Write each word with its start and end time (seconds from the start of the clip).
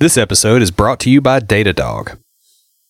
This 0.00 0.16
episode 0.16 0.62
is 0.62 0.70
brought 0.70 0.98
to 1.00 1.10
you 1.10 1.20
by 1.20 1.40
Datadog. 1.40 2.16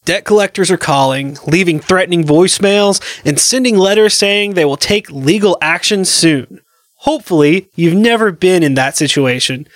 Debt 0.05 0.24
collectors 0.24 0.70
are 0.70 0.77
calling, 0.77 1.38
leaving 1.45 1.80
threatening 1.80 2.23
voicemails, 2.23 3.02
and 3.24 3.36
sending 3.36 3.77
letters 3.77 4.14
saying 4.14 4.55
they 4.55 4.64
will 4.64 4.77
take 4.77 5.10
legal 5.10 5.59
action 5.60 6.05
soon. 6.05 6.60
Hopefully, 6.98 7.69
you've 7.74 7.96
never 7.96 8.30
been 8.30 8.62
in 8.62 8.74
that 8.74 8.96
situation. 8.96 9.66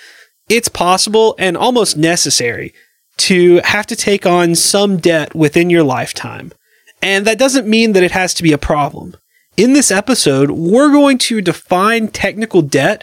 It's 0.48 0.68
possible 0.68 1.34
and 1.36 1.56
almost 1.56 1.96
necessary 1.96 2.72
to 3.16 3.60
have 3.64 3.88
to 3.88 3.96
take 3.96 4.24
on 4.24 4.54
some 4.54 4.98
debt 4.98 5.34
within 5.34 5.70
your 5.70 5.82
lifetime. 5.82 6.52
And 7.02 7.26
that 7.26 7.36
doesn't 7.36 7.66
mean 7.66 7.94
that 7.94 8.04
it 8.04 8.12
has 8.12 8.32
to 8.34 8.44
be 8.44 8.52
a 8.52 8.58
problem. 8.58 9.16
In 9.56 9.72
this 9.72 9.90
episode, 9.90 10.52
we're 10.52 10.92
going 10.92 11.18
to 11.18 11.40
define 11.40 12.06
technical 12.06 12.62
debt 12.62 13.02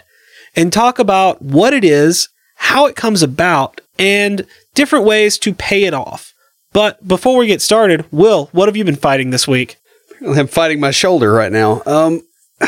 and 0.56 0.72
talk 0.72 0.98
about 0.98 1.42
what 1.42 1.74
it 1.74 1.84
is, 1.84 2.30
how 2.54 2.86
it 2.86 2.96
comes 2.96 3.22
about, 3.22 3.81
and 4.02 4.44
different 4.74 5.04
ways 5.04 5.38
to 5.38 5.54
pay 5.54 5.84
it 5.84 5.94
off. 5.94 6.34
But 6.72 7.06
before 7.06 7.36
we 7.36 7.46
get 7.46 7.62
started, 7.62 8.04
Will, 8.10 8.48
what 8.52 8.68
have 8.68 8.76
you 8.76 8.84
been 8.84 8.96
fighting 8.96 9.30
this 9.30 9.46
week? 9.46 9.76
I'm 10.26 10.48
fighting 10.48 10.80
my 10.80 10.90
shoulder 10.90 11.32
right 11.32 11.52
now. 11.52 11.82
Um, 11.86 12.22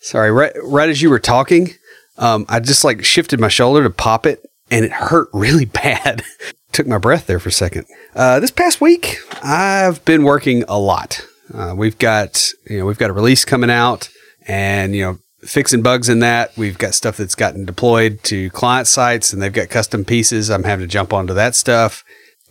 sorry, 0.00 0.30
right, 0.30 0.52
right 0.62 0.88
as 0.88 1.02
you 1.02 1.10
were 1.10 1.18
talking, 1.18 1.74
um, 2.16 2.46
I 2.48 2.60
just 2.60 2.82
like 2.82 3.04
shifted 3.04 3.38
my 3.38 3.48
shoulder 3.48 3.82
to 3.82 3.90
pop 3.90 4.24
it, 4.24 4.46
and 4.70 4.86
it 4.86 4.92
hurt 4.92 5.28
really 5.34 5.66
bad. 5.66 6.22
Took 6.72 6.86
my 6.86 6.98
breath 6.98 7.26
there 7.26 7.40
for 7.40 7.50
a 7.50 7.52
second. 7.52 7.86
Uh, 8.14 8.40
this 8.40 8.50
past 8.50 8.80
week, 8.80 9.18
I've 9.42 10.02
been 10.04 10.22
working 10.22 10.64
a 10.66 10.78
lot. 10.78 11.26
Uh, 11.52 11.74
we've 11.76 11.98
got 11.98 12.52
you 12.68 12.78
know 12.78 12.86
we've 12.86 12.98
got 12.98 13.10
a 13.10 13.14
release 13.14 13.44
coming 13.44 13.70
out, 13.70 14.08
and 14.46 14.94
you 14.94 15.02
know 15.02 15.18
fixing 15.40 15.82
bugs 15.82 16.08
in 16.08 16.20
that. 16.20 16.56
We've 16.56 16.78
got 16.78 16.94
stuff 16.94 17.16
that's 17.16 17.34
gotten 17.34 17.64
deployed 17.64 18.22
to 18.24 18.50
client 18.50 18.86
sites 18.86 19.32
and 19.32 19.40
they've 19.40 19.52
got 19.52 19.68
custom 19.68 20.04
pieces. 20.04 20.50
I'm 20.50 20.64
having 20.64 20.86
to 20.86 20.92
jump 20.92 21.12
onto 21.12 21.34
that 21.34 21.54
stuff. 21.54 22.04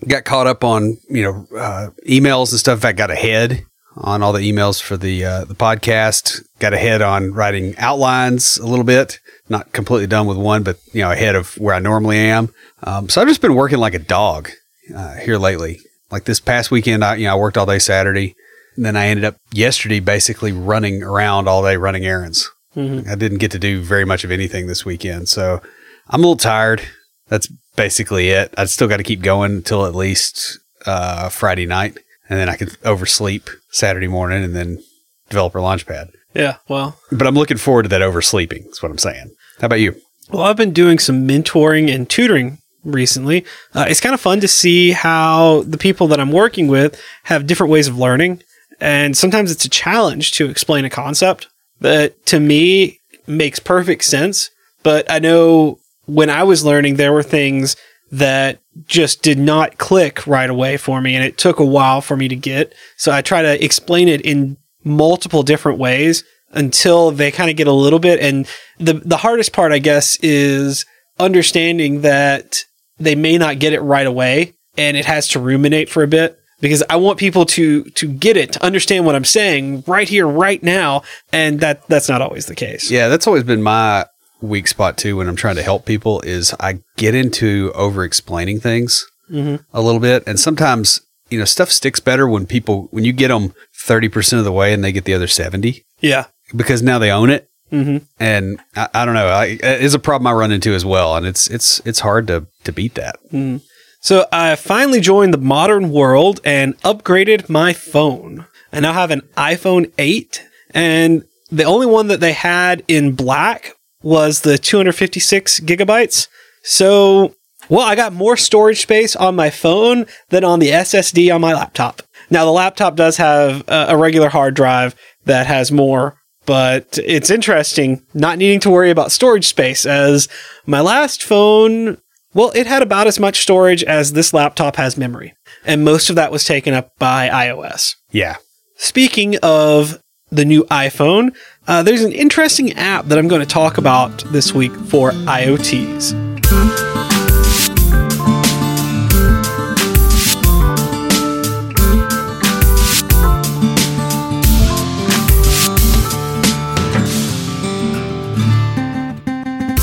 Got 0.08 0.26
caught 0.26 0.48
up 0.48 0.64
on, 0.64 0.98
you 1.10 1.24
know, 1.24 1.58
uh, 1.58 1.90
emails 2.08 2.52
and 2.52 2.60
stuff. 2.60 2.86
I 2.86 2.92
got 2.92 3.12
ahead 3.12 3.64
on 3.96 4.22
all 4.22 4.32
the 4.32 4.52
emails 4.52 4.82
for 4.82 4.96
the, 4.96 5.26
uh, 5.26 5.46
the 5.46 5.56
podcast. 5.56 6.44
Got 6.60 6.74
ahead 6.74 7.02
on 7.02 7.34
writing 7.34 7.76
outlines 7.78 8.58
a 8.58 8.68
little 8.68 8.86
bit. 8.86 9.20
Not 9.50 9.72
completely 9.72 10.08
done 10.08 10.28
with 10.28 10.38
one, 10.38 10.64
but, 10.64 10.78
you 10.94 11.02
know, 11.02 11.12
ahead 11.12 11.36
of 11.36 11.56
where 11.56 11.74
I 11.74 11.80
normally 11.80 12.18
am. 12.18 12.54
Um, 12.84 13.10
so 13.10 13.22
I've 13.22 13.28
just 13.28 13.42
been 13.42 13.56
working 13.56 13.80
like 13.80 13.96
a 13.96 14.00
dog, 14.00 14.52
uh, 14.96 15.16
here 15.16 15.38
lately. 15.38 15.80
Like 16.12 16.26
this 16.26 16.40
past 16.40 16.70
weekend, 16.70 17.04
I, 17.04 17.16
you 17.16 17.26
know, 17.26 17.34
I 17.34 17.36
worked 17.36 17.58
all 17.58 17.66
day 17.66 17.80
Saturday. 17.80 18.36
And 18.76 18.86
then 18.86 18.96
I 18.96 19.08
ended 19.08 19.26
up 19.26 19.38
yesterday 19.52 20.00
basically 20.00 20.52
running 20.52 21.02
around 21.02 21.48
all 21.48 21.64
day 21.64 21.76
running 21.76 22.06
errands. 22.06 22.52
Mm-hmm. 22.78 23.10
I 23.10 23.16
didn't 23.16 23.40
get 23.40 23.52
to 23.52 23.60
do 23.60 23.82
very 23.82 24.06
much 24.06 24.24
of 24.24 24.32
anything 24.32 24.68
this 24.68 24.86
weekend, 24.86 25.28
so 25.28 25.62
I'm 26.10 26.20
a 26.20 26.24
little 26.24 26.38
tired. 26.38 26.84
That's 27.28 27.48
basically 27.76 28.30
it. 28.30 28.54
I 28.58 28.66
still 28.66 28.88
got 28.88 28.98
to 28.98 29.04
keep 29.04 29.22
going 29.22 29.52
until 29.52 29.86
at 29.86 29.96
least 29.96 30.60
uh, 30.86 31.30
Friday 31.30 31.66
night, 31.66 31.98
and 32.30 32.40
then 32.40 32.50
I 32.50 32.56
can 32.56 32.70
oversleep 32.86 33.50
Saturday 33.72 34.08
morning, 34.08 34.44
and 34.44 34.56
then 34.56 34.84
developer 35.30 35.60
launchpad. 35.60 36.12
Yeah, 36.36 36.58
well, 36.70 37.00
but 37.12 37.26
I'm 37.26 37.36
looking 37.36 37.58
forward 37.58 37.84
to 37.84 37.90
that 37.90 38.02
oversleeping. 38.02 38.70
Is 38.70 38.84
what 38.84 38.92
I'm 38.92 39.00
saying. 39.00 39.32
How 39.60 39.66
about 39.66 39.80
you? 39.80 39.96
Well, 40.30 40.44
I've 40.44 40.58
been 40.58 40.74
doing 40.74 41.00
some 41.00 41.28
mentoring 41.28 41.94
and 41.94 42.08
tutoring 42.08 42.60
recently. 42.84 43.44
Uh, 43.74 43.86
it's 43.88 44.02
kind 44.02 44.14
of 44.14 44.22
fun 44.22 44.40
to 44.42 44.48
see 44.48 44.92
how 44.92 45.64
the 45.64 45.78
people 45.78 46.08
that 46.08 46.20
I'm 46.20 46.32
working 46.32 46.68
with 46.68 47.02
have 47.24 47.48
different 47.48 47.72
ways 47.72 47.88
of 47.88 47.98
learning. 47.98 48.44
And 48.80 49.18
sometimes 49.18 49.52
it's 49.52 49.66
a 49.66 49.70
challenge 49.70 50.34
to 50.34 50.50
explain 50.50 50.86
a 50.86 50.90
concept 50.90 51.48
that 51.80 52.26
to 52.28 52.40
me 52.40 53.00
makes 53.26 53.60
perfect 53.60 54.04
sense. 54.04 54.50
But 54.84 55.10
I 55.12 55.20
know 55.20 55.80
when 56.06 56.30
I 56.30 56.44
was 56.44 56.66
learning, 56.66 56.96
there 56.96 57.14
were 57.14 57.24
things 57.24 57.76
that 58.12 58.60
just 58.86 59.22
did 59.22 59.38
not 59.38 59.78
click 59.78 60.26
right 60.26 60.50
away 60.50 60.78
for 60.78 61.02
me. 61.02 61.16
And 61.16 61.26
it 61.26 61.38
took 61.38 61.60
a 61.60 61.66
while 61.66 62.02
for 62.02 62.16
me 62.16 62.28
to 62.28 62.36
get. 62.36 62.74
So 62.96 63.12
I 63.12 63.22
try 63.22 63.42
to 63.42 63.64
explain 63.64 64.08
it 64.08 64.22
in 64.22 64.58
multiple 64.84 65.44
different 65.44 65.80
ways 65.80 66.24
until 66.52 67.12
they 67.12 67.32
kind 67.32 67.50
of 67.50 67.58
get 67.58 67.68
a 67.68 67.74
little 67.74 68.00
bit. 68.00 68.20
And 68.20 68.48
the, 68.80 68.94
the 68.94 69.18
hardest 69.18 69.52
part, 69.52 69.72
I 69.72 69.80
guess, 69.80 70.18
is 70.22 70.86
understanding 71.20 72.02
that 72.02 72.64
they 72.98 73.16
may 73.16 73.38
not 73.38 73.60
get 73.60 73.74
it 73.74 73.82
right 73.82 74.08
away 74.08 74.54
and 74.78 74.96
it 74.96 75.06
has 75.06 75.28
to 75.30 75.40
ruminate 75.40 75.90
for 75.90 76.04
a 76.04 76.08
bit 76.08 76.40
because 76.60 76.84
I 76.90 76.96
want 76.96 77.20
people 77.20 77.46
to 77.46 77.84
to 77.84 78.08
get 78.08 78.38
it, 78.38 78.54
to 78.54 78.64
understand 78.64 79.06
what 79.06 79.16
I'm 79.16 79.26
saying 79.26 79.84
right 79.88 80.08
here, 80.08 80.28
right 80.28 80.62
now, 80.62 81.04
and 81.32 81.60
that 81.60 81.88
that's 81.88 82.10
not 82.10 82.22
always 82.22 82.46
the 82.46 82.56
case. 82.56 82.90
Yeah, 82.90 83.08
that's 83.08 83.28
always 83.28 83.44
been 83.44 83.62
my 83.62 84.06
weak 84.42 84.68
spot 84.68 84.98
too 84.98 85.18
when 85.18 85.28
I'm 85.28 85.36
trying 85.36 85.56
to 85.56 85.64
help 85.64 85.86
people 85.86 86.22
is 86.22 86.54
I 86.60 86.80
get 86.96 87.16
into 87.16 87.72
over 87.74 88.04
explaining 88.04 88.60
things 88.60 89.06
mm-hmm. 89.30 89.64
a 89.74 89.82
little 89.82 90.02
bit, 90.02 90.24
and 90.28 90.40
sometimes 90.40 91.02
you 91.30 91.40
know 91.40 91.46
stuff 91.46 91.72
sticks 91.72 92.00
better 92.00 92.28
when 92.28 92.46
people 92.46 92.88
when 92.92 93.04
you 93.04 93.14
get 93.14 93.30
them 93.30 93.54
thirty 93.76 94.10
percent 94.10 94.40
of 94.40 94.46
the 94.46 94.52
way 94.52 94.74
and 94.74 94.84
they 94.84 94.92
get 94.92 95.06
the 95.06 95.14
other 95.14 95.28
seventy. 95.28 95.86
Yeah, 96.00 96.26
because 96.56 96.82
now 96.82 97.00
they 97.00 97.12
own 97.12 97.30
it. 97.30 97.50
Mm-hmm. 97.72 98.06
And 98.18 98.62
I, 98.78 98.88
I, 98.94 99.04
don't 99.04 99.14
know, 99.14 99.28
I, 99.28 99.58
it's 99.62 99.94
a 99.94 100.00
problem 100.00 100.26
I 100.26 100.32
run 100.32 100.54
into 100.54 100.74
as 100.74 100.86
well, 100.86 101.18
and 101.18 101.26
it's 101.26 101.50
it's 101.50 101.82
it's 101.86 102.00
hard 102.00 102.28
to 102.28 102.48
to 102.64 102.72
beat 102.72 102.96
that. 102.96 103.18
Mm. 103.32 103.62
So 104.08 104.26
I 104.32 104.56
finally 104.56 105.02
joined 105.02 105.34
the 105.34 105.38
modern 105.38 105.92
world 105.92 106.40
and 106.46 106.80
upgraded 106.80 107.50
my 107.50 107.74
phone. 107.74 108.46
I 108.72 108.80
now 108.80 108.94
have 108.94 109.12
an 109.12 109.20
iPhone 109.36 109.92
8 109.98 110.48
and 110.74 111.26
the 111.52 111.66
only 111.66 111.88
one 111.88 112.08
that 112.08 112.22
they 112.22 112.32
had 112.32 112.86
in 112.88 113.16
black 113.16 113.74
was 114.02 114.44
the 114.44 114.58
256 114.58 115.60
gigabytes. 115.60 116.30
So, 116.64 117.36
well, 117.68 117.86
I 117.86 117.96
got 117.96 118.14
more 118.14 118.38
storage 118.38 118.82
space 118.82 119.14
on 119.14 119.36
my 119.36 119.50
phone 119.50 120.06
than 120.30 120.46
on 120.46 120.60
the 120.60 120.70
SSD 120.70 121.36
on 121.36 121.42
my 121.42 121.54
laptop. 121.54 122.02
Now, 122.30 122.46
the 122.46 122.52
laptop 122.52 122.96
does 122.96 123.18
have 123.18 123.66
a 123.68 123.98
regular 123.98 124.30
hard 124.30 124.54
drive 124.54 124.96
that 125.26 125.48
has 125.48 125.70
more, 125.70 126.16
but 126.46 126.98
it's 127.04 127.30
interesting 127.30 128.06
not 128.14 128.38
needing 128.38 128.62
to 128.62 128.70
worry 128.70 128.90
about 128.90 129.12
storage 129.12 129.48
space 129.48 129.86
as 129.86 130.30
my 130.66 130.80
last 130.80 131.22
phone 131.22 131.98
well, 132.38 132.52
it 132.54 132.68
had 132.68 132.84
about 132.84 133.08
as 133.08 133.20
much 133.20 133.42
storage 133.42 133.84
as 133.84 134.14
this 134.14 134.32
laptop 134.32 134.76
has 134.76 134.96
memory, 134.96 135.34
and 135.66 135.84
most 135.84 136.12
of 136.12 136.16
that 136.18 136.32
was 136.32 136.46
taken 136.46 136.72
up 136.72 136.92
by 137.00 137.30
iOS. 137.30 137.96
Yeah. 138.12 138.36
Speaking 138.76 139.38
of 139.42 140.00
the 140.30 140.46
new 140.46 140.64
iPhone, 140.66 141.36
uh, 141.68 141.82
there's 141.82 142.04
an 142.04 142.12
interesting 142.12 142.74
app 142.74 143.06
that 143.06 143.18
I'm 143.18 143.28
going 143.28 143.42
to 143.42 143.48
talk 143.48 143.80
about 143.80 144.24
this 144.32 144.54
week 144.54 144.72
for 144.72 145.14
IoTs. 145.14 146.97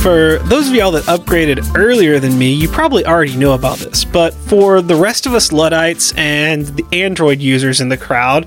For 0.04 0.36
those 0.40 0.68
of 0.68 0.74
y'all 0.74 0.90
that 0.90 1.04
upgraded 1.04 1.78
earlier 1.78 2.20
than 2.20 2.38
me, 2.38 2.52
you 2.52 2.68
probably 2.68 3.06
already 3.06 3.34
know 3.38 3.54
about 3.54 3.78
this. 3.78 4.04
But 4.04 4.34
for 4.34 4.82
the 4.82 4.94
rest 4.94 5.24
of 5.24 5.32
us 5.32 5.50
Luddites 5.50 6.12
and 6.18 6.66
the 6.66 6.84
Android 6.92 7.40
users 7.40 7.80
in 7.80 7.88
the 7.88 7.96
crowd, 7.96 8.46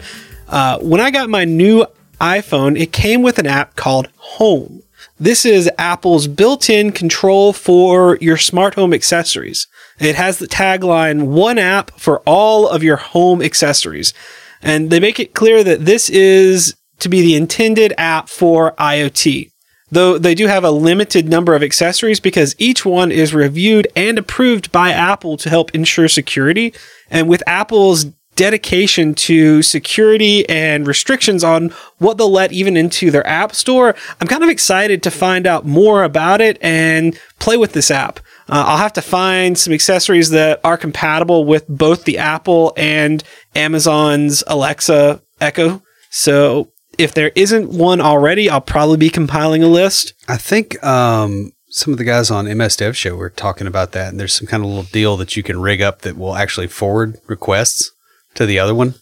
uh, 0.50 0.78
when 0.78 1.02
I 1.02 1.10
got 1.10 1.32
my 1.32 1.46
new 1.46 1.88
iPhone, 2.22 2.80
it 2.80 2.94
came 2.94 3.24
with 3.24 3.40
an 3.40 3.48
app 3.48 3.76
called 3.76 4.08
Home. 4.18 4.84
This 5.20 5.48
is 5.48 5.68
Apple's 5.80 6.28
built 6.28 6.70
in 6.70 6.92
control 6.92 7.54
for 7.54 8.20
your 8.22 8.38
smart 8.38 8.76
home 8.76 8.94
accessories. 8.94 9.66
It 10.00 10.14
has 10.14 10.38
the 10.38 10.48
tagline, 10.48 11.24
one 11.24 11.58
app 11.58 11.90
for 12.00 12.20
all 12.28 12.70
of 12.70 12.84
your 12.84 12.98
home 12.98 13.42
accessories. 13.42 14.14
And 14.62 14.92
they 14.92 15.00
make 15.00 15.20
it 15.20 15.34
clear 15.34 15.64
that 15.64 15.86
this 15.86 16.08
is 16.08 16.76
to 17.00 17.10
be 17.10 17.22
the 17.22 17.36
intended 17.36 17.96
app 17.98 18.30
for 18.30 18.74
IoT 18.74 19.50
though 19.90 20.18
they 20.18 20.36
do 20.36 20.48
have 20.48 20.64
a 20.64 20.72
limited 20.72 21.28
number 21.28 21.56
of 21.56 21.64
accessories 21.64 22.20
because 22.20 22.56
each 22.58 22.86
one 22.86 23.12
is 23.12 23.34
reviewed 23.34 23.88
and 23.96 24.18
approved 24.18 24.72
by 24.72 24.92
Apple 24.92 25.38
to 25.38 25.50
help 25.50 25.74
ensure 25.74 26.08
security. 26.08 26.74
And 27.10 27.30
with 27.30 27.44
Apple's 27.48 28.06
dedication 28.36 29.16
to 29.16 29.64
security 29.64 30.48
and 30.48 30.86
restrictions 30.88 31.44
on 31.44 31.74
what 31.98 32.18
they'll 32.18 32.32
let 32.32 32.54
even 32.54 32.78
into 32.78 33.10
their 33.12 33.26
app 33.28 33.54
store, 33.54 33.96
I'm 34.22 34.28
kind 34.28 34.44
of 34.44 34.50
excited 34.50 35.02
to 35.04 35.12
find 35.12 35.48
out 35.48 35.66
more 35.66 36.04
about 36.04 36.40
it 36.40 36.58
and 36.62 37.20
play 37.40 37.58
with 37.58 37.74
this 37.74 37.90
app. 37.90 38.20
Uh, 38.48 38.64
I'll 38.68 38.78
have 38.78 38.94
to 38.94 39.02
find 39.02 39.58
some 39.58 39.74
accessories 39.74 40.30
that 40.30 40.62
are 40.64 40.78
compatible 40.78 41.46
with 41.46 41.68
both 41.68 42.06
the 42.06 42.20
Apple 42.20 42.74
and 42.78 43.24
Amazon's 43.56 44.44
Alexa 44.48 45.22
Echo. 45.42 45.82
So 46.10 46.72
if 46.98 47.14
there 47.14 47.32
isn't 47.36 47.70
one 47.70 48.02
already, 48.02 48.50
I'll 48.50 48.62
probably 48.62 48.98
be 48.98 49.10
compiling 49.10 49.64
a 49.64 49.68
list. 49.68 50.14
I 50.28 50.38
think 50.38 50.84
um, 50.84 51.52
some 51.70 51.94
of 51.94 51.98
the 51.98 52.04
guys 52.04 52.32
on 52.32 52.46
MS 52.58 52.76
Dev 52.78 52.98
Show 52.98 53.16
were 53.16 53.30
talking 53.30 53.68
about 53.68 53.92
that, 53.92 54.10
and 54.10 54.20
there's 54.20 54.34
some 54.34 54.48
kind 54.48 54.64
of 54.64 54.70
little 54.70 54.84
deal 54.84 55.18
that 55.18 55.36
you 55.36 55.44
can 55.44 55.62
rig 55.62 55.82
up 55.82 56.02
that 56.02 56.18
will 56.18 56.36
actually 56.36 56.68
forward 56.68 57.20
requests 57.28 57.92
to 58.36 58.46
the 58.46 58.60
other 58.60 58.74
one. 58.74 58.96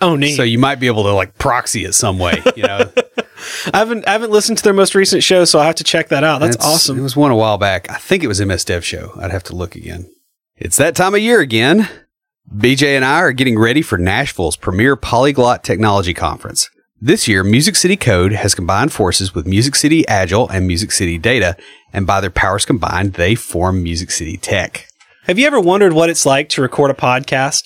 Oh, 0.00 0.16
neat. 0.16 0.34
So 0.34 0.42
you 0.42 0.58
might 0.58 0.80
be 0.80 0.88
able 0.88 1.04
to 1.04 1.12
like 1.12 1.38
proxy 1.38 1.84
it 1.84 1.92
some 1.92 2.18
way. 2.18 2.42
You 2.56 2.64
know, 2.64 2.90
I 3.72 3.78
haven't 3.78 4.06
I 4.08 4.12
haven't 4.12 4.30
listened 4.30 4.58
to 4.58 4.64
their 4.64 4.72
most 4.72 4.94
recent 4.94 5.22
show, 5.22 5.44
so 5.44 5.58
I'll 5.58 5.66
have 5.66 5.76
to 5.76 5.84
check 5.84 6.08
that 6.08 6.24
out. 6.24 6.40
That's 6.40 6.56
awesome. 6.56 6.98
It 6.98 7.02
was 7.02 7.16
one 7.16 7.30
a 7.30 7.36
while 7.36 7.58
back. 7.58 7.88
I 7.90 7.98
think 7.98 8.24
it 8.24 8.28
was 8.28 8.40
MS 8.40 8.64
Dev 8.64 8.84
Show. 8.84 9.12
I'd 9.16 9.30
have 9.30 9.44
to 9.44 9.56
look 9.56 9.76
again. 9.76 10.10
It's 10.56 10.76
that 10.76 10.96
time 10.96 11.14
of 11.14 11.20
year 11.20 11.40
again. 11.40 11.88
BJ 12.52 12.96
and 12.96 13.04
I 13.04 13.18
are 13.20 13.32
getting 13.32 13.58
ready 13.58 13.82
for 13.82 13.96
Nashville's 13.96 14.56
premier 14.56 14.96
polyglot 14.96 15.62
technology 15.62 16.12
conference. 16.12 16.68
This 17.04 17.26
year, 17.26 17.42
Music 17.42 17.74
City 17.74 17.96
Code 17.96 18.30
has 18.30 18.54
combined 18.54 18.92
forces 18.92 19.34
with 19.34 19.44
Music 19.44 19.74
City 19.74 20.06
Agile 20.06 20.48
and 20.50 20.68
Music 20.68 20.92
City 20.92 21.18
Data, 21.18 21.56
and 21.92 22.06
by 22.06 22.20
their 22.20 22.30
powers 22.30 22.64
combined, 22.64 23.14
they 23.14 23.34
form 23.34 23.82
Music 23.82 24.12
City 24.12 24.36
Tech. 24.36 24.86
Have 25.24 25.36
you 25.36 25.44
ever 25.48 25.58
wondered 25.58 25.94
what 25.94 26.10
it's 26.10 26.24
like 26.24 26.48
to 26.50 26.62
record 26.62 26.92
a 26.92 26.94
podcast? 26.94 27.64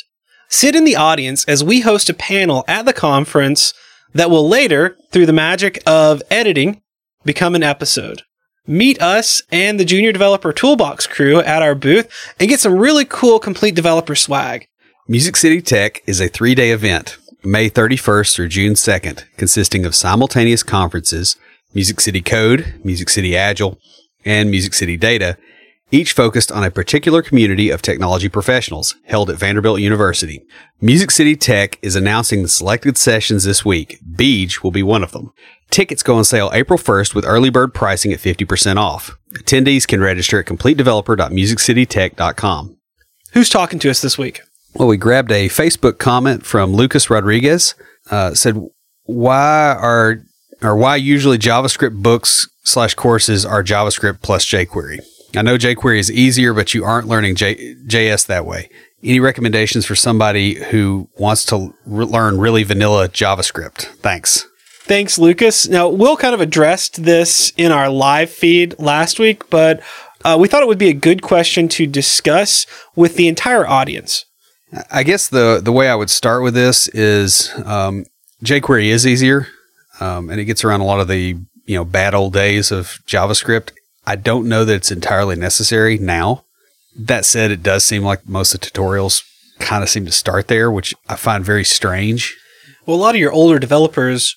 Sit 0.48 0.74
in 0.74 0.84
the 0.86 0.96
audience 0.96 1.44
as 1.44 1.62
we 1.62 1.80
host 1.80 2.08
a 2.08 2.14
panel 2.14 2.64
at 2.66 2.86
the 2.86 2.94
conference 2.94 3.74
that 4.14 4.30
will 4.30 4.48
later, 4.48 4.96
through 5.12 5.26
the 5.26 5.34
magic 5.34 5.82
of 5.86 6.22
editing, 6.30 6.80
become 7.26 7.54
an 7.54 7.62
episode. 7.62 8.22
Meet 8.66 9.02
us 9.02 9.42
and 9.52 9.78
the 9.78 9.84
Junior 9.84 10.12
Developer 10.12 10.54
Toolbox 10.54 11.06
crew 11.06 11.40
at 11.40 11.60
our 11.60 11.74
booth 11.74 12.10
and 12.40 12.48
get 12.48 12.60
some 12.60 12.78
really 12.78 13.04
cool 13.04 13.38
complete 13.38 13.74
developer 13.74 14.14
swag. 14.14 14.66
Music 15.06 15.36
City 15.36 15.60
Tech 15.60 16.02
is 16.06 16.22
a 16.22 16.28
three 16.28 16.54
day 16.54 16.70
event, 16.70 17.18
May 17.46 17.70
31st 17.70 18.34
through 18.34 18.48
June 18.48 18.72
2nd, 18.72 19.24
consisting 19.36 19.86
of 19.86 19.94
simultaneous 19.94 20.64
conferences 20.64 21.36
Music 21.74 22.00
City 22.00 22.20
Code, 22.20 22.74
Music 22.82 23.08
City 23.08 23.36
Agile, 23.36 23.78
and 24.24 24.50
Music 24.50 24.74
City 24.74 24.96
Data, 24.96 25.38
each 25.92 26.12
focused 26.12 26.50
on 26.50 26.64
a 26.64 26.72
particular 26.72 27.22
community 27.22 27.70
of 27.70 27.82
technology 27.82 28.28
professionals 28.28 28.96
held 29.04 29.30
at 29.30 29.36
Vanderbilt 29.36 29.78
University. 29.78 30.44
Music 30.80 31.12
City 31.12 31.36
Tech 31.36 31.78
is 31.82 31.94
announcing 31.94 32.42
the 32.42 32.48
selected 32.48 32.98
sessions 32.98 33.44
this 33.44 33.64
week. 33.64 34.00
Beej 34.04 34.64
will 34.64 34.72
be 34.72 34.82
one 34.82 35.04
of 35.04 35.12
them. 35.12 35.30
Tickets 35.70 36.02
go 36.02 36.16
on 36.16 36.24
sale 36.24 36.50
April 36.52 36.80
1st 36.80 37.14
with 37.14 37.24
early 37.24 37.50
bird 37.50 37.72
pricing 37.72 38.12
at 38.12 38.18
50% 38.18 38.76
off. 38.76 39.16
Attendees 39.34 39.86
can 39.86 40.00
register 40.00 40.40
at 40.40 40.46
completedeveloper.musiccitytech.com. 40.46 42.76
Who's 43.34 43.48
talking 43.48 43.78
to 43.78 43.88
us 43.88 44.00
this 44.00 44.18
week? 44.18 44.40
Well, 44.78 44.88
we 44.88 44.98
grabbed 44.98 45.32
a 45.32 45.48
Facebook 45.48 45.96
comment 45.98 46.44
from 46.44 46.74
Lucas 46.74 47.08
Rodriguez. 47.08 47.74
Uh, 48.10 48.34
said, 48.34 48.60
"Why 49.04 49.72
are 49.72 50.18
or 50.62 50.76
why 50.76 50.96
usually 50.96 51.38
JavaScript 51.38 52.02
books 52.02 52.46
slash 52.62 52.94
courses 52.94 53.46
are 53.46 53.64
JavaScript 53.64 54.20
plus 54.20 54.44
jQuery? 54.44 54.98
I 55.34 55.40
know 55.40 55.56
jQuery 55.56 55.98
is 55.98 56.12
easier, 56.12 56.52
but 56.52 56.74
you 56.74 56.84
aren't 56.84 57.08
learning 57.08 57.36
J- 57.36 57.74
JS 57.86 58.26
that 58.26 58.44
way. 58.44 58.68
Any 59.02 59.18
recommendations 59.18 59.86
for 59.86 59.94
somebody 59.94 60.54
who 60.54 61.08
wants 61.16 61.46
to 61.46 61.72
re- 61.86 62.04
learn 62.04 62.38
really 62.38 62.62
vanilla 62.62 63.08
JavaScript? 63.08 63.86
Thanks." 64.02 64.46
Thanks, 64.82 65.18
Lucas. 65.18 65.66
Now, 65.66 65.88
Will 65.88 66.16
kind 66.16 66.34
of 66.34 66.40
addressed 66.42 67.02
this 67.02 67.52
in 67.56 67.72
our 67.72 67.88
live 67.88 68.30
feed 68.30 68.78
last 68.78 69.18
week, 69.18 69.48
but 69.48 69.80
uh, 70.22 70.36
we 70.38 70.48
thought 70.48 70.62
it 70.62 70.68
would 70.68 70.78
be 70.78 70.90
a 70.90 70.94
good 70.94 71.22
question 71.22 71.66
to 71.68 71.86
discuss 71.86 72.66
with 72.94 73.16
the 73.16 73.26
entire 73.26 73.66
audience. 73.66 74.25
I 74.90 75.02
guess 75.02 75.28
the 75.28 75.60
the 75.62 75.72
way 75.72 75.88
I 75.88 75.94
would 75.94 76.10
start 76.10 76.42
with 76.42 76.54
this 76.54 76.88
is 76.88 77.52
um, 77.64 78.04
jQuery 78.42 78.86
is 78.86 79.06
easier, 79.06 79.48
um, 80.00 80.28
and 80.28 80.40
it 80.40 80.44
gets 80.44 80.64
around 80.64 80.80
a 80.80 80.84
lot 80.84 81.00
of 81.00 81.08
the 81.08 81.36
you 81.66 81.76
know 81.76 81.84
bad 81.84 82.14
old 82.14 82.32
days 82.32 82.70
of 82.72 82.98
JavaScript. 83.06 83.70
I 84.06 84.16
don't 84.16 84.48
know 84.48 84.64
that 84.64 84.74
it's 84.74 84.92
entirely 84.92 85.36
necessary 85.36 85.98
now. 85.98 86.44
That 86.96 87.24
said, 87.24 87.50
it 87.50 87.62
does 87.62 87.84
seem 87.84 88.02
like 88.02 88.28
most 88.28 88.54
of 88.54 88.60
the 88.60 88.66
tutorials 88.66 89.22
kind 89.58 89.82
of 89.82 89.90
seem 89.90 90.06
to 90.06 90.12
start 90.12 90.48
there, 90.48 90.70
which 90.70 90.94
I 91.08 91.16
find 91.16 91.44
very 91.44 91.64
strange. 91.64 92.36
Well, 92.86 92.96
a 92.96 93.00
lot 93.00 93.14
of 93.14 93.20
your 93.20 93.32
older 93.32 93.58
developers 93.58 94.36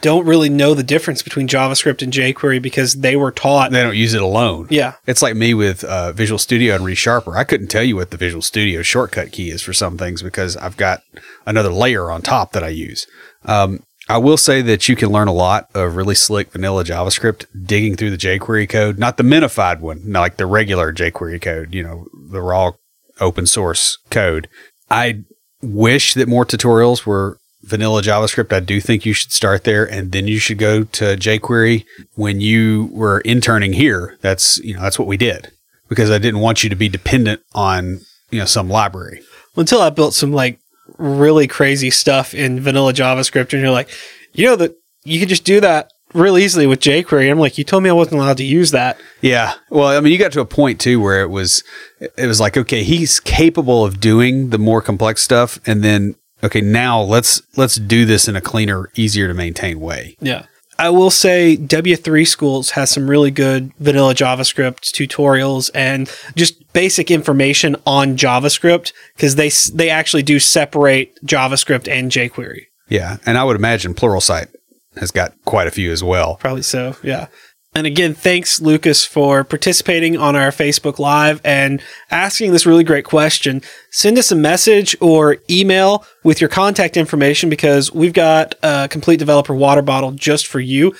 don't 0.00 0.26
really 0.26 0.48
know 0.48 0.74
the 0.74 0.82
difference 0.82 1.22
between 1.22 1.48
JavaScript 1.48 2.02
and 2.02 2.12
jQuery 2.12 2.62
because 2.62 2.94
they 2.94 3.16
were 3.16 3.30
taught. 3.30 3.72
They 3.72 3.82
don't 3.82 3.96
use 3.96 4.14
it 4.14 4.22
alone. 4.22 4.68
Yeah. 4.70 4.94
It's 5.06 5.22
like 5.22 5.36
me 5.36 5.54
with 5.54 5.84
uh, 5.84 6.12
Visual 6.12 6.38
Studio 6.38 6.74
and 6.74 6.84
ReSharper. 6.84 7.36
I 7.36 7.44
couldn't 7.44 7.68
tell 7.68 7.82
you 7.82 7.96
what 7.96 8.10
the 8.10 8.16
Visual 8.16 8.42
Studio 8.42 8.82
shortcut 8.82 9.32
key 9.32 9.50
is 9.50 9.62
for 9.62 9.72
some 9.72 9.98
things 9.98 10.22
because 10.22 10.56
I've 10.56 10.76
got 10.76 11.02
another 11.46 11.70
layer 11.70 12.10
on 12.10 12.22
top 12.22 12.52
that 12.52 12.64
I 12.64 12.68
use. 12.68 13.06
Um, 13.44 13.82
I 14.08 14.18
will 14.18 14.36
say 14.36 14.62
that 14.62 14.88
you 14.88 14.96
can 14.96 15.10
learn 15.10 15.28
a 15.28 15.32
lot 15.32 15.68
of 15.74 15.96
really 15.96 16.14
slick 16.14 16.52
vanilla 16.52 16.84
JavaScript 16.84 17.46
digging 17.64 17.96
through 17.96 18.10
the 18.10 18.16
jQuery 18.16 18.68
code, 18.68 18.98
not 18.98 19.16
the 19.16 19.22
minified 19.22 19.80
one, 19.80 20.02
not 20.04 20.20
like 20.20 20.36
the 20.36 20.46
regular 20.46 20.92
jQuery 20.92 21.40
code, 21.40 21.72
you 21.72 21.82
know, 21.82 22.06
the 22.30 22.40
raw 22.40 22.72
open 23.20 23.46
source 23.46 23.98
code. 24.10 24.48
I 24.90 25.22
wish 25.62 26.14
that 26.14 26.28
more 26.28 26.44
tutorials 26.44 27.06
were 27.06 27.38
vanilla 27.62 28.02
JavaScript. 28.02 28.52
I 28.52 28.60
do 28.60 28.80
think 28.80 29.06
you 29.06 29.12
should 29.12 29.32
start 29.32 29.64
there 29.64 29.84
and 29.84 30.12
then 30.12 30.26
you 30.26 30.38
should 30.38 30.58
go 30.58 30.84
to 30.84 31.16
jQuery 31.16 31.84
when 32.14 32.40
you 32.40 32.90
were 32.92 33.20
interning 33.20 33.72
here. 33.72 34.18
That's, 34.20 34.58
you 34.58 34.74
know, 34.74 34.82
that's 34.82 34.98
what 34.98 35.08
we 35.08 35.16
did 35.16 35.52
because 35.88 36.10
I 36.10 36.18
didn't 36.18 36.40
want 36.40 36.64
you 36.64 36.70
to 36.70 36.76
be 36.76 36.88
dependent 36.88 37.42
on, 37.54 38.00
you 38.30 38.38
know, 38.38 38.46
some 38.46 38.68
library. 38.68 39.22
Until 39.56 39.80
I 39.80 39.90
built 39.90 40.14
some 40.14 40.32
like 40.32 40.58
really 40.98 41.46
crazy 41.46 41.90
stuff 41.90 42.34
in 42.34 42.60
vanilla 42.60 42.92
JavaScript, 42.92 43.52
and 43.52 43.62
you're 43.62 43.70
like, 43.70 43.90
you 44.32 44.46
know 44.46 44.56
that 44.56 44.74
you 45.04 45.20
could 45.20 45.28
just 45.28 45.44
do 45.44 45.60
that 45.60 45.90
real 46.14 46.38
easily 46.38 46.66
with 46.66 46.80
jQuery. 46.80 47.30
I'm 47.30 47.38
like, 47.38 47.58
you 47.58 47.64
told 47.64 47.82
me 47.82 47.90
I 47.90 47.94
wasn't 47.94 48.16
allowed 48.16 48.38
to 48.38 48.44
use 48.44 48.70
that. 48.70 48.98
Yeah. 49.20 49.54
Well, 49.70 49.88
I 49.88 50.00
mean, 50.00 50.12
you 50.12 50.18
got 50.18 50.32
to 50.32 50.40
a 50.40 50.46
point 50.46 50.80
too 50.80 51.00
where 51.00 51.22
it 51.22 51.28
was, 51.28 51.62
it 52.00 52.26
was 52.26 52.40
like, 52.40 52.56
okay, 52.56 52.82
he's 52.82 53.20
capable 53.20 53.84
of 53.84 54.00
doing 54.00 54.50
the 54.50 54.58
more 54.58 54.82
complex 54.82 55.22
stuff. 55.22 55.58
And 55.66 55.82
then, 55.82 56.14
okay, 56.42 56.60
now 56.60 57.00
let's, 57.00 57.42
let's 57.56 57.76
do 57.76 58.04
this 58.04 58.28
in 58.28 58.36
a 58.36 58.40
cleaner, 58.40 58.90
easier 58.94 59.28
to 59.28 59.34
maintain 59.34 59.80
way. 59.80 60.16
Yeah. 60.20 60.46
I 60.78 60.90
will 60.90 61.10
say 61.10 61.56
W3 61.56 62.26
Schools 62.26 62.70
has 62.70 62.90
some 62.90 63.08
really 63.08 63.30
good 63.30 63.72
vanilla 63.78 64.14
JavaScript 64.14 64.92
tutorials 64.92 65.70
and 65.74 66.10
just 66.34 66.72
basic 66.72 67.10
information 67.10 67.76
on 67.86 68.16
JavaScript 68.16 68.92
because 69.14 69.36
they 69.36 69.50
they 69.76 69.90
actually 69.90 70.22
do 70.22 70.40
separate 70.40 71.16
JavaScript 71.24 71.88
and 71.88 72.10
jQuery. 72.10 72.62
Yeah. 72.88 73.18
And 73.26 73.38
I 73.38 73.44
would 73.44 73.54
imagine 73.54 73.94
Pluralsight 73.94 74.48
has 74.96 75.10
got 75.10 75.34
quite 75.44 75.66
a 75.66 75.70
few 75.70 75.92
as 75.92 76.02
well. 76.02 76.36
Probably 76.36 76.62
so, 76.62 76.96
yeah. 77.02 77.28
And 77.74 77.86
again, 77.86 78.12
thanks, 78.12 78.60
Lucas, 78.60 79.06
for 79.06 79.44
participating 79.44 80.18
on 80.18 80.36
our 80.36 80.50
Facebook 80.50 80.98
Live 80.98 81.40
and 81.42 81.80
asking 82.10 82.52
this 82.52 82.66
really 82.66 82.84
great 82.84 83.06
question. 83.06 83.62
Send 83.90 84.18
us 84.18 84.30
a 84.30 84.36
message 84.36 84.94
or 85.00 85.38
email 85.48 86.04
with 86.22 86.38
your 86.38 86.50
contact 86.50 86.98
information 86.98 87.48
because 87.48 87.90
we've 87.90 88.12
got 88.12 88.54
a 88.62 88.88
complete 88.90 89.18
developer 89.18 89.54
water 89.54 89.80
bottle 89.80 90.12
just 90.12 90.46
for 90.46 90.60
you. 90.60 90.94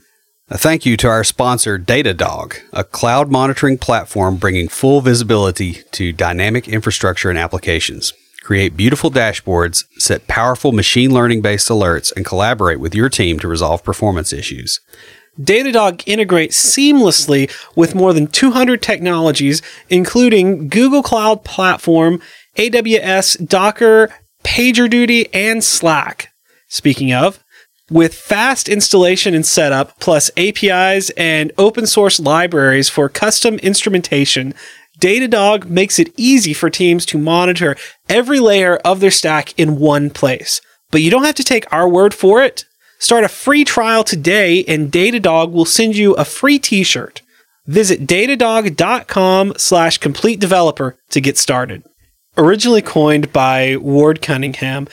A 0.52 0.58
thank 0.58 0.84
you 0.84 0.98
to 0.98 1.08
our 1.08 1.24
sponsor, 1.24 1.78
Datadog, 1.78 2.58
a 2.74 2.84
cloud 2.84 3.30
monitoring 3.30 3.78
platform 3.78 4.38
bringing 4.38 4.68
full 4.68 5.00
visibility 5.00 5.84
to 5.92 6.12
dynamic 6.12 6.68
infrastructure 6.68 7.30
and 7.30 7.38
applications. 7.38 8.14
Create 8.50 8.76
beautiful 8.76 9.12
dashboards, 9.12 9.86
set 10.00 10.26
powerful 10.26 10.72
machine 10.72 11.14
learning 11.14 11.40
based 11.40 11.70
alerts, 11.70 12.12
and 12.16 12.26
collaborate 12.26 12.80
with 12.80 12.96
your 12.96 13.08
team 13.08 13.38
to 13.38 13.48
resolve 13.48 13.84
performance 13.84 14.34
issues. 14.34 14.80
Datadog 15.40 16.02
integrates 16.08 16.60
seamlessly 16.60 17.52
with 17.76 17.94
more 17.94 18.12
than 18.12 18.26
200 18.26 18.82
technologies, 18.82 19.62
including 19.88 20.68
Google 20.68 21.04
Cloud 21.04 21.44
Platform, 21.44 22.24
AWS, 22.56 23.48
Docker, 23.48 24.10
PagerDuty, 24.44 25.30
and 25.32 25.64
Slack. 25.64 26.30
Speaking 26.68 27.14
of, 27.14 27.44
With 27.92 28.16
fast 28.16 28.68
installation 28.68 29.36
and 29.36 29.46
setup, 29.46 30.00
plus 30.00 30.32
APIs 30.38 31.12
and 31.12 31.52
open 31.60 31.86
source 31.86 32.20
libraries 32.20 32.90
for 32.90 33.10
custom 33.10 33.56
instrumentation, 33.60 34.56
Datadog 35.00 35.66
makes 35.66 36.00
it 36.00 36.14
easy 36.18 36.54
for 36.54 36.70
teams 36.70 37.06
to 37.08 37.18
monitor 37.18 37.76
every 38.08 38.40
layer 38.40 38.78
of 38.78 39.00
their 39.00 39.12
stack 39.12 39.58
in 39.58 39.80
one 39.80 40.10
place. 40.10 40.62
But 40.92 41.02
you 41.02 41.12
don't 41.12 41.24
have 41.24 41.36
to 41.36 41.44
take 41.44 41.72
our 41.72 41.88
word 41.88 42.14
for 42.14 42.44
it. 42.44 42.66
Start 43.00 43.24
a 43.24 43.30
free 43.30 43.64
trial 43.64 44.04
today 44.04 44.64
and 44.66 44.92
Datadog 44.92 45.52
will 45.52 45.66
send 45.66 45.96
you 45.96 46.14
a 46.16 46.26
free 46.26 46.60
t-shirt. 46.60 47.22
Visit 47.66 48.08
datadog.com 48.08 49.54
slash 49.58 50.00
complete 50.00 50.40
developer 50.40 50.98
to 51.12 51.22
get 51.22 51.38
started. 51.38 51.84
Originally 52.38 52.82
coined 52.82 53.32
by 53.32 53.78
Ward 53.78 54.22
Cunningham, 54.22 54.88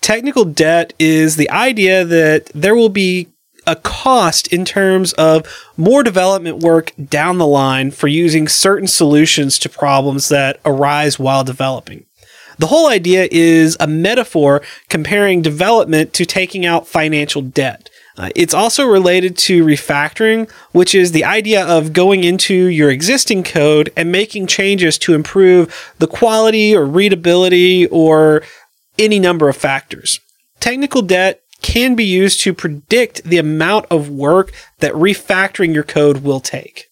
technical 0.00 0.44
debt 0.44 0.92
is 0.98 1.36
the 1.36 1.50
idea 1.50 2.04
that 2.04 2.46
there 2.54 2.74
will 2.74 2.88
be 2.88 3.28
a 3.66 3.76
cost 3.76 4.46
in 4.52 4.64
terms 4.64 5.12
of 5.14 5.46
more 5.76 6.02
development 6.02 6.58
work 6.58 6.92
down 7.08 7.38
the 7.38 7.46
line 7.46 7.90
for 7.90 8.06
using 8.08 8.48
certain 8.48 8.86
solutions 8.86 9.58
to 9.58 9.68
problems 9.68 10.28
that 10.28 10.60
arise 10.64 11.18
while 11.18 11.44
developing. 11.44 12.06
The 12.58 12.68
whole 12.68 12.88
idea 12.88 13.28
is 13.30 13.76
a 13.78 13.86
metaphor 13.86 14.62
comparing 14.88 15.42
development 15.42 16.12
to 16.14 16.24
taking 16.24 16.64
out 16.64 16.88
financial 16.88 17.42
debt. 17.42 17.90
Uh, 18.18 18.30
it's 18.34 18.54
also 18.54 18.86
related 18.86 19.36
to 19.36 19.62
refactoring, 19.62 20.50
which 20.72 20.94
is 20.94 21.12
the 21.12 21.24
idea 21.24 21.66
of 21.66 21.92
going 21.92 22.24
into 22.24 22.54
your 22.54 22.90
existing 22.90 23.42
code 23.42 23.92
and 23.94 24.10
making 24.10 24.46
changes 24.46 24.96
to 24.96 25.12
improve 25.12 25.92
the 25.98 26.06
quality 26.06 26.74
or 26.74 26.86
readability 26.86 27.86
or 27.88 28.42
any 28.98 29.18
number 29.18 29.50
of 29.50 29.56
factors. 29.56 30.18
Technical 30.60 31.02
debt 31.02 31.42
can 31.66 31.96
be 31.96 32.04
used 32.04 32.38
to 32.40 32.54
predict 32.54 33.24
the 33.24 33.38
amount 33.38 33.86
of 33.90 34.08
work 34.08 34.52
that 34.78 34.92
refactoring 34.92 35.74
your 35.74 35.82
code 35.82 36.18
will 36.18 36.38
take. 36.38 36.86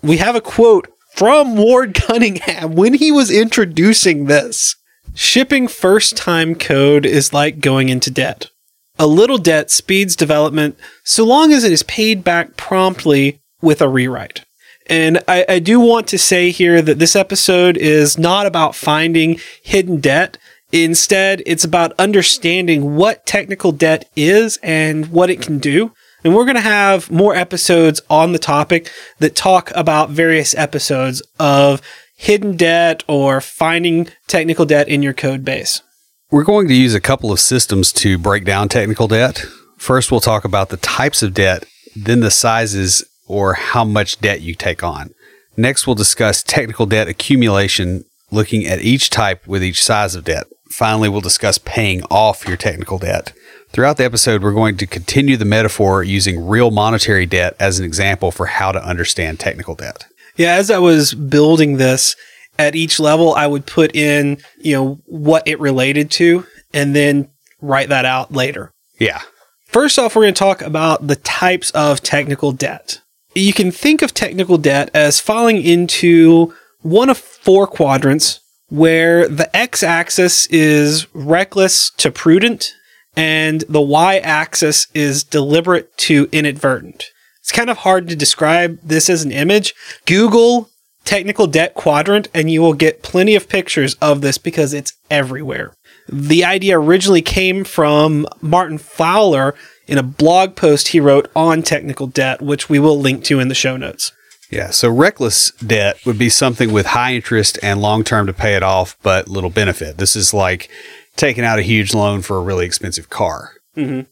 We 0.00 0.18
have 0.18 0.36
a 0.36 0.40
quote 0.40 0.86
from 1.12 1.56
Ward 1.56 1.92
Cunningham 2.06 2.76
when 2.76 2.94
he 2.94 3.10
was 3.10 3.32
introducing 3.32 4.26
this. 4.26 4.76
Shipping 5.12 5.66
first 5.66 6.16
time 6.16 6.54
code 6.54 7.04
is 7.04 7.32
like 7.32 7.58
going 7.58 7.88
into 7.88 8.12
debt. 8.12 8.48
A 8.96 9.08
little 9.08 9.38
debt 9.38 9.72
speeds 9.72 10.14
development 10.14 10.78
so 11.02 11.24
long 11.24 11.52
as 11.52 11.64
it 11.64 11.72
is 11.72 11.82
paid 11.82 12.22
back 12.22 12.56
promptly 12.56 13.40
with 13.60 13.82
a 13.82 13.88
rewrite. 13.88 14.44
And 14.86 15.18
I, 15.26 15.44
I, 15.48 15.58
do 15.58 15.80
want 15.80 16.06
to 16.08 16.18
say 16.18 16.50
here 16.50 16.80
that 16.80 16.98
this 16.98 17.16
episode 17.16 17.76
is 17.76 18.18
not 18.18 18.46
about 18.46 18.74
finding 18.74 19.40
hidden 19.62 20.00
debt. 20.00 20.38
Instead, 20.72 21.42
it's 21.44 21.64
about 21.64 21.92
understanding 21.98 22.96
what 22.96 23.26
technical 23.26 23.72
debt 23.72 24.10
is 24.16 24.58
and 24.62 25.08
what 25.08 25.28
it 25.28 25.42
can 25.42 25.58
do. 25.58 25.92
And 26.24 26.34
we're 26.34 26.44
going 26.44 26.56
to 26.56 26.62
have 26.62 27.10
more 27.10 27.34
episodes 27.34 28.00
on 28.08 28.32
the 28.32 28.38
topic 28.38 28.90
that 29.18 29.36
talk 29.36 29.70
about 29.74 30.10
various 30.10 30.54
episodes 30.54 31.20
of 31.38 31.82
hidden 32.16 32.56
debt 32.56 33.02
or 33.06 33.40
finding 33.40 34.08
technical 34.28 34.64
debt 34.64 34.88
in 34.88 35.02
your 35.02 35.12
code 35.12 35.44
base. 35.44 35.82
We're 36.30 36.44
going 36.44 36.68
to 36.68 36.74
use 36.74 36.94
a 36.94 37.00
couple 37.00 37.32
of 37.32 37.40
systems 37.40 37.92
to 37.94 38.16
break 38.16 38.44
down 38.44 38.68
technical 38.68 39.08
debt. 39.08 39.44
First, 39.76 40.10
we'll 40.10 40.20
talk 40.20 40.44
about 40.44 40.70
the 40.70 40.78
types 40.78 41.22
of 41.22 41.34
debt, 41.34 41.66
then 41.94 42.20
the 42.20 42.30
sizes 42.30 43.04
or 43.26 43.54
how 43.54 43.84
much 43.84 44.20
debt 44.20 44.40
you 44.40 44.54
take 44.54 44.82
on. 44.82 45.10
Next, 45.56 45.86
we'll 45.86 45.96
discuss 45.96 46.42
technical 46.42 46.86
debt 46.86 47.08
accumulation, 47.08 48.04
looking 48.30 48.64
at 48.64 48.80
each 48.80 49.10
type 49.10 49.46
with 49.46 49.62
each 49.62 49.82
size 49.82 50.14
of 50.14 50.24
debt. 50.24 50.46
Finally, 50.72 51.10
we'll 51.10 51.20
discuss 51.20 51.58
paying 51.58 52.02
off 52.04 52.48
your 52.48 52.56
technical 52.56 52.98
debt. 52.98 53.34
Throughout 53.68 53.98
the 53.98 54.04
episode, 54.04 54.42
we're 54.42 54.54
going 54.54 54.78
to 54.78 54.86
continue 54.86 55.36
the 55.36 55.44
metaphor 55.44 56.02
using 56.02 56.46
real 56.46 56.70
monetary 56.70 57.26
debt 57.26 57.54
as 57.60 57.78
an 57.78 57.84
example 57.84 58.30
for 58.30 58.46
how 58.46 58.72
to 58.72 58.82
understand 58.82 59.38
technical 59.38 59.74
debt. 59.74 60.06
Yeah, 60.36 60.54
as 60.54 60.70
I 60.70 60.78
was 60.78 61.12
building 61.12 61.76
this, 61.76 62.16
at 62.58 62.74
each 62.74 62.98
level, 62.98 63.34
I 63.34 63.46
would 63.46 63.66
put 63.66 63.94
in, 63.94 64.38
you 64.58 64.74
know, 64.74 65.00
what 65.04 65.46
it 65.46 65.60
related 65.60 66.10
to 66.12 66.46
and 66.72 66.96
then 66.96 67.28
write 67.60 67.90
that 67.90 68.06
out 68.06 68.32
later. 68.32 68.72
Yeah. 68.98 69.20
First 69.66 69.98
off, 69.98 70.16
we're 70.16 70.22
going 70.22 70.34
to 70.34 70.38
talk 70.38 70.62
about 70.62 71.06
the 71.06 71.16
types 71.16 71.70
of 71.72 72.02
technical 72.02 72.50
debt. 72.52 73.00
You 73.34 73.52
can 73.52 73.72
think 73.72 74.00
of 74.00 74.14
technical 74.14 74.56
debt 74.56 74.90
as 74.94 75.20
falling 75.20 75.62
into 75.62 76.54
one 76.80 77.10
of 77.10 77.18
four 77.18 77.66
quadrants 77.66 78.40
where 78.72 79.28
the 79.28 79.54
x 79.54 79.82
axis 79.82 80.46
is 80.46 81.06
reckless 81.14 81.90
to 81.90 82.10
prudent 82.10 82.72
and 83.14 83.60
the 83.68 83.82
y 83.82 84.16
axis 84.16 84.86
is 84.94 85.22
deliberate 85.22 85.94
to 85.98 86.26
inadvertent. 86.32 87.04
It's 87.40 87.52
kind 87.52 87.68
of 87.68 87.76
hard 87.78 88.08
to 88.08 88.16
describe 88.16 88.78
this 88.82 89.10
as 89.10 89.24
an 89.24 89.30
image. 89.30 89.74
Google 90.06 90.70
technical 91.04 91.46
debt 91.46 91.74
quadrant 91.74 92.28
and 92.32 92.50
you 92.50 92.62
will 92.62 92.72
get 92.72 93.02
plenty 93.02 93.34
of 93.34 93.46
pictures 93.46 93.94
of 93.96 94.22
this 94.22 94.38
because 94.38 94.72
it's 94.72 94.94
everywhere. 95.10 95.74
The 96.08 96.42
idea 96.42 96.80
originally 96.80 97.20
came 97.20 97.64
from 97.64 98.26
Martin 98.40 98.78
Fowler 98.78 99.54
in 99.86 99.98
a 99.98 100.02
blog 100.02 100.56
post 100.56 100.88
he 100.88 101.00
wrote 101.00 101.30
on 101.36 101.62
technical 101.62 102.06
debt, 102.06 102.40
which 102.40 102.70
we 102.70 102.78
will 102.78 102.98
link 102.98 103.22
to 103.24 103.38
in 103.38 103.48
the 103.48 103.54
show 103.54 103.76
notes. 103.76 104.12
Yeah, 104.52 104.68
so 104.68 104.90
reckless 104.90 105.50
debt 105.52 106.04
would 106.04 106.18
be 106.18 106.28
something 106.28 106.72
with 106.72 106.86
high 106.86 107.14
interest 107.14 107.58
and 107.62 107.80
long 107.80 108.04
term 108.04 108.26
to 108.26 108.34
pay 108.34 108.54
it 108.54 108.62
off, 108.62 108.98
but 109.02 109.26
little 109.26 109.48
benefit. 109.48 109.96
This 109.96 110.14
is 110.14 110.34
like 110.34 110.68
taking 111.16 111.42
out 111.42 111.58
a 111.58 111.62
huge 111.62 111.94
loan 111.94 112.20
for 112.20 112.36
a 112.36 112.42
really 112.42 112.66
expensive 112.66 113.08
car. 113.08 113.54
Mm-hmm. 113.76 114.02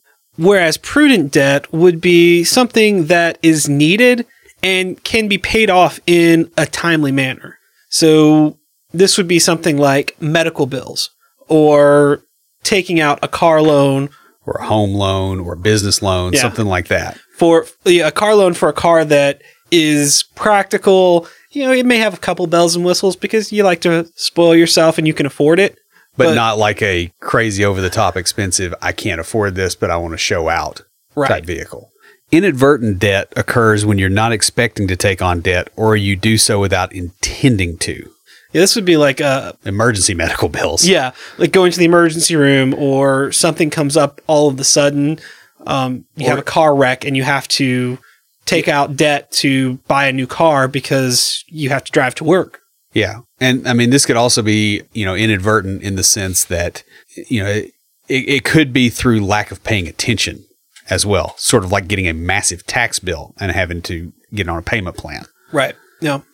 Whereas 0.42 0.78
prudent 0.78 1.30
debt 1.32 1.70
would 1.75 2.00
be 2.00 2.42
something 2.42 3.06
that 3.06 3.38
is 3.42 3.68
needed 3.68 4.26
and 4.62 5.02
can 5.04 5.28
be 5.28 5.37
paid 5.37 5.68
off 5.68 6.00
in 6.06 6.50
a 6.56 6.64
timely 6.64 7.12
manner. 7.12 7.59
So 7.90 8.59
this 8.92 9.18
would 9.18 9.28
be 9.28 9.38
something 9.38 9.76
like 9.76 10.16
medical 10.23 10.64
bills 10.64 11.11
or 11.49 12.23
taking 12.62 12.99
out 12.99 13.18
a 13.23 13.28
car 13.28 13.61
loan 13.61 14.09
or 14.47 14.54
a 14.54 14.64
home 14.64 14.94
loan 14.94 15.40
or 15.40 15.52
a 15.52 15.59
business 15.59 16.00
loan, 16.00 16.32
yeah. 16.32 16.40
something 16.40 16.66
like 16.66 16.88
that. 16.88 17.18
For 17.37 17.66
yeah, 17.85 18.09
a 18.09 18.12
car 18.12 18.35
loan 18.35 18.54
for 18.54 18.70
a 18.70 18.73
car 18.73 19.04
that 19.04 19.42
is 19.70 20.24
practical, 20.34 21.26
you 21.50 21.64
know, 21.64 21.72
it 21.72 21.86
may 21.86 21.98
have 21.98 22.14
a 22.14 22.18
couple 22.18 22.46
bells 22.46 22.76
and 22.76 22.84
whistles 22.84 23.16
because 23.16 23.52
you 23.52 23.62
like 23.62 23.80
to 23.82 24.10
spoil 24.14 24.54
yourself 24.54 24.98
and 24.98 25.06
you 25.06 25.14
can 25.14 25.26
afford 25.26 25.58
it 25.58 25.78
but, 26.16 26.26
but 26.26 26.34
not 26.34 26.58
like 26.58 26.82
a 26.82 27.12
crazy 27.20 27.64
over 27.64 27.80
the 27.80 27.90
top 27.90 28.16
expensive, 28.16 28.74
I 28.82 28.92
can't 28.92 29.20
afford 29.20 29.54
this, 29.54 29.74
but 29.74 29.90
I 29.90 29.96
want 29.96 30.12
to 30.12 30.18
show 30.18 30.48
out 30.48 30.82
right. 31.14 31.28
type 31.28 31.44
vehicle. 31.44 31.92
Inadvertent 32.30 32.98
debt 32.98 33.32
occurs 33.36 33.84
when 33.84 33.98
you're 33.98 34.08
not 34.08 34.32
expecting 34.32 34.86
to 34.88 34.96
take 34.96 35.22
on 35.22 35.40
debt 35.40 35.68
or 35.76 35.96
you 35.96 36.16
do 36.16 36.36
so 36.36 36.60
without 36.60 36.92
intending 36.92 37.78
to. 37.78 38.10
Yeah, 38.52 38.60
this 38.60 38.76
would 38.76 38.84
be 38.84 38.96
like 38.96 39.20
uh, 39.20 39.52
emergency 39.64 40.14
medical 40.24 40.48
bills. 40.48 40.86
Yeah, 40.86 41.12
like 41.38 41.52
going 41.52 41.72
to 41.72 41.78
the 41.78 41.84
emergency 41.86 42.36
room 42.36 42.74
or 42.74 43.32
something 43.32 43.70
comes 43.70 43.96
up 43.96 44.20
all 44.26 44.48
of 44.48 44.60
a 44.60 44.64
sudden. 44.64 45.18
Um, 45.66 46.04
you 46.16 46.26
or, 46.26 46.30
have 46.30 46.38
a 46.38 46.42
car 46.42 46.74
wreck 46.74 47.04
and 47.04 47.16
you 47.16 47.22
have 47.22 47.46
to 47.48 47.98
take 48.47 48.68
out 48.68 48.97
debt 48.97 49.30
to 49.32 49.75
buy 49.88 50.06
a 50.06 50.12
new 50.12 50.26
car 50.26 50.68
because 50.68 51.44
you 51.49 51.68
have 51.70 51.85
to 51.85 51.92
drive 51.92 52.14
to 52.16 52.25
work. 52.25 52.61
Yeah. 52.92 53.20
And 53.38 53.66
I 53.68 53.73
mean, 53.73 53.90
this 53.90 54.06
could 54.06 54.16
also 54.16 54.42
be, 54.42 54.82
you 54.92 55.04
know, 55.04 55.14
inadvertent 55.14 55.82
in 55.82 55.97
the 55.97 56.02
sense 56.02 56.44
that, 56.47 56.82
you 57.28 57.42
know, 57.42 57.49
it, 57.49 57.73
it 58.09 58.44
could 58.44 58.73
be 58.73 58.88
through 58.88 59.25
lack 59.25 59.50
of 59.50 59.62
paying 59.62 59.87
attention 59.87 60.44
as 60.88 61.06
well, 61.06 61.35
sort 61.38 61.64
of 61.64 61.70
like 61.70 61.87
getting 61.87 62.09
a 62.09 62.12
massive 62.12 62.66
tax 62.66 62.99
bill 62.99 63.35
and 63.38 63.52
having 63.52 63.80
to 63.82 64.12
get 64.35 64.49
on 64.49 64.59
a 64.59 64.62
payment 64.62 64.97
plan. 64.97 65.25
Right. 65.52 65.76
Now, 66.02 66.25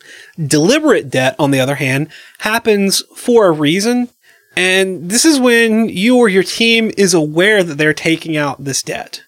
deliberate 0.43 1.11
debt, 1.11 1.37
on 1.39 1.51
the 1.51 1.61
other 1.61 1.75
hand, 1.75 2.09
happens 2.39 3.03
for 3.17 3.47
a 3.47 3.53
reason. 3.53 4.09
And 4.57 5.11
this 5.11 5.25
is 5.25 5.39
when 5.39 5.89
you 5.89 6.17
or 6.17 6.29
your 6.29 6.43
team 6.43 6.91
is 6.97 7.13
aware 7.13 7.63
that 7.63 7.77
they're 7.77 7.93
taking 7.93 8.37
out 8.37 8.65
this 8.65 8.83
debt. 8.83 9.23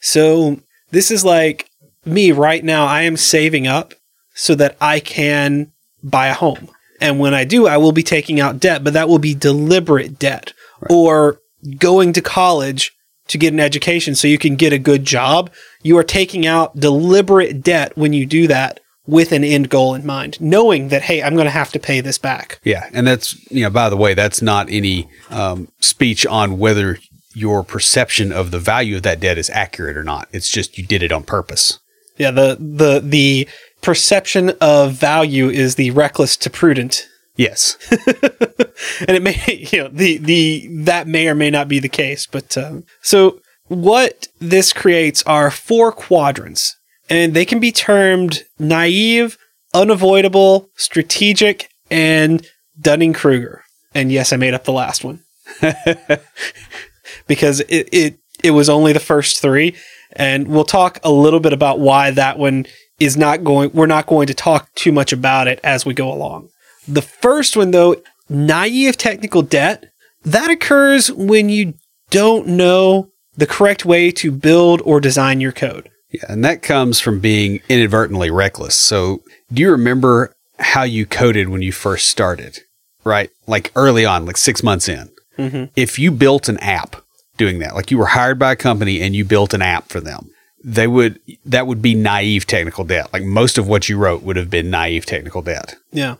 So 0.00 0.60
this 0.90 1.10
is 1.10 1.24
like 1.24 1.68
me 2.04 2.32
right 2.32 2.64
now. 2.64 2.86
I 2.86 3.02
am 3.02 3.16
saving 3.16 3.66
up 3.66 3.94
so 4.34 4.54
that 4.54 4.76
I 4.80 5.00
can 5.00 5.72
buy 6.02 6.28
a 6.28 6.34
home. 6.34 6.68
And 7.00 7.18
when 7.18 7.34
I 7.34 7.44
do, 7.44 7.66
I 7.66 7.76
will 7.76 7.92
be 7.92 8.02
taking 8.02 8.40
out 8.40 8.60
debt, 8.60 8.84
but 8.84 8.92
that 8.92 9.08
will 9.08 9.18
be 9.18 9.34
deliberate 9.34 10.18
debt 10.18 10.52
right. 10.80 10.90
or 10.90 11.40
going 11.78 12.12
to 12.12 12.22
college 12.22 12.92
to 13.28 13.38
get 13.38 13.52
an 13.52 13.60
education 13.60 14.14
so 14.14 14.28
you 14.28 14.38
can 14.38 14.56
get 14.56 14.72
a 14.72 14.78
good 14.78 15.04
job. 15.04 15.50
You 15.82 15.98
are 15.98 16.04
taking 16.04 16.46
out 16.46 16.76
deliberate 16.76 17.62
debt 17.62 17.96
when 17.96 18.12
you 18.12 18.26
do 18.26 18.46
that 18.48 18.80
with 19.06 19.32
an 19.32 19.42
end 19.42 19.68
goal 19.68 19.94
in 19.94 20.06
mind, 20.06 20.40
knowing 20.40 20.88
that, 20.88 21.02
hey, 21.02 21.22
I'm 21.22 21.34
going 21.34 21.46
to 21.46 21.50
have 21.50 21.72
to 21.72 21.80
pay 21.80 22.00
this 22.00 22.18
back. 22.18 22.60
Yeah. 22.62 22.88
And 22.92 23.06
that's, 23.06 23.50
you 23.50 23.62
know, 23.62 23.70
by 23.70 23.88
the 23.88 23.96
way, 23.96 24.14
that's 24.14 24.40
not 24.40 24.70
any 24.70 25.08
um, 25.30 25.68
speech 25.80 26.24
on 26.24 26.58
whether 26.58 26.98
your 27.34 27.64
perception 27.64 28.32
of 28.32 28.50
the 28.50 28.58
value 28.58 28.96
of 28.96 29.02
that 29.02 29.18
debt 29.18 29.38
is 29.38 29.50
accurate 29.50 29.96
or 29.96 30.04
not. 30.04 30.28
It's 30.32 30.50
just 30.50 30.78
you 30.78 30.86
did 30.86 31.02
it 31.02 31.10
on 31.10 31.24
purpose. 31.24 31.80
Yeah. 32.22 32.30
The, 32.30 32.56
the, 32.60 33.00
the 33.00 33.48
perception 33.80 34.50
of 34.60 34.92
value 34.92 35.48
is 35.48 35.74
the 35.74 35.90
reckless 35.90 36.36
to 36.38 36.50
prudent. 36.50 37.08
Yes. 37.34 37.76
and 37.90 39.16
it 39.16 39.22
may, 39.22 39.42
you 39.72 39.82
know, 39.82 39.88
the, 39.88 40.18
the, 40.18 40.68
that 40.84 41.08
may 41.08 41.26
or 41.26 41.34
may 41.34 41.50
not 41.50 41.66
be 41.66 41.80
the 41.80 41.88
case. 41.88 42.26
But, 42.26 42.56
um, 42.56 42.84
so 43.00 43.40
what 43.66 44.28
this 44.38 44.72
creates 44.72 45.24
are 45.24 45.50
four 45.50 45.90
quadrants, 45.90 46.76
and 47.10 47.34
they 47.34 47.44
can 47.44 47.58
be 47.58 47.72
termed 47.72 48.44
naive, 48.56 49.36
unavoidable, 49.74 50.68
strategic, 50.76 51.70
and 51.90 52.46
Dunning 52.80 53.12
Kruger. 53.12 53.64
And 53.94 54.12
yes, 54.12 54.32
I 54.32 54.36
made 54.36 54.54
up 54.54 54.64
the 54.64 54.72
last 54.72 55.02
one 55.02 55.24
because 57.26 57.60
it, 57.60 57.88
it 57.92 58.18
it 58.42 58.50
was 58.52 58.68
only 58.68 58.92
the 58.92 59.00
first 59.00 59.40
three, 59.40 59.74
and 60.16 60.48
we'll 60.48 60.64
talk 60.64 60.98
a 61.02 61.10
little 61.12 61.40
bit 61.40 61.52
about 61.52 61.80
why 61.80 62.10
that 62.10 62.38
one 62.38 62.66
is 63.00 63.16
not 63.16 63.44
going. 63.44 63.70
We're 63.72 63.86
not 63.86 64.06
going 64.06 64.26
to 64.28 64.34
talk 64.34 64.72
too 64.74 64.92
much 64.92 65.12
about 65.12 65.48
it 65.48 65.60
as 65.64 65.84
we 65.84 65.94
go 65.94 66.12
along. 66.12 66.48
The 66.86 67.02
first 67.02 67.56
one, 67.56 67.70
though, 67.70 67.96
naive 68.28 68.96
technical 68.96 69.42
debt, 69.42 69.84
that 70.24 70.50
occurs 70.50 71.10
when 71.10 71.48
you 71.48 71.74
don't 72.10 72.46
know 72.46 73.10
the 73.36 73.46
correct 73.46 73.84
way 73.84 74.10
to 74.12 74.30
build 74.30 74.82
or 74.84 75.00
design 75.00 75.40
your 75.40 75.52
code. 75.52 75.88
Yeah, 76.10 76.26
and 76.28 76.44
that 76.44 76.62
comes 76.62 77.00
from 77.00 77.20
being 77.20 77.60
inadvertently 77.68 78.30
reckless. 78.30 78.78
So, 78.78 79.22
do 79.52 79.62
you 79.62 79.70
remember 79.70 80.34
how 80.58 80.82
you 80.82 81.06
coded 81.06 81.48
when 81.48 81.62
you 81.62 81.72
first 81.72 82.08
started? 82.08 82.58
Right? 83.04 83.30
Like 83.46 83.72
early 83.74 84.04
on, 84.04 84.26
like 84.26 84.36
six 84.36 84.62
months 84.62 84.88
in. 84.88 85.08
Mhm. 85.38 85.70
If 85.74 85.98
you 85.98 86.10
built 86.10 86.48
an 86.48 86.58
app 86.58 86.96
doing 87.36 87.58
that, 87.60 87.74
like 87.74 87.90
you 87.90 87.98
were 87.98 88.06
hired 88.06 88.38
by 88.38 88.52
a 88.52 88.56
company 88.56 89.00
and 89.00 89.14
you 89.14 89.24
built 89.24 89.54
an 89.54 89.62
app 89.62 89.88
for 89.88 90.00
them, 90.00 90.30
they 90.64 90.86
would, 90.86 91.20
that 91.44 91.66
would 91.66 91.82
be 91.82 91.94
naive 91.94 92.46
technical 92.46 92.84
debt. 92.84 93.12
Like 93.12 93.24
most 93.24 93.58
of 93.58 93.66
what 93.66 93.88
you 93.88 93.96
wrote 93.98 94.22
would 94.22 94.36
have 94.36 94.50
been 94.50 94.70
naive 94.70 95.06
technical 95.06 95.42
debt. 95.42 95.76
Yeah. 95.92 96.16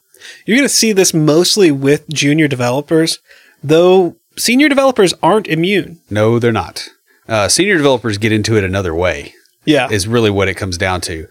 You're 0.46 0.56
going 0.56 0.68
to 0.68 0.74
see 0.74 0.92
this 0.92 1.12
mostly 1.12 1.70
with 1.70 2.08
junior 2.08 2.48
developers, 2.48 3.18
though 3.62 4.16
senior 4.36 4.68
developers 4.68 5.14
aren't 5.22 5.48
immune. 5.48 6.00
No, 6.10 6.38
they're 6.38 6.52
not. 6.52 6.88
Uh, 7.28 7.48
senior 7.48 7.76
developers 7.76 8.18
get 8.18 8.32
into 8.32 8.56
it 8.56 8.64
another 8.64 8.94
way. 8.94 9.34
Yeah. 9.64 9.88
is 9.90 10.08
really 10.08 10.30
what 10.30 10.48
it 10.48 10.54
comes 10.54 10.76
down 10.76 11.00
to. 11.02 11.28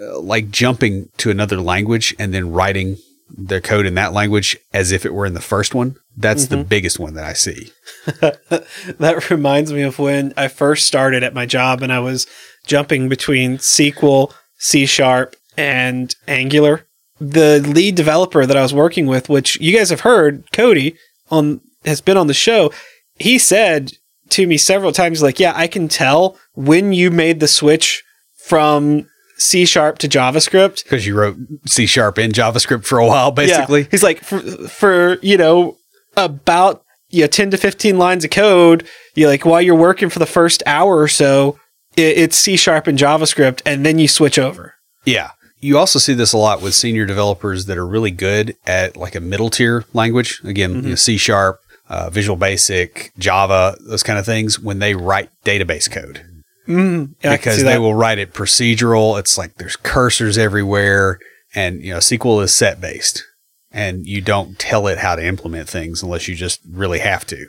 Uh, 0.00 0.18
like 0.18 0.50
jumping 0.50 1.10
to 1.18 1.30
another 1.30 1.60
language 1.60 2.14
and 2.18 2.32
then 2.32 2.50
writing 2.50 2.96
their 3.36 3.60
code 3.60 3.86
in 3.86 3.94
that 3.94 4.12
language 4.12 4.56
as 4.72 4.92
if 4.92 5.04
it 5.04 5.12
were 5.12 5.26
in 5.26 5.34
the 5.34 5.40
first 5.40 5.74
one. 5.74 5.96
That's 6.16 6.46
the 6.46 6.56
mm-hmm. 6.56 6.68
biggest 6.68 6.98
one 6.98 7.14
that 7.14 7.24
I 7.24 7.32
see. 7.32 7.72
that 8.06 9.26
reminds 9.30 9.72
me 9.72 9.82
of 9.82 9.98
when 9.98 10.32
I 10.36 10.48
first 10.48 10.86
started 10.86 11.22
at 11.22 11.34
my 11.34 11.46
job 11.46 11.82
and 11.82 11.92
I 11.92 12.00
was 12.00 12.26
jumping 12.66 13.08
between 13.08 13.58
SQL, 13.58 14.32
C 14.58 14.86
Sharp, 14.86 15.36
and 15.56 16.14
Angular. 16.28 16.86
The 17.20 17.60
lead 17.60 17.94
developer 17.94 18.46
that 18.46 18.56
I 18.56 18.62
was 18.62 18.74
working 18.74 19.06
with, 19.06 19.28
which 19.28 19.60
you 19.60 19.76
guys 19.76 19.90
have 19.90 20.00
heard, 20.00 20.50
Cody, 20.52 20.96
on 21.30 21.60
has 21.84 22.00
been 22.00 22.16
on 22.16 22.26
the 22.26 22.34
show, 22.34 22.72
he 23.18 23.38
said 23.38 23.92
to 24.30 24.46
me 24.46 24.56
several 24.56 24.92
times, 24.92 25.22
like, 25.22 25.38
yeah, 25.38 25.52
I 25.54 25.66
can 25.66 25.88
tell 25.88 26.36
when 26.54 26.92
you 26.92 27.10
made 27.10 27.40
the 27.40 27.48
switch 27.48 28.02
from 28.36 29.08
C 29.36 29.64
Sharp 29.64 29.98
to 29.98 30.08
JavaScript. 30.08 30.84
Because 30.84 31.06
you 31.06 31.16
wrote 31.16 31.36
C 31.66 31.86
sharp 31.86 32.18
in 32.18 32.32
JavaScript 32.32 32.84
for 32.84 32.98
a 32.98 33.06
while, 33.06 33.30
basically. 33.30 33.82
Yeah. 33.82 33.88
He's 33.90 34.02
like, 34.02 34.20
for, 34.22 34.40
for, 34.68 35.18
you 35.20 35.36
know, 35.36 35.76
about 36.16 36.84
you 37.10 37.22
know, 37.22 37.26
10 37.28 37.52
to 37.52 37.56
15 37.56 37.96
lines 37.96 38.24
of 38.24 38.30
code, 38.30 38.86
you 39.14 39.28
like 39.28 39.44
while 39.44 39.62
you're 39.62 39.74
working 39.74 40.10
for 40.10 40.18
the 40.18 40.26
first 40.26 40.62
hour 40.66 40.98
or 40.98 41.08
so, 41.08 41.58
it, 41.96 42.18
it's 42.18 42.36
C 42.36 42.56
sharp 42.56 42.86
and 42.86 42.98
JavaScript, 42.98 43.62
and 43.64 43.86
then 43.86 43.98
you 43.98 44.08
switch 44.08 44.38
over. 44.38 44.74
Yeah. 45.04 45.30
You 45.60 45.78
also 45.78 45.98
see 45.98 46.12
this 46.12 46.32
a 46.32 46.38
lot 46.38 46.60
with 46.60 46.74
senior 46.74 47.06
developers 47.06 47.66
that 47.66 47.78
are 47.78 47.86
really 47.86 48.10
good 48.10 48.56
at 48.66 48.96
like 48.96 49.14
a 49.14 49.20
middle 49.20 49.48
tier 49.48 49.84
language. 49.94 50.40
Again, 50.44 50.74
you 50.74 50.82
know, 50.90 50.94
C 50.94 51.16
sharp, 51.16 51.60
uh, 51.88 52.10
Visual 52.10 52.36
Basic, 52.36 53.12
Java, 53.18 53.76
those 53.80 54.02
kind 54.02 54.18
of 54.18 54.26
things 54.26 54.58
when 54.58 54.78
they 54.78 54.94
write 54.94 55.30
database 55.44 55.90
code. 55.90 56.22
Mm, 56.66 57.14
yeah, 57.22 57.36
because 57.36 57.62
they 57.62 57.78
will 57.78 57.94
write 57.94 58.18
it 58.18 58.32
procedural. 58.32 59.18
It's 59.18 59.36
like 59.36 59.54
there's 59.56 59.76
cursors 59.76 60.38
everywhere, 60.38 61.18
and 61.54 61.82
you 61.82 61.92
know 61.92 61.98
SQL 61.98 62.42
is 62.42 62.54
set 62.54 62.80
based, 62.80 63.22
and 63.70 64.06
you 64.06 64.20
don't 64.20 64.58
tell 64.58 64.86
it 64.86 64.98
how 64.98 65.16
to 65.16 65.24
implement 65.24 65.68
things 65.68 66.02
unless 66.02 66.26
you 66.26 66.34
just 66.34 66.60
really 66.68 67.00
have 67.00 67.26
to. 67.26 67.46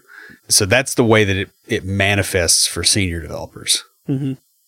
So 0.49 0.65
that's 0.65 0.95
the 0.95 1.03
way 1.03 1.23
that 1.23 1.37
it, 1.37 1.49
it 1.67 1.85
manifests 1.85 2.67
for 2.67 2.83
senior 2.83 3.21
developers. 3.21 3.83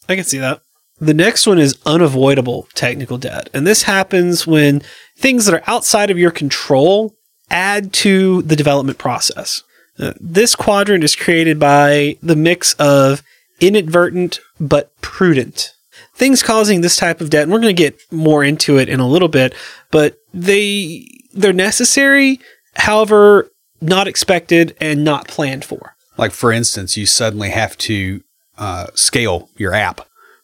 I 0.10 0.16
can 0.16 0.24
see 0.24 0.38
that. 0.38 0.62
The 1.00 1.14
next 1.14 1.46
one 1.46 1.60
is 1.60 1.78
unavoidable 1.86 2.68
technical 2.74 3.18
debt. 3.18 3.50
And 3.54 3.68
this 3.68 3.84
happens 3.84 4.48
when 4.48 4.82
things 5.18 5.46
that 5.46 5.54
are 5.54 5.64
outside 5.70 6.10
of 6.10 6.18
your 6.18 6.32
control 6.32 7.14
add 7.50 7.94
to 7.94 8.42
the 8.42 8.56
development 8.56 8.98
process. 8.98 9.62
Uh, 10.00 10.14
this 10.20 10.56
quadrant 10.56 11.04
is 11.04 11.16
created 11.16 11.60
by 11.60 12.18
the 12.22 12.36
mix 12.36 12.74
of 12.74 13.22
inadvertent 13.60 14.40
but 14.60 14.92
prudent. 15.02 15.74
Things 16.14 16.42
causing 16.44 16.82
this 16.82 16.96
type 16.96 17.22
of 17.22 17.30
debt, 17.30 17.44
and 17.44 17.52
we're 17.52 17.60
going 17.62 17.76
to 17.76 17.84
get 17.84 18.00
more 18.12 18.44
into 18.44 18.78
it 18.78 18.90
in 18.90 19.00
a 19.00 19.08
little 19.08 19.28
bit, 19.28 19.54
but 19.92 20.18
they 20.34 21.08
they're 21.34 21.54
necessary, 21.54 22.40
however, 22.76 23.52
not 23.82 24.08
expected 24.08 24.76
and 24.82 25.04
not 25.04 25.28
planned 25.28 25.64
for. 25.64 25.96
Like 26.18 26.32
for 26.32 26.52
instance, 26.52 26.98
you 26.98 27.06
suddenly 27.06 27.50
have 27.50 27.78
to 27.80 28.22
uh, 28.58 28.88
scale 28.96 29.50
your 29.58 29.74
app 29.74 30.02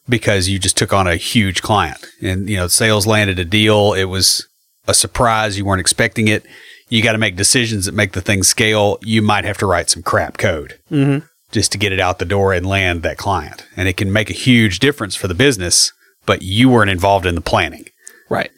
because 0.08 0.48
you 0.48 0.58
just 0.58 0.76
took 0.76 0.92
on 0.92 1.06
a 1.06 1.16
huge 1.16 1.62
client, 1.62 2.04
and 2.22 2.48
you 2.48 2.56
know 2.56 2.68
sales 2.68 3.06
landed 3.06 3.38
a 3.38 3.44
deal. 3.44 3.92
It 3.92 4.04
was 4.04 4.46
a 4.86 4.94
surprise; 4.94 5.58
you 5.58 5.64
weren't 5.64 5.80
expecting 5.80 6.28
it. 6.28 6.44
You 6.88 7.02
got 7.02 7.12
to 7.12 7.18
make 7.18 7.34
decisions 7.34 7.86
that 7.86 7.94
make 7.94 8.12
the 8.12 8.20
thing 8.20 8.42
scale. 8.42 8.98
You 9.02 9.22
might 9.22 9.44
have 9.44 9.58
to 9.58 9.66
write 9.66 9.90
some 9.90 10.02
crap 10.02 10.36
code 10.36 10.78
Mm-hmm. 10.90 11.26
Just 11.54 11.72
to 11.72 11.78
get 11.78 11.92
it 11.92 12.00
out 12.00 12.18
the 12.18 12.24
door 12.24 12.52
and 12.52 12.66
land 12.66 13.02
that 13.02 13.16
client, 13.16 13.66
and 13.76 13.88
it 13.88 13.96
can 13.96 14.12
make 14.12 14.28
a 14.28 14.34
huge 14.34 14.80
difference 14.80 15.16
for 15.16 15.28
the 15.28 15.34
business. 15.34 15.92
But 16.26 16.42
you 16.42 16.68
weren't 16.68 16.90
involved 16.90 17.26
in 17.26 17.34
the 17.34 17.40
planning. 17.40 17.86
Right. 18.30 18.50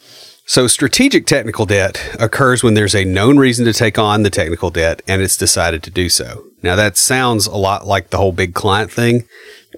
So, 0.49 0.69
strategic 0.69 1.27
technical 1.27 1.67
debt 1.67 2.17
occurs 2.21 2.63
when 2.63 2.75
there's 2.75 2.95
a 2.95 3.05
known 3.05 3.37
reason 3.37 3.65
to 3.65 3.73
take 3.73 3.99
on 3.99 4.23
the 4.23 4.31
technical 4.31 4.71
debt 4.71 5.03
and 5.09 5.21
it's 5.21 5.37
decided 5.37 5.83
to 5.83 5.91
do 5.91 6.09
so. 6.09 6.45
Now, 6.63 6.77
that 6.77 6.97
sounds 6.97 7.47
a 7.47 7.57
lot 7.57 7.85
like 7.85 8.11
the 8.11 8.19
whole 8.19 8.31
big 8.31 8.55
client 8.55 8.93
thing, 8.93 9.25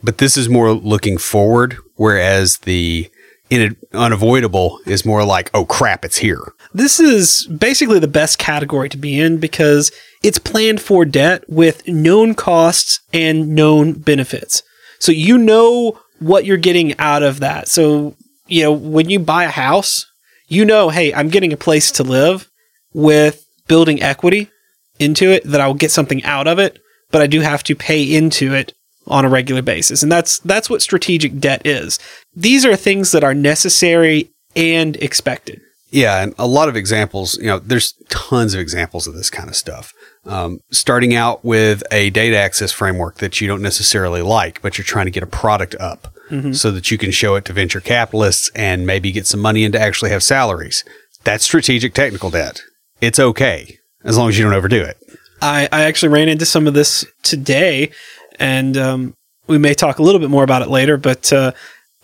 but 0.02 0.18
this 0.18 0.36
is 0.36 0.48
more 0.48 0.72
looking 0.72 1.16
forward, 1.16 1.78
whereas 1.96 2.58
the 2.58 3.10
in- 3.48 3.76
unavoidable 3.94 4.78
is 4.86 5.06
more 5.06 5.24
like, 5.24 5.50
oh 5.54 5.64
crap, 5.64 6.04
it's 6.04 6.18
here. 6.18 6.52
This 6.74 7.00
is 7.00 7.46
basically 7.46 7.98
the 7.98 8.06
best 8.06 8.38
category 8.38 8.90
to 8.90 8.98
be 8.98 9.18
in 9.18 9.38
because 9.38 9.90
it's 10.22 10.38
planned 10.38 10.80
for 10.80 11.04
debt 11.04 11.44
with 11.48 11.86
known 11.86 12.34
costs 12.34 13.00
and 13.12 13.54
known 13.54 13.92
benefits. 13.92 14.62
So 14.98 15.12
you 15.12 15.38
know 15.38 16.00
what 16.18 16.44
you're 16.44 16.56
getting 16.56 16.98
out 16.98 17.22
of 17.22 17.40
that. 17.40 17.68
So, 17.68 18.16
you 18.46 18.62
know, 18.62 18.72
when 18.72 19.08
you 19.08 19.18
buy 19.18 19.44
a 19.44 19.50
house, 19.50 20.06
you 20.48 20.64
know, 20.64 20.88
hey, 20.88 21.14
I'm 21.14 21.28
getting 21.28 21.52
a 21.52 21.56
place 21.56 21.92
to 21.92 22.02
live 22.02 22.50
with 22.92 23.46
building 23.68 24.02
equity 24.02 24.50
into 24.98 25.30
it 25.30 25.44
that 25.44 25.60
I 25.60 25.66
will 25.66 25.74
get 25.74 25.92
something 25.92 26.24
out 26.24 26.48
of 26.48 26.58
it, 26.58 26.80
but 27.10 27.22
I 27.22 27.26
do 27.26 27.40
have 27.40 27.62
to 27.64 27.76
pay 27.76 28.02
into 28.02 28.54
it 28.54 28.72
on 29.06 29.24
a 29.24 29.28
regular 29.28 29.62
basis. 29.62 30.02
And 30.02 30.10
that's 30.10 30.38
that's 30.40 30.68
what 30.68 30.82
strategic 30.82 31.38
debt 31.38 31.66
is. 31.66 31.98
These 32.34 32.64
are 32.64 32.76
things 32.76 33.12
that 33.12 33.24
are 33.24 33.34
necessary 33.34 34.30
and 34.56 34.96
expected. 34.96 35.60
Yeah, 35.90 36.22
and 36.22 36.34
a 36.38 36.46
lot 36.46 36.68
of 36.68 36.76
examples, 36.76 37.38
you 37.38 37.46
know, 37.46 37.58
there's 37.58 37.94
tons 38.10 38.52
of 38.54 38.60
examples 38.60 39.06
of 39.06 39.14
this 39.14 39.30
kind 39.30 39.48
of 39.48 39.56
stuff. 39.56 39.94
Um, 40.26 40.60
starting 40.70 41.14
out 41.14 41.44
with 41.44 41.82
a 41.90 42.10
data 42.10 42.36
access 42.36 42.72
framework 42.72 43.16
that 43.16 43.40
you 43.40 43.48
don't 43.48 43.62
necessarily 43.62 44.20
like, 44.20 44.60
but 44.60 44.76
you're 44.76 44.84
trying 44.84 45.06
to 45.06 45.10
get 45.10 45.22
a 45.22 45.26
product 45.26 45.74
up 45.80 46.12
so 46.52 46.70
that 46.70 46.90
you 46.90 46.98
can 46.98 47.10
show 47.10 47.36
it 47.36 47.46
to 47.46 47.54
venture 47.54 47.80
capitalists 47.80 48.50
and 48.54 48.86
maybe 48.86 49.10
get 49.10 49.26
some 49.26 49.40
money 49.40 49.64
in 49.64 49.72
to 49.72 49.80
actually 49.80 50.10
have 50.10 50.22
salaries. 50.22 50.84
That's 51.24 51.44
strategic 51.44 51.94
technical 51.94 52.28
debt. 52.30 52.60
It's 53.00 53.18
okay 53.18 53.78
as 54.04 54.18
long 54.18 54.28
as 54.28 54.38
you 54.38 54.44
don't 54.44 54.52
overdo 54.52 54.82
it. 54.82 54.98
I, 55.40 55.68
I 55.72 55.84
actually 55.84 56.10
ran 56.10 56.28
into 56.28 56.44
some 56.44 56.66
of 56.66 56.74
this 56.74 57.06
today, 57.22 57.92
and 58.38 58.76
um, 58.76 59.14
we 59.46 59.56
may 59.56 59.72
talk 59.72 59.98
a 59.98 60.02
little 60.02 60.20
bit 60.20 60.30
more 60.30 60.44
about 60.44 60.62
it 60.62 60.68
later. 60.68 60.96
But 60.98 61.32
uh, 61.32 61.52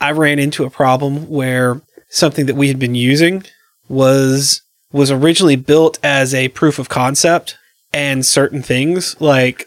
I 0.01 0.13
ran 0.13 0.39
into 0.39 0.65
a 0.65 0.71
problem 0.71 1.29
where 1.29 1.83
something 2.09 2.47
that 2.47 2.57
we 2.57 2.69
had 2.69 2.79
been 2.79 2.95
using 2.95 3.45
was 3.89 4.63
was 4.93 5.11
originally 5.11 5.57
built 5.57 5.99
as 6.05 6.33
a 6.35 6.49
proof 6.49 6.79
of 6.79 6.89
concept, 6.89 7.57
and 7.93 8.25
certain 8.25 8.63
things 8.63 9.21
like 9.21 9.67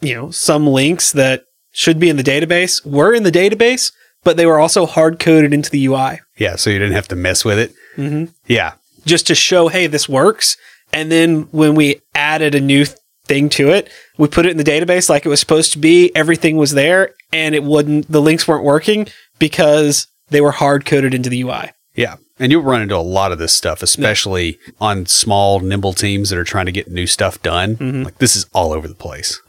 you 0.00 0.14
know 0.14 0.30
some 0.30 0.66
links 0.66 1.12
that 1.12 1.44
should 1.72 1.98
be 1.98 2.08
in 2.08 2.16
the 2.16 2.22
database 2.22 2.84
were 2.86 3.12
in 3.14 3.22
the 3.24 3.32
database, 3.32 3.92
but 4.22 4.36
they 4.36 4.46
were 4.46 4.58
also 4.60 4.86
hard 4.86 5.18
coded 5.18 5.52
into 5.52 5.70
the 5.70 5.84
UI 5.86 6.20
Yeah, 6.38 6.56
so 6.56 6.70
you 6.70 6.78
didn't 6.78 6.94
have 6.94 7.08
to 7.08 7.16
mess 7.16 7.44
with 7.44 7.58
it. 7.58 7.72
Mhm. 7.96 8.30
Yeah, 8.46 8.72
just 9.06 9.26
to 9.28 9.34
show, 9.34 9.68
hey, 9.68 9.86
this 9.86 10.08
works. 10.08 10.56
And 10.92 11.10
then 11.10 11.48
when 11.50 11.74
we 11.74 12.00
added 12.14 12.54
a 12.54 12.60
new 12.60 12.84
th- 12.84 12.96
thing 13.26 13.48
to 13.48 13.70
it, 13.70 13.88
we 14.18 14.28
put 14.28 14.46
it 14.46 14.50
in 14.50 14.56
the 14.58 14.64
database 14.64 15.08
like 15.08 15.24
it 15.26 15.28
was 15.28 15.40
supposed 15.40 15.72
to 15.72 15.78
be. 15.78 16.14
Everything 16.14 16.56
was 16.56 16.72
there, 16.72 17.10
and 17.32 17.54
it 17.54 17.64
wouldn't. 17.64 18.10
The 18.10 18.20
links 18.22 18.46
weren't 18.46 18.64
working 18.64 19.08
because 19.38 20.06
they 20.30 20.40
were 20.40 20.52
hard 20.52 20.84
coded 20.84 21.14
into 21.14 21.28
the 21.30 21.40
UI. 21.42 21.72
yeah. 21.94 22.16
And 22.38 22.50
you'll 22.50 22.62
run 22.62 22.82
into 22.82 22.96
a 22.96 22.98
lot 22.98 23.30
of 23.30 23.38
this 23.38 23.52
stuff, 23.52 23.82
especially 23.82 24.58
on 24.80 25.06
small, 25.06 25.60
nimble 25.60 25.92
teams 25.92 26.30
that 26.30 26.38
are 26.38 26.44
trying 26.44 26.66
to 26.66 26.72
get 26.72 26.90
new 26.90 27.06
stuff 27.06 27.40
done. 27.42 28.02
Like 28.04 28.18
this 28.18 28.34
is 28.34 28.46
all 28.52 28.72
over 28.72 28.88
the 28.88 28.94
place. 28.94 29.40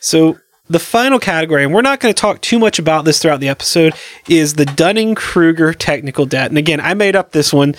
So 0.00 0.38
The 0.70 0.78
final 0.78 1.18
category, 1.18 1.62
and 1.62 1.74
we're 1.74 1.82
not 1.82 2.00
going 2.00 2.14
to 2.14 2.18
talk 2.18 2.40
too 2.40 2.58
much 2.58 2.78
about 2.78 3.04
this 3.04 3.18
throughout 3.18 3.40
the 3.40 3.50
episode, 3.50 3.92
is 4.28 4.54
the 4.54 4.64
Dunning 4.64 5.14
Kruger 5.14 5.74
technical 5.74 6.24
debt. 6.24 6.50
And 6.50 6.56
again, 6.56 6.80
I 6.80 6.94
made 6.94 7.14
up 7.14 7.32
this 7.32 7.52
one. 7.52 7.74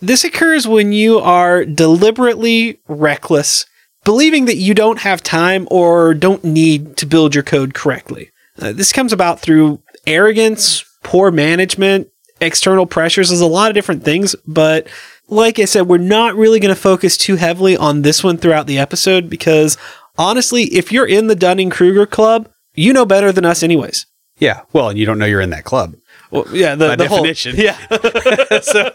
This 0.00 0.22
occurs 0.22 0.68
when 0.68 0.92
you 0.92 1.18
are 1.18 1.64
deliberately 1.64 2.78
reckless, 2.86 3.66
believing 4.04 4.44
that 4.44 4.58
you 4.58 4.74
don't 4.74 5.00
have 5.00 5.24
time 5.24 5.66
or 5.72 6.14
don't 6.14 6.44
need 6.44 6.96
to 6.98 7.06
build 7.06 7.34
your 7.34 7.42
code 7.42 7.74
correctly. 7.74 8.30
Uh, 8.60 8.70
this 8.72 8.92
comes 8.92 9.12
about 9.12 9.40
through 9.40 9.82
arrogance, 10.06 10.84
poor 11.02 11.32
management, 11.32 12.09
external 12.40 12.86
pressures. 12.86 13.28
There's 13.28 13.40
a 13.40 13.46
lot 13.46 13.70
of 13.70 13.74
different 13.74 14.04
things, 14.04 14.34
but 14.46 14.86
like 15.28 15.58
I 15.58 15.64
said, 15.64 15.82
we're 15.82 15.98
not 15.98 16.34
really 16.34 16.60
going 16.60 16.74
to 16.74 16.80
focus 16.80 17.16
too 17.16 17.36
heavily 17.36 17.76
on 17.76 18.02
this 18.02 18.24
one 18.24 18.36
throughout 18.36 18.66
the 18.66 18.78
episode 18.78 19.30
because 19.30 19.76
honestly, 20.18 20.64
if 20.64 20.90
you're 20.92 21.06
in 21.06 21.28
the 21.28 21.36
Dunning 21.36 21.70
Kruger 21.70 22.06
club, 22.06 22.48
you 22.74 22.92
know 22.92 23.06
better 23.06 23.32
than 23.32 23.44
us, 23.44 23.62
anyways. 23.62 24.06
Yeah. 24.38 24.62
Well, 24.72 24.88
and 24.88 24.98
you 24.98 25.06
don't 25.06 25.18
know 25.18 25.26
you're 25.26 25.40
in 25.40 25.50
that 25.50 25.64
club. 25.64 25.94
Well, 26.30 26.46
yeah, 26.52 26.74
the, 26.74 26.88
By 26.88 26.96
the 26.96 27.08
definition. 27.08 27.56
Whole, 27.56 27.64
yeah. 27.64 28.60
so 28.60 28.90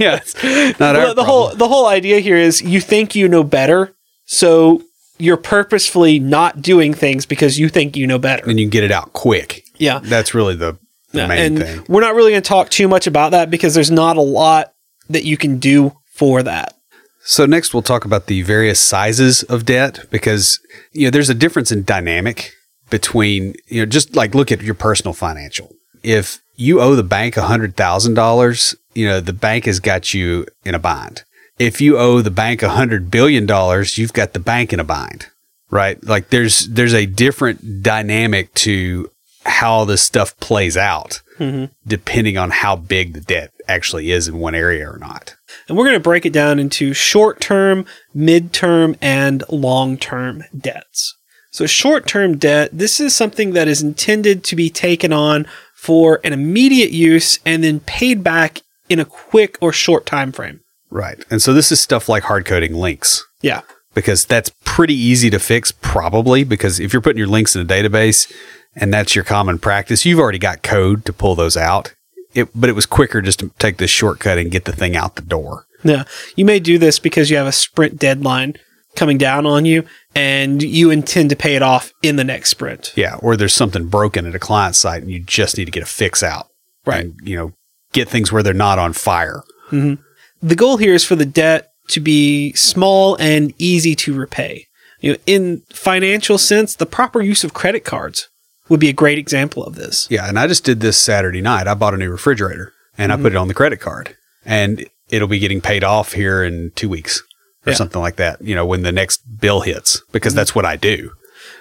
Yeah. 0.00 0.20
It's 0.22 0.80
not 0.80 0.96
our 0.96 1.14
the, 1.14 1.24
whole 1.24 1.54
the 1.54 1.68
whole 1.68 1.86
idea 1.86 2.20
here 2.20 2.36
is 2.36 2.62
you 2.62 2.80
think 2.80 3.14
you 3.14 3.28
know 3.28 3.44
better, 3.44 3.94
so 4.24 4.82
you're 5.18 5.36
purposefully 5.36 6.18
not 6.18 6.62
doing 6.62 6.94
things 6.94 7.26
because 7.26 7.58
you 7.58 7.68
think 7.68 7.96
you 7.96 8.06
know 8.06 8.18
better. 8.18 8.48
and 8.48 8.58
you 8.58 8.64
can 8.64 8.70
get 8.70 8.84
it 8.84 8.90
out 8.90 9.12
quick. 9.12 9.64
Yeah. 9.76 10.00
That's 10.02 10.34
really 10.34 10.54
the, 10.54 10.78
the 11.12 11.26
main 11.26 11.38
and 11.38 11.58
thing. 11.58 11.84
we're 11.88 12.00
not 12.00 12.14
really 12.14 12.32
going 12.32 12.42
to 12.42 12.48
talk 12.48 12.68
too 12.68 12.88
much 12.88 13.06
about 13.06 13.32
that 13.32 13.50
because 13.50 13.74
there's 13.74 13.90
not 13.90 14.16
a 14.16 14.22
lot 14.22 14.72
that 15.08 15.24
you 15.24 15.36
can 15.36 15.58
do 15.58 15.96
for 16.12 16.42
that. 16.42 16.74
So 17.22 17.46
next 17.46 17.74
we'll 17.74 17.82
talk 17.82 18.04
about 18.04 18.26
the 18.26 18.42
various 18.42 18.80
sizes 18.80 19.42
of 19.44 19.66
debt 19.66 20.06
because 20.10 20.58
you 20.92 21.06
know 21.06 21.10
there's 21.10 21.30
a 21.30 21.34
difference 21.34 21.70
in 21.70 21.84
dynamic 21.84 22.52
between 22.88 23.54
you 23.66 23.80
know 23.80 23.86
just 23.86 24.16
like 24.16 24.34
look 24.34 24.50
at 24.50 24.62
your 24.62 24.74
personal 24.74 25.12
financial. 25.12 25.74
If 26.02 26.40
you 26.56 26.80
owe 26.80 26.94
the 26.94 27.02
bank 27.02 27.34
$100,000, 27.34 28.76
you 28.94 29.06
know 29.06 29.20
the 29.20 29.32
bank 29.32 29.66
has 29.66 29.80
got 29.80 30.14
you 30.14 30.46
in 30.64 30.74
a 30.74 30.78
bind. 30.78 31.24
If 31.58 31.80
you 31.80 31.98
owe 31.98 32.22
the 32.22 32.30
bank 32.30 32.60
$100 32.60 33.10
billion, 33.10 33.46
you've 33.94 34.14
got 34.14 34.32
the 34.32 34.40
bank 34.40 34.72
in 34.72 34.80
a 34.80 34.84
bind. 34.84 35.26
Right? 35.70 36.02
Like 36.04 36.30
there's 36.30 36.66
there's 36.68 36.94
a 36.94 37.06
different 37.06 37.82
dynamic 37.82 38.52
to 38.54 39.10
how 39.44 39.84
this 39.84 40.02
stuff 40.02 40.38
plays 40.38 40.76
out 40.76 41.20
mm-hmm. 41.38 41.72
depending 41.86 42.36
on 42.36 42.50
how 42.50 42.76
big 42.76 43.14
the 43.14 43.20
debt 43.20 43.52
actually 43.66 44.10
is 44.10 44.28
in 44.28 44.38
one 44.38 44.54
area 44.54 44.88
or 44.88 44.98
not. 44.98 45.36
And 45.68 45.76
we're 45.76 45.84
going 45.84 45.94
to 45.94 46.00
break 46.00 46.26
it 46.26 46.32
down 46.32 46.58
into 46.58 46.92
short 46.92 47.40
term, 47.40 47.86
mid 48.14 48.52
term, 48.52 48.96
and 49.00 49.42
long 49.48 49.96
term 49.96 50.44
debts. 50.56 51.16
So, 51.50 51.66
short 51.66 52.06
term 52.06 52.36
debt, 52.36 52.70
this 52.72 53.00
is 53.00 53.14
something 53.14 53.52
that 53.52 53.68
is 53.68 53.82
intended 53.82 54.44
to 54.44 54.56
be 54.56 54.70
taken 54.70 55.12
on 55.12 55.46
for 55.74 56.20
an 56.22 56.32
immediate 56.32 56.90
use 56.90 57.38
and 57.46 57.64
then 57.64 57.80
paid 57.80 58.22
back 58.22 58.60
in 58.88 59.00
a 59.00 59.04
quick 59.04 59.56
or 59.60 59.72
short 59.72 60.04
time 60.04 60.30
frame. 60.30 60.60
Right. 60.90 61.24
And 61.30 61.40
so 61.40 61.54
this 61.54 61.72
is 61.72 61.80
stuff 61.80 62.08
like 62.08 62.24
hard 62.24 62.44
coding 62.44 62.74
links 62.74 63.24
Yeah. 63.40 63.62
because 63.94 64.26
that's 64.26 64.50
pretty 64.64 64.94
easy 64.94 65.30
to 65.30 65.38
fix, 65.38 65.72
probably, 65.72 66.44
because 66.44 66.80
if 66.80 66.92
you're 66.92 67.00
putting 67.00 67.18
your 67.18 67.28
links 67.28 67.54
in 67.54 67.62
a 67.62 67.64
database 67.64 68.30
and 68.76 68.92
that's 68.92 69.14
your 69.14 69.24
common 69.24 69.58
practice, 69.58 70.04
you've 70.04 70.20
already 70.20 70.38
got 70.38 70.62
code 70.62 71.04
to 71.04 71.12
pull 71.12 71.34
those 71.34 71.56
out. 71.56 71.94
It, 72.32 72.48
but 72.54 72.70
it 72.70 72.74
was 72.74 72.86
quicker 72.86 73.20
just 73.20 73.40
to 73.40 73.50
take 73.58 73.78
this 73.78 73.90
shortcut 73.90 74.38
and 74.38 74.52
get 74.52 74.64
the 74.64 74.72
thing 74.72 74.96
out 74.96 75.16
the 75.16 75.22
door. 75.22 75.66
Yeah. 75.82 76.04
You 76.36 76.44
may 76.44 76.60
do 76.60 76.78
this 76.78 76.98
because 76.98 77.28
you 77.28 77.36
have 77.36 77.46
a 77.46 77.52
sprint 77.52 77.98
deadline 77.98 78.54
coming 78.94 79.18
down 79.18 79.46
on 79.46 79.64
you 79.64 79.84
and 80.14 80.62
you 80.62 80.90
intend 80.90 81.30
to 81.30 81.36
pay 81.36 81.56
it 81.56 81.62
off 81.62 81.92
in 82.02 82.16
the 82.16 82.24
next 82.24 82.50
sprint. 82.50 82.92
Yeah. 82.96 83.16
Or 83.16 83.36
there's 83.36 83.54
something 83.54 83.88
broken 83.88 84.26
at 84.26 84.34
a 84.34 84.38
client 84.38 84.76
site 84.76 85.02
and 85.02 85.10
you 85.10 85.20
just 85.20 85.58
need 85.58 85.64
to 85.64 85.70
get 85.72 85.82
a 85.82 85.86
fix 85.86 86.22
out. 86.22 86.46
Right. 86.86 87.06
And, 87.06 87.14
you 87.22 87.36
know, 87.36 87.52
get 87.92 88.08
things 88.08 88.30
where 88.30 88.42
they're 88.42 88.54
not 88.54 88.78
on 88.78 88.92
fire. 88.92 89.42
Mm-hmm. 89.70 90.02
The 90.46 90.56
goal 90.56 90.76
here 90.76 90.94
is 90.94 91.04
for 91.04 91.16
the 91.16 91.26
debt 91.26 91.68
to 91.88 92.00
be 92.00 92.52
small 92.52 93.16
and 93.16 93.52
easy 93.58 93.94
to 93.96 94.14
repay. 94.14 94.66
You 95.00 95.12
know, 95.12 95.18
in 95.26 95.62
financial 95.70 96.38
sense, 96.38 96.76
the 96.76 96.86
proper 96.86 97.20
use 97.20 97.42
of 97.42 97.54
credit 97.54 97.84
cards 97.84 98.28
would 98.70 98.80
be 98.80 98.88
a 98.88 98.94
great 98.94 99.18
example 99.18 99.62
of 99.62 99.74
this. 99.74 100.06
Yeah, 100.10 100.26
and 100.26 100.38
I 100.38 100.46
just 100.46 100.64
did 100.64 100.80
this 100.80 100.96
Saturday 100.96 101.42
night. 101.42 101.66
I 101.66 101.74
bought 101.74 101.92
a 101.92 101.98
new 101.98 102.10
refrigerator 102.10 102.72
and 102.96 103.12
I 103.12 103.16
put 103.16 103.26
it 103.26 103.28
mm-hmm. 103.30 103.38
on 103.42 103.48
the 103.48 103.54
credit 103.54 103.80
card, 103.80 104.16
and 104.44 104.86
it'll 105.10 105.28
be 105.28 105.38
getting 105.38 105.60
paid 105.60 105.84
off 105.84 106.12
here 106.12 106.42
in 106.42 106.70
two 106.74 106.88
weeks 106.88 107.22
or 107.66 107.72
Yeah. 107.72 107.76
something 107.76 108.00
like 108.00 108.16
that. 108.16 108.40
You 108.40 108.54
know, 108.54 108.64
when 108.64 108.82
the 108.82 108.92
next 108.92 109.18
bill 109.40 109.60
hits, 109.60 110.02
because 110.12 110.32
mm-hmm. 110.32 110.38
that's 110.38 110.54
what 110.54 110.64
I 110.64 110.76
do. 110.76 111.10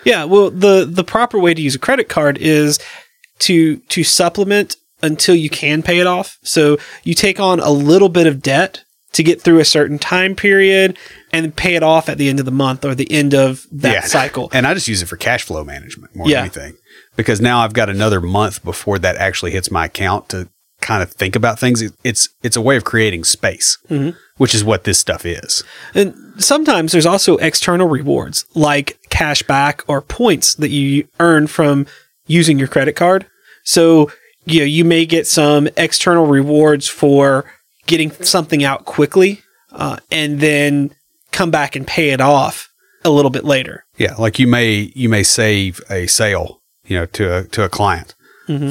Yeah, 0.06 0.24
well, 0.24 0.50
the 0.50 0.86
the 0.90 1.04
proper 1.04 1.38
way 1.40 1.54
to 1.54 1.62
use 1.62 1.76
a 1.76 1.80
credit 1.80 2.08
card 2.08 2.38
is 2.38 2.80
to 3.40 3.78
to 3.78 4.04
supplement 4.04 4.76
until 5.02 5.36
you 5.36 5.50
can 5.50 5.82
pay 5.82 6.00
it 6.00 6.08
off. 6.08 6.38
So 6.44 6.78
you 7.04 7.14
take 7.14 7.40
on 7.40 7.60
a 7.60 7.72
little 7.72 8.10
bit 8.10 8.28
of 8.28 8.42
debt 8.42 8.84
to 9.14 9.24
get 9.24 9.42
through 9.42 9.60
a 9.60 9.66
certain 9.66 9.98
time 9.98 10.36
period 10.36 10.98
and 11.32 11.56
pay 11.56 11.76
it 11.76 11.84
off 11.84 12.10
at 12.10 12.18
the 12.18 12.30
end 12.30 12.40
of 12.40 12.46
the 12.46 12.52
month 12.52 12.86
or 12.86 12.94
the 12.94 13.12
end 13.12 13.34
of 13.34 13.66
that 13.72 13.94
yeah. 13.94 14.02
cycle. 14.02 14.50
And 14.54 14.68
I 14.68 14.74
just 14.74 14.88
use 14.88 15.02
it 15.02 15.08
for 15.08 15.16
cash 15.18 15.44
flow 15.44 15.64
management 15.64 16.16
more 16.16 16.28
Yeah. 16.28 16.36
than 16.36 16.44
anything, 16.44 16.78
because 17.20 17.42
now 17.42 17.60
I've 17.60 17.74
got 17.74 17.90
another 17.90 18.22
month 18.22 18.64
before 18.64 18.98
that 19.00 19.18
actually 19.18 19.52
hits 19.52 19.70
my 19.70 19.88
account 19.88 20.30
to 20.30 20.48
kind 20.80 21.04
of 21.04 21.12
think 21.12 21.36
about 21.36 21.60
things. 21.60 21.84
It's 22.02 22.30
it's 22.44 22.56
a 22.56 22.62
way 22.62 22.78
of 22.78 22.86
creating 22.86 23.26
space, 23.26 23.78
which 24.38 24.56
is 24.56 24.64
what 24.64 24.86
this 24.86 25.00
stuff 25.00 25.26
is. 25.26 25.62
And 25.94 26.16
sometimes 26.38 26.94
there's 26.94 27.06
also 27.06 27.36
external 27.38 27.90
rewards 27.90 28.46
like 28.56 28.98
cash 29.10 29.44
back 29.44 29.84
or 29.90 30.02
points 30.02 30.56
that 30.56 30.70
you 30.70 31.10
earn 31.20 31.48
from 31.48 31.88
using 32.26 32.58
your 32.58 32.70
credit 32.70 32.96
card. 32.96 33.26
So, 33.66 34.14
you 34.46 34.60
know, 34.60 34.66
you 34.66 34.86
may 34.86 35.06
get 35.06 35.28
some 35.28 35.68
external 35.76 36.26
rewards 36.26 36.88
for 36.88 37.44
getting 37.86 38.12
something 38.24 38.64
out 38.64 38.86
quickly 38.86 39.42
uh, 39.74 39.98
and 40.10 40.40
then 40.40 40.96
come 41.34 41.52
back 41.52 41.76
and 41.76 41.86
pay 41.86 42.12
it 42.12 42.22
off 42.22 42.70
a 43.04 43.10
little 43.10 43.32
bit 43.32 43.44
later. 43.44 43.84
Yeah, 43.98 44.16
like 44.16 44.40
you 44.40 44.48
may 44.48 44.94
you 44.96 45.10
may 45.10 45.24
save 45.24 45.82
a 45.90 46.08
sale, 46.08 46.59
you 46.90 46.98
know, 46.98 47.06
to 47.06 47.34
a 47.34 47.44
to 47.46 47.64
a 47.64 47.70
client, 47.70 48.16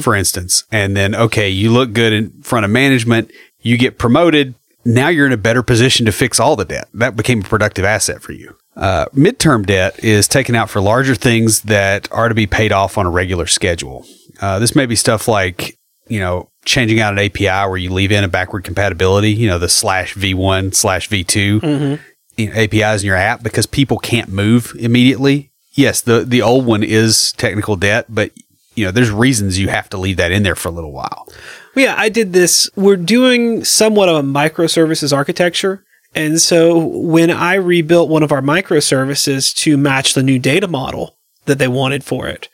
for 0.01 0.13
instance, 0.13 0.65
and 0.71 0.95
then 0.95 1.15
okay, 1.15 1.49
you 1.49 1.71
look 1.71 1.93
good 1.93 2.13
in 2.13 2.29
front 2.43 2.65
of 2.65 2.71
management, 2.71 3.31
you 3.61 3.77
get 3.77 3.97
promoted. 3.97 4.55
Now 4.85 5.09
you're 5.09 5.25
in 5.25 5.33
a 5.33 5.37
better 5.37 5.63
position 5.63 6.05
to 6.05 6.11
fix 6.11 6.39
all 6.39 6.55
the 6.55 6.65
debt. 6.65 6.87
That 6.93 7.15
became 7.15 7.41
a 7.41 7.43
productive 7.43 7.85
asset 7.85 8.21
for 8.21 8.31
you. 8.31 8.55
Uh, 8.75 9.05
midterm 9.13 9.65
debt 9.65 10.01
is 10.03 10.27
taken 10.27 10.55
out 10.55 10.69
for 10.69 10.79
larger 10.81 11.15
things 11.15 11.61
that 11.63 12.07
are 12.11 12.29
to 12.29 12.35
be 12.35 12.47
paid 12.47 12.71
off 12.71 12.97
on 12.97 13.05
a 13.05 13.09
regular 13.09 13.45
schedule. 13.45 14.05
Uh, 14.41 14.57
this 14.59 14.75
may 14.75 14.85
be 14.85 14.95
stuff 14.95 15.27
like 15.27 15.77
you 16.07 16.19
know 16.19 16.49
changing 16.65 16.99
out 16.99 17.13
an 17.13 17.19
API 17.19 17.67
where 17.67 17.77
you 17.77 17.91
leave 17.91 18.11
in 18.11 18.23
a 18.23 18.27
backward 18.27 18.63
compatibility, 18.63 19.31
you 19.31 19.47
know, 19.47 19.57
the 19.57 19.69
slash 19.69 20.13
v1 20.15 20.75
slash 20.75 21.09
v2 21.09 21.99
you 22.37 22.47
know, 22.47 22.53
APIs 22.53 23.01
in 23.01 23.07
your 23.07 23.15
app 23.15 23.43
because 23.43 23.65
people 23.65 23.97
can't 23.97 24.29
move 24.29 24.73
immediately. 24.79 25.48
Yes, 25.73 26.01
the 26.01 26.25
the 26.25 26.41
old 26.41 26.65
one 26.65 26.83
is 26.83 27.33
technical 27.33 27.75
debt, 27.75 28.05
but 28.09 28.31
you 28.75 28.85
know, 28.85 28.91
there's 28.91 29.11
reasons 29.11 29.59
you 29.59 29.67
have 29.67 29.89
to 29.89 29.97
leave 29.97 30.17
that 30.17 30.31
in 30.31 30.43
there 30.43 30.55
for 30.55 30.69
a 30.69 30.71
little 30.71 30.91
while. 30.91 31.27
Well, 31.75 31.85
yeah, 31.85 31.95
I 31.97 32.09
did 32.09 32.33
this. 32.33 32.69
We're 32.75 32.95
doing 32.95 33.63
somewhat 33.63 34.09
of 34.09 34.15
a 34.15 34.27
microservices 34.27 35.15
architecture. 35.15 35.83
And 36.15 36.41
so 36.41 36.77
when 36.79 37.29
I 37.29 37.55
rebuilt 37.55 38.09
one 38.09 38.23
of 38.23 38.31
our 38.31 38.41
microservices 38.41 39.53
to 39.57 39.77
match 39.77 40.13
the 40.13 40.23
new 40.23 40.39
data 40.39 40.67
model 40.67 41.17
that 41.45 41.59
they 41.59 41.67
wanted 41.67 42.03
for 42.03 42.27
it, 42.27 42.49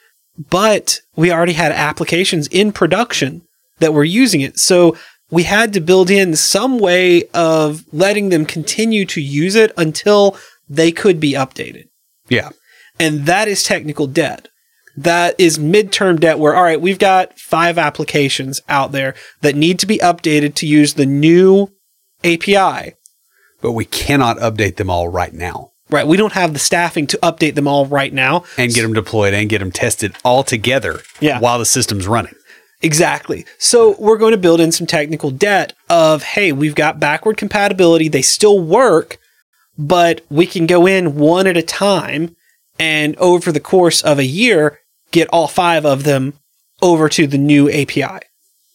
but 0.49 0.99
we 1.15 1.31
already 1.31 1.53
had 1.53 1.71
applications 1.71 2.47
in 2.47 2.71
production 2.71 3.43
that 3.79 3.93
were 3.93 4.03
using 4.03 4.41
it. 4.41 4.59
So 4.59 4.97
we 5.31 5.43
had 5.43 5.73
to 5.73 5.79
build 5.79 6.09
in 6.09 6.35
some 6.35 6.79
way 6.79 7.23
of 7.33 7.83
letting 7.93 8.29
them 8.29 8.45
continue 8.45 9.05
to 9.05 9.21
use 9.21 9.55
it 9.55 9.71
until 9.77 10.37
they 10.67 10.91
could 10.91 11.19
be 11.19 11.33
updated. 11.33 11.85
Yeah. 12.27 12.49
And 12.99 13.25
that 13.25 13.47
is 13.47 13.63
technical 13.63 14.07
debt. 14.07 14.47
That 14.97 15.35
is 15.37 15.57
midterm 15.57 16.19
debt 16.19 16.39
where, 16.39 16.55
all 16.55 16.63
right, 16.63 16.79
we've 16.79 16.99
got 16.99 17.37
five 17.37 17.77
applications 17.77 18.61
out 18.69 18.91
there 18.93 19.13
that 19.41 19.55
need 19.55 19.77
to 19.79 19.85
be 19.85 19.97
updated 19.97 20.55
to 20.55 20.67
use 20.67 20.93
the 20.93 21.05
new 21.05 21.69
API. 22.23 22.93
But 23.61 23.73
we 23.73 23.85
cannot 23.85 24.37
update 24.37 24.77
them 24.77 24.89
all 24.89 25.07
right 25.09 25.33
now 25.33 25.71
Right. 25.89 26.07
We 26.07 26.17
don't 26.17 26.33
have 26.33 26.53
the 26.53 26.59
staffing 26.59 27.05
to 27.07 27.17
update 27.21 27.53
them 27.53 27.67
all 27.67 27.85
right 27.85 28.11
now. 28.11 28.43
and 28.57 28.73
get 28.73 28.81
them 28.81 28.93
deployed 28.93 29.35
and 29.35 29.47
get 29.47 29.59
them 29.59 29.71
tested 29.71 30.15
all 30.23 30.43
together 30.43 31.01
Yeah. 31.19 31.39
while 31.39 31.59
the 31.59 31.65
system's 31.65 32.07
running. 32.07 32.33
Exactly. 32.81 33.45
So 33.59 33.95
we're 33.99 34.17
going 34.17 34.31
to 34.31 34.37
build 34.37 34.59
in 34.59 34.71
some 34.71 34.87
technical 34.87 35.29
debt 35.29 35.73
of, 35.89 36.23
hey, 36.23 36.51
we've 36.51 36.73
got 36.75 36.99
backward 36.99 37.37
compatibility. 37.37 38.07
They 38.07 38.23
still 38.23 38.59
work, 38.59 39.19
but 39.77 40.21
we 40.29 40.47
can 40.47 40.65
go 40.65 40.87
in 40.87 41.15
one 41.17 41.45
at 41.45 41.55
a 41.55 41.61
time 41.61 42.35
and 42.79 43.15
over 43.17 43.51
the 43.51 43.59
course 43.59 44.01
of 44.01 44.19
a 44.19 44.25
year, 44.25 44.79
get 45.11 45.29
all 45.29 45.47
five 45.47 45.85
of 45.85 46.03
them 46.03 46.33
over 46.81 47.09
to 47.09 47.27
the 47.27 47.37
new 47.37 47.69
API. 47.69 48.25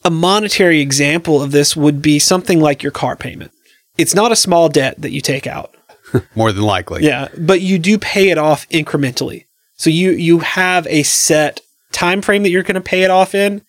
A 0.05 0.11
monetary 0.11 0.81
example 0.81 1.43
of 1.43 1.53
this 1.53 1.77
would 1.77 2.01
be 2.01 2.19
something 2.19 2.61
like 2.61 2.83
your 2.83 2.93
car 2.93 3.17
payment. 3.17 3.53
It's 3.99 4.15
not 4.15 4.33
a 4.33 4.37
small 4.37 4.69
debt 4.69 5.01
that 5.03 5.11
you 5.11 5.21
take 5.21 5.47
out. 5.47 5.75
More 6.35 6.53
than 6.53 6.63
likely. 6.63 7.05
Yeah, 7.05 7.29
but 7.39 7.61
you 7.61 7.79
do 7.79 7.99
pay 7.99 8.31
it 8.31 8.39
off 8.39 8.69
incrementally. 8.71 9.45
So 9.77 9.91
you 9.91 10.11
you 10.11 10.41
have 10.41 10.87
a 10.89 11.03
set 11.03 11.61
time 11.93 12.23
frame 12.23 12.43
that 12.43 12.51
you're 12.51 12.63
going 12.63 12.75
to 12.75 12.81
pay 12.81 13.03
it 13.03 13.11
off 13.11 13.35
in 13.35 13.63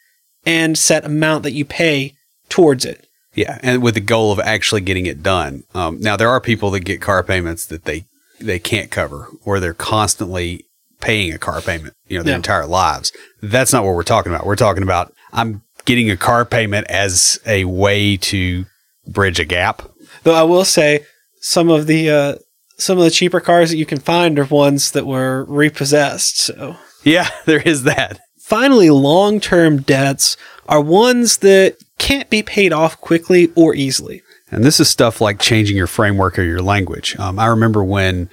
and 0.46 0.78
set 0.78 1.06
amount 1.06 1.44
that 1.44 1.52
you 1.52 1.65
pay 1.65 2.15
towards 2.50 2.86
it. 2.86 3.08
Yeah, 3.34 3.60
and 3.62 3.82
with 3.82 3.94
the 3.94 4.02
goal 4.02 4.32
of 4.32 4.39
actually 4.39 4.82
getting 4.82 5.06
it 5.06 5.24
done. 5.24 5.63
Um, 5.74 6.00
now 6.02 6.17
there 6.17 6.30
are 6.30 6.41
people 6.41 6.72
that 6.72 6.82
get 6.82 7.02
car 7.02 7.24
payments 7.24 7.65
that 7.67 7.86
they 7.86 8.06
they 8.45 8.60
can't 8.60 8.91
cover, 8.91 9.27
or 9.45 9.60
they're 9.60 9.73
constantly 9.73 10.65
paying 10.99 11.34
a 11.34 11.38
car 11.39 11.62
payment, 11.62 11.93
you 12.08 12.17
know, 12.17 12.23
their 12.23 12.34
Yeah. 12.34 12.38
entire 12.38 12.65
lives. 12.67 13.12
That's 13.41 13.73
not 13.73 13.84
what 13.84 13.95
we're 13.95 14.04
talking 14.04 14.32
about. 14.32 14.45
We're 14.45 14.56
talking 14.56 14.84
about 14.84 15.13
I'm 15.34 15.62
getting 15.86 16.12
a 16.12 16.17
car 16.17 16.45
payment 16.45 16.86
as 16.89 17.39
a 17.45 17.65
way 17.65 18.17
to 18.17 18.65
bridge 19.08 19.39
a 19.39 19.45
gap. 19.45 19.82
Though 20.23 20.36
I 20.36 20.43
will 20.43 20.65
say 20.65 21.06
some 21.39 21.69
of 21.69 21.88
the 21.88 22.10
uh, 22.10 22.36
some 22.77 22.97
of 22.97 23.04
the 23.04 23.10
cheaper 23.12 23.39
cars 23.39 23.69
that 23.71 23.77
you 23.77 23.86
can 23.86 23.99
find 23.99 24.38
are 24.38 24.45
ones 24.45 24.91
that 24.91 25.08
were 25.08 25.45
repossessed. 25.45 26.38
So 26.39 26.75
Yeah, 27.04 27.30
there 27.45 27.62
is 27.62 27.84
that. 27.84 28.19
finally, 28.39 28.89
long 28.89 29.39
term 29.39 29.82
debts 29.82 30.38
are 30.67 30.82
ones 30.82 31.38
that 31.38 31.77
can't 31.97 32.30
be 32.30 32.43
paid 32.43 32.73
off 32.73 32.99
quickly 33.01 33.51
or 33.56 33.73
easily. 33.73 34.21
And 34.52 34.64
this 34.64 34.80
is 34.80 34.90
stuff 34.90 35.22
like 35.22 35.40
changing 35.40 35.78
your 35.78 35.88
framework 35.88 36.38
or 36.38 36.44
your 36.44 36.62
language. 36.62 37.18
Um, 37.18 37.40
I 37.40 37.46
remember 37.48 37.84
when 37.84 38.30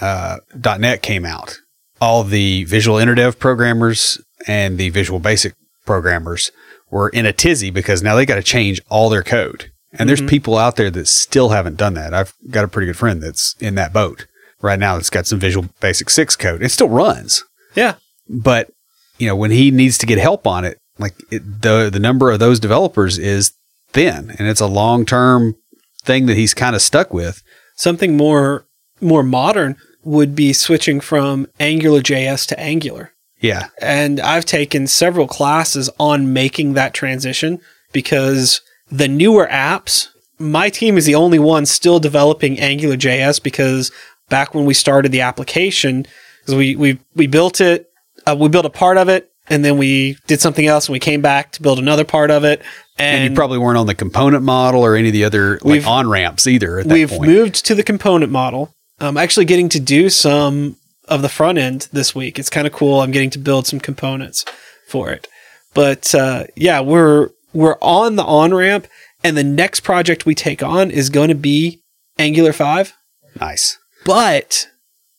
uh, 0.00 0.38
.NET 0.78 1.02
came 1.02 1.24
out, 1.26 1.58
all 2.00 2.24
the 2.24 2.64
Visual 2.64 2.98
InterDev 2.98 3.38
programmers 3.38 4.20
and 4.46 4.78
the 4.78 4.88
Visual 4.90 5.18
Basic 5.20 5.54
programmers 5.84 6.50
were 6.90 7.08
in 7.10 7.26
a 7.26 7.32
tizzy 7.32 7.70
because 7.70 8.02
now 8.02 8.14
they 8.14 8.24
got 8.24 8.36
to 8.36 8.42
change 8.42 8.80
all 8.88 9.08
their 9.10 9.22
code. 9.22 9.70
And 9.92 10.08
there's 10.08 10.22
people 10.22 10.56
out 10.58 10.76
there 10.76 10.90
that 10.90 11.08
still 11.08 11.48
haven't 11.50 11.76
done 11.76 11.94
that. 11.94 12.12
I've 12.14 12.32
got 12.50 12.64
a 12.64 12.68
pretty 12.68 12.86
good 12.86 12.96
friend 12.96 13.22
that's 13.22 13.54
in 13.58 13.74
that 13.76 13.92
boat 13.92 14.26
right 14.60 14.78
now 14.78 14.94
that's 14.96 15.10
got 15.10 15.26
some 15.26 15.38
Visual 15.38 15.68
Basic 15.80 16.10
6 16.10 16.36
code. 16.36 16.62
It 16.62 16.70
still 16.70 16.88
runs 16.88 17.44
Yeah. 17.74 17.94
but 18.28 18.70
you 19.18 19.26
know 19.26 19.34
when 19.36 19.50
he 19.50 19.70
needs 19.70 19.98
to 19.98 20.06
get 20.06 20.18
help 20.18 20.46
on 20.46 20.64
it 20.64 20.78
like 20.98 21.14
it, 21.32 21.62
the 21.62 21.90
the 21.92 21.98
number 21.98 22.30
of 22.30 22.38
those 22.38 22.60
developers 22.60 23.18
is 23.18 23.52
thin 23.90 24.34
and 24.38 24.48
it's 24.48 24.60
a 24.60 24.66
long 24.66 25.04
term 25.04 25.56
thing 26.02 26.26
that 26.26 26.36
he's 26.36 26.54
kind 26.54 26.74
of 26.76 26.82
stuck 26.82 27.12
with 27.12 27.42
Something 27.76 28.16
more 28.16 28.66
more 29.00 29.22
modern 29.22 29.76
would 30.02 30.34
be 30.34 30.52
switching 30.52 30.98
from 31.00 31.46
Angular 31.60 32.00
JS 32.00 32.46
to 32.48 32.58
Angular. 32.58 33.12
yeah 33.40 33.68
And 33.80 34.18
I've 34.20 34.44
taken 34.44 34.86
several 34.86 35.28
classes 35.28 35.88
on 35.98 36.32
making 36.32 36.72
that 36.74 36.94
transition 36.94 37.60
because 37.92 38.60
the 38.90 39.06
newer 39.08 39.46
apps, 39.50 40.08
my 40.38 40.70
team 40.70 40.96
is 40.96 41.04
the 41.06 41.14
only 41.14 41.38
one 41.38 41.66
still 41.66 42.00
developing 42.00 42.58
Angular 42.58 42.96
JS 42.96 43.42
because 43.42 43.92
back 44.28 44.54
when 44.54 44.64
we 44.64 44.74
started 44.74 45.12
the 45.12 45.20
application, 45.20 46.06
'cause 46.46 46.54
we, 46.54 46.74
we, 46.76 46.98
we 47.14 47.26
built 47.26 47.60
it, 47.60 47.90
uh, 48.26 48.34
we 48.38 48.48
built 48.48 48.66
a 48.66 48.70
part 48.70 48.98
of 48.98 49.08
it, 49.08 49.30
and 49.50 49.64
then 49.64 49.78
we 49.78 50.16
did 50.26 50.40
something 50.40 50.66
else 50.66 50.86
and 50.88 50.92
we 50.92 50.98
came 50.98 51.20
back 51.22 51.52
to 51.52 51.62
build 51.62 51.78
another 51.78 52.04
part 52.04 52.30
of 52.30 52.44
it. 52.44 52.60
And, 52.98 53.22
And, 53.22 53.30
you 53.30 53.36
probably 53.36 53.58
weren't 53.58 53.78
on 53.78 53.86
the 53.86 53.94
component 53.94 54.42
model 54.42 54.82
or 54.82 54.96
any 54.96 55.08
of 55.08 55.12
the 55.12 55.24
other 55.24 55.58
like 55.62 55.86
on 55.86 56.08
ramps 56.08 56.46
either 56.46 56.80
at 56.80 56.88
that 56.88 56.94
we've 56.94 57.08
point 57.08 57.30
moved 57.30 57.66
to 57.66 57.74
the 57.74 57.82
component 57.82 58.32
model. 58.32 58.74
I'm 59.00 59.16
actually 59.16 59.44
getting 59.44 59.68
to 59.70 59.80
do 59.80 60.10
some 60.10 60.76
of 61.06 61.22
the 61.22 61.28
front 61.28 61.58
end 61.58 61.88
this 61.92 62.14
week. 62.14 62.38
It's 62.38 62.50
kind 62.50 62.66
of 62.66 62.72
cool. 62.72 63.00
I'm 63.00 63.10
getting 63.10 63.30
to 63.30 63.38
build 63.38 63.66
some 63.66 63.80
components 63.80 64.44
for 64.88 65.10
it. 65.10 65.28
But 65.74 66.14
uh, 66.14 66.44
yeah, 66.56 66.80
we're 66.80 67.30
we're 67.52 67.78
on 67.80 68.16
the 68.16 68.24
on 68.24 68.52
ramp, 68.54 68.86
and 69.22 69.36
the 69.36 69.44
next 69.44 69.80
project 69.80 70.26
we 70.26 70.34
take 70.34 70.62
on 70.62 70.90
is 70.90 71.10
going 71.10 71.28
to 71.28 71.34
be 71.34 71.82
Angular 72.18 72.52
five. 72.52 72.94
nice 73.38 73.78
But 74.04 74.68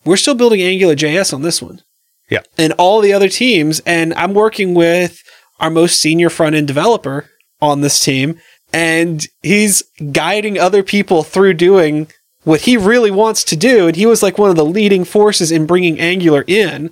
we're 0.06 0.18
still 0.18 0.36
building 0.36 0.62
Angular 0.62 0.96
JS 0.96 1.34
on 1.34 1.42
this 1.42 1.62
one. 1.62 1.82
Yeah. 2.30 2.42
And 2.58 2.74
all 2.74 3.02
the 3.02 3.13
other 3.13 3.30
teams, 3.30 3.80
and 3.82 4.13
I'm 4.13 4.34
working 4.34 4.74
with 4.74 5.24
our 5.60 5.70
most 5.70 6.00
senior 6.00 6.30
front 6.30 6.56
end 6.56 6.68
developer 6.68 7.30
on 7.62 7.82
this 7.82 8.00
team, 8.04 8.39
and 8.74 9.26
he's 9.41 9.84
guiding 10.12 10.58
other 10.58 10.84
people 10.84 11.24
through 11.24 11.54
doing 11.56 12.08
what 12.43 12.62
he 12.62 12.78
really 12.78 13.12
wants 13.12 13.43
to 13.45 13.56
do. 13.56 13.88
And 13.88 13.95
he 13.95 14.06
was 14.06 14.24
like 14.24 14.38
one 14.38 14.50
of 14.50 14.56
the 14.56 14.65
leading 14.65 15.04
forces 15.04 15.52
in 15.52 15.65
bringing 15.65 16.00
Angular 16.00 16.43
in. 16.48 16.91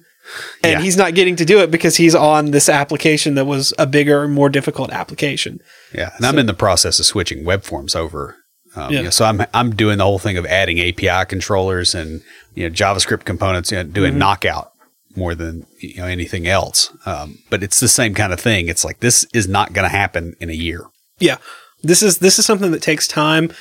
And 0.62 0.73
Yeah. 0.73 0.82
he's 0.82 0.97
not 0.97 1.15
getting 1.15 1.38
to 1.38 1.45
do 1.45 1.60
it 1.62 1.71
because 1.71 1.95
he's 1.95 2.13
on 2.13 2.51
this 2.51 2.67
application 2.67 3.36
that 3.36 3.45
was 3.45 3.73
a 3.80 3.88
bigger 3.88 4.23
and 4.25 4.34
more 4.34 4.49
difficult 4.49 4.91
application. 4.91 5.62
yeah 5.93 6.10
and 6.17 6.25
i'm 6.25 6.38
in 6.38 6.47
the 6.47 6.53
process 6.53 6.99
of 6.99 7.06
switching 7.06 7.45
web 7.45 7.63
forms 7.63 7.95
over 7.95 8.36
um, 8.75 8.91
Yeah. 8.91 8.97
you 8.99 9.03
know, 9.06 9.10
so 9.10 9.23
I'm 9.23 9.45
I'm 9.53 9.73
doing 9.73 9.97
the 9.99 10.03
whole 10.03 10.19
thing 10.19 10.38
of 10.38 10.45
adding 10.45 10.80
API 10.82 11.25
controllers 11.30 11.95
and 11.95 12.21
you 12.56 12.67
know 12.67 12.75
JavaScript 12.75 13.23
components, 13.23 13.71
you 13.71 13.77
know, 13.77 13.84
doing 13.84 14.12
Mm-hmm. 14.12 14.19
knockout 14.19 14.71
more 15.17 15.36
than 15.36 15.65
you 15.80 15.97
know 15.97 16.06
anything 16.06 16.47
else. 16.47 16.89
Um, 17.06 17.39
but 17.49 17.63
it's 17.63 17.80
the 17.80 17.88
same 17.88 18.13
kind 18.13 18.32
of 18.32 18.39
thing. 18.39 18.67
It's 18.69 18.86
like 18.86 18.99
this 18.99 19.25
is 19.34 19.47
not 19.47 19.73
going 19.73 19.84
to 19.84 19.89
happen 19.95 20.36
in 20.39 20.49
a 20.49 20.53
year. 20.53 20.86
Yeah. 21.19 21.38
This 21.84 22.01
is 22.01 22.19
this 22.19 22.39
is 22.39 22.45
something 22.45 22.71
that 22.71 22.82
takes 22.82 23.08
time. 23.08 23.51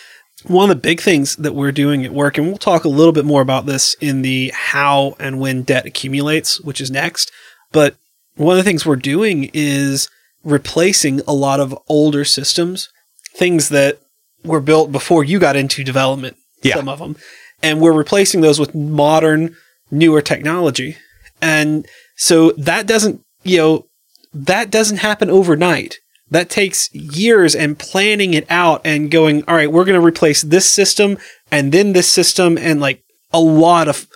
One 0.45 0.71
of 0.71 0.77
the 0.77 0.81
big 0.83 1.01
things 1.01 1.35
that 1.37 1.55
we're 1.55 1.73
doing 1.73 2.05
at 2.05 2.13
work, 2.13 2.37
and 2.39 2.47
we'll 2.47 2.59
talk 2.59 2.85
a 2.85 2.89
little 2.91 3.13
bit 3.13 3.25
more 3.25 3.41
about 3.43 3.67
this 3.67 3.95
in 4.01 4.23
the 4.23 4.53
how 4.55 5.17
and 5.19 5.41
when 5.41 5.63
debt 5.63 5.87
accumulates, 5.87 6.61
which 6.61 6.81
is 6.81 6.91
next. 6.91 7.33
But 7.73 7.97
one 8.37 8.57
of 8.59 8.63
the 8.65 8.69
things 8.69 8.85
we're 8.87 8.97
doing 8.97 9.51
is 9.55 10.09
replacing 10.45 11.21
a 11.27 11.33
lot 11.33 11.59
of 11.59 11.77
older 11.89 12.25
systems, 12.25 12.89
things 13.35 13.71
that 13.71 13.99
were 14.45 14.61
built 14.61 14.93
before 14.93 15.25
you 15.25 15.39
got 15.39 15.57
into 15.57 15.83
development, 15.83 16.37
Yeah. 16.63 16.77
some 16.77 16.89
of 16.89 16.99
them. 17.01 17.17
And 17.63 17.81
we're 17.81 17.93
replacing 17.93 18.43
those 18.43 18.61
with 18.61 18.75
modern, 18.75 19.57
newer 19.91 20.21
technology. 20.23 20.97
And 21.41 21.87
so 22.17 22.53
that 22.53 22.87
doesn't, 22.87 23.21
you 23.45 23.59
know, 23.59 23.87
that 24.33 24.71
doesn't 24.71 24.99
happen 24.99 25.31
overnight. 25.31 25.97
That 26.31 26.51
takes 26.51 26.93
years 26.93 27.55
and 27.55 27.79
planning 27.79 28.35
it 28.35 28.47
out 28.51 28.81
and 28.85 29.11
going, 29.11 29.45
all 29.47 29.55
right, 29.55 29.71
we're 29.71 29.85
going 29.85 30.01
to 30.01 30.05
replace 30.07 30.43
this 30.43 30.69
system 30.69 31.19
and 31.53 31.71
then 31.73 31.93
this 31.93 32.11
system 32.11 32.59
and 32.59 32.81
like 32.81 33.03
a 33.33 33.41
lot 33.41 33.87
of 33.87 34.07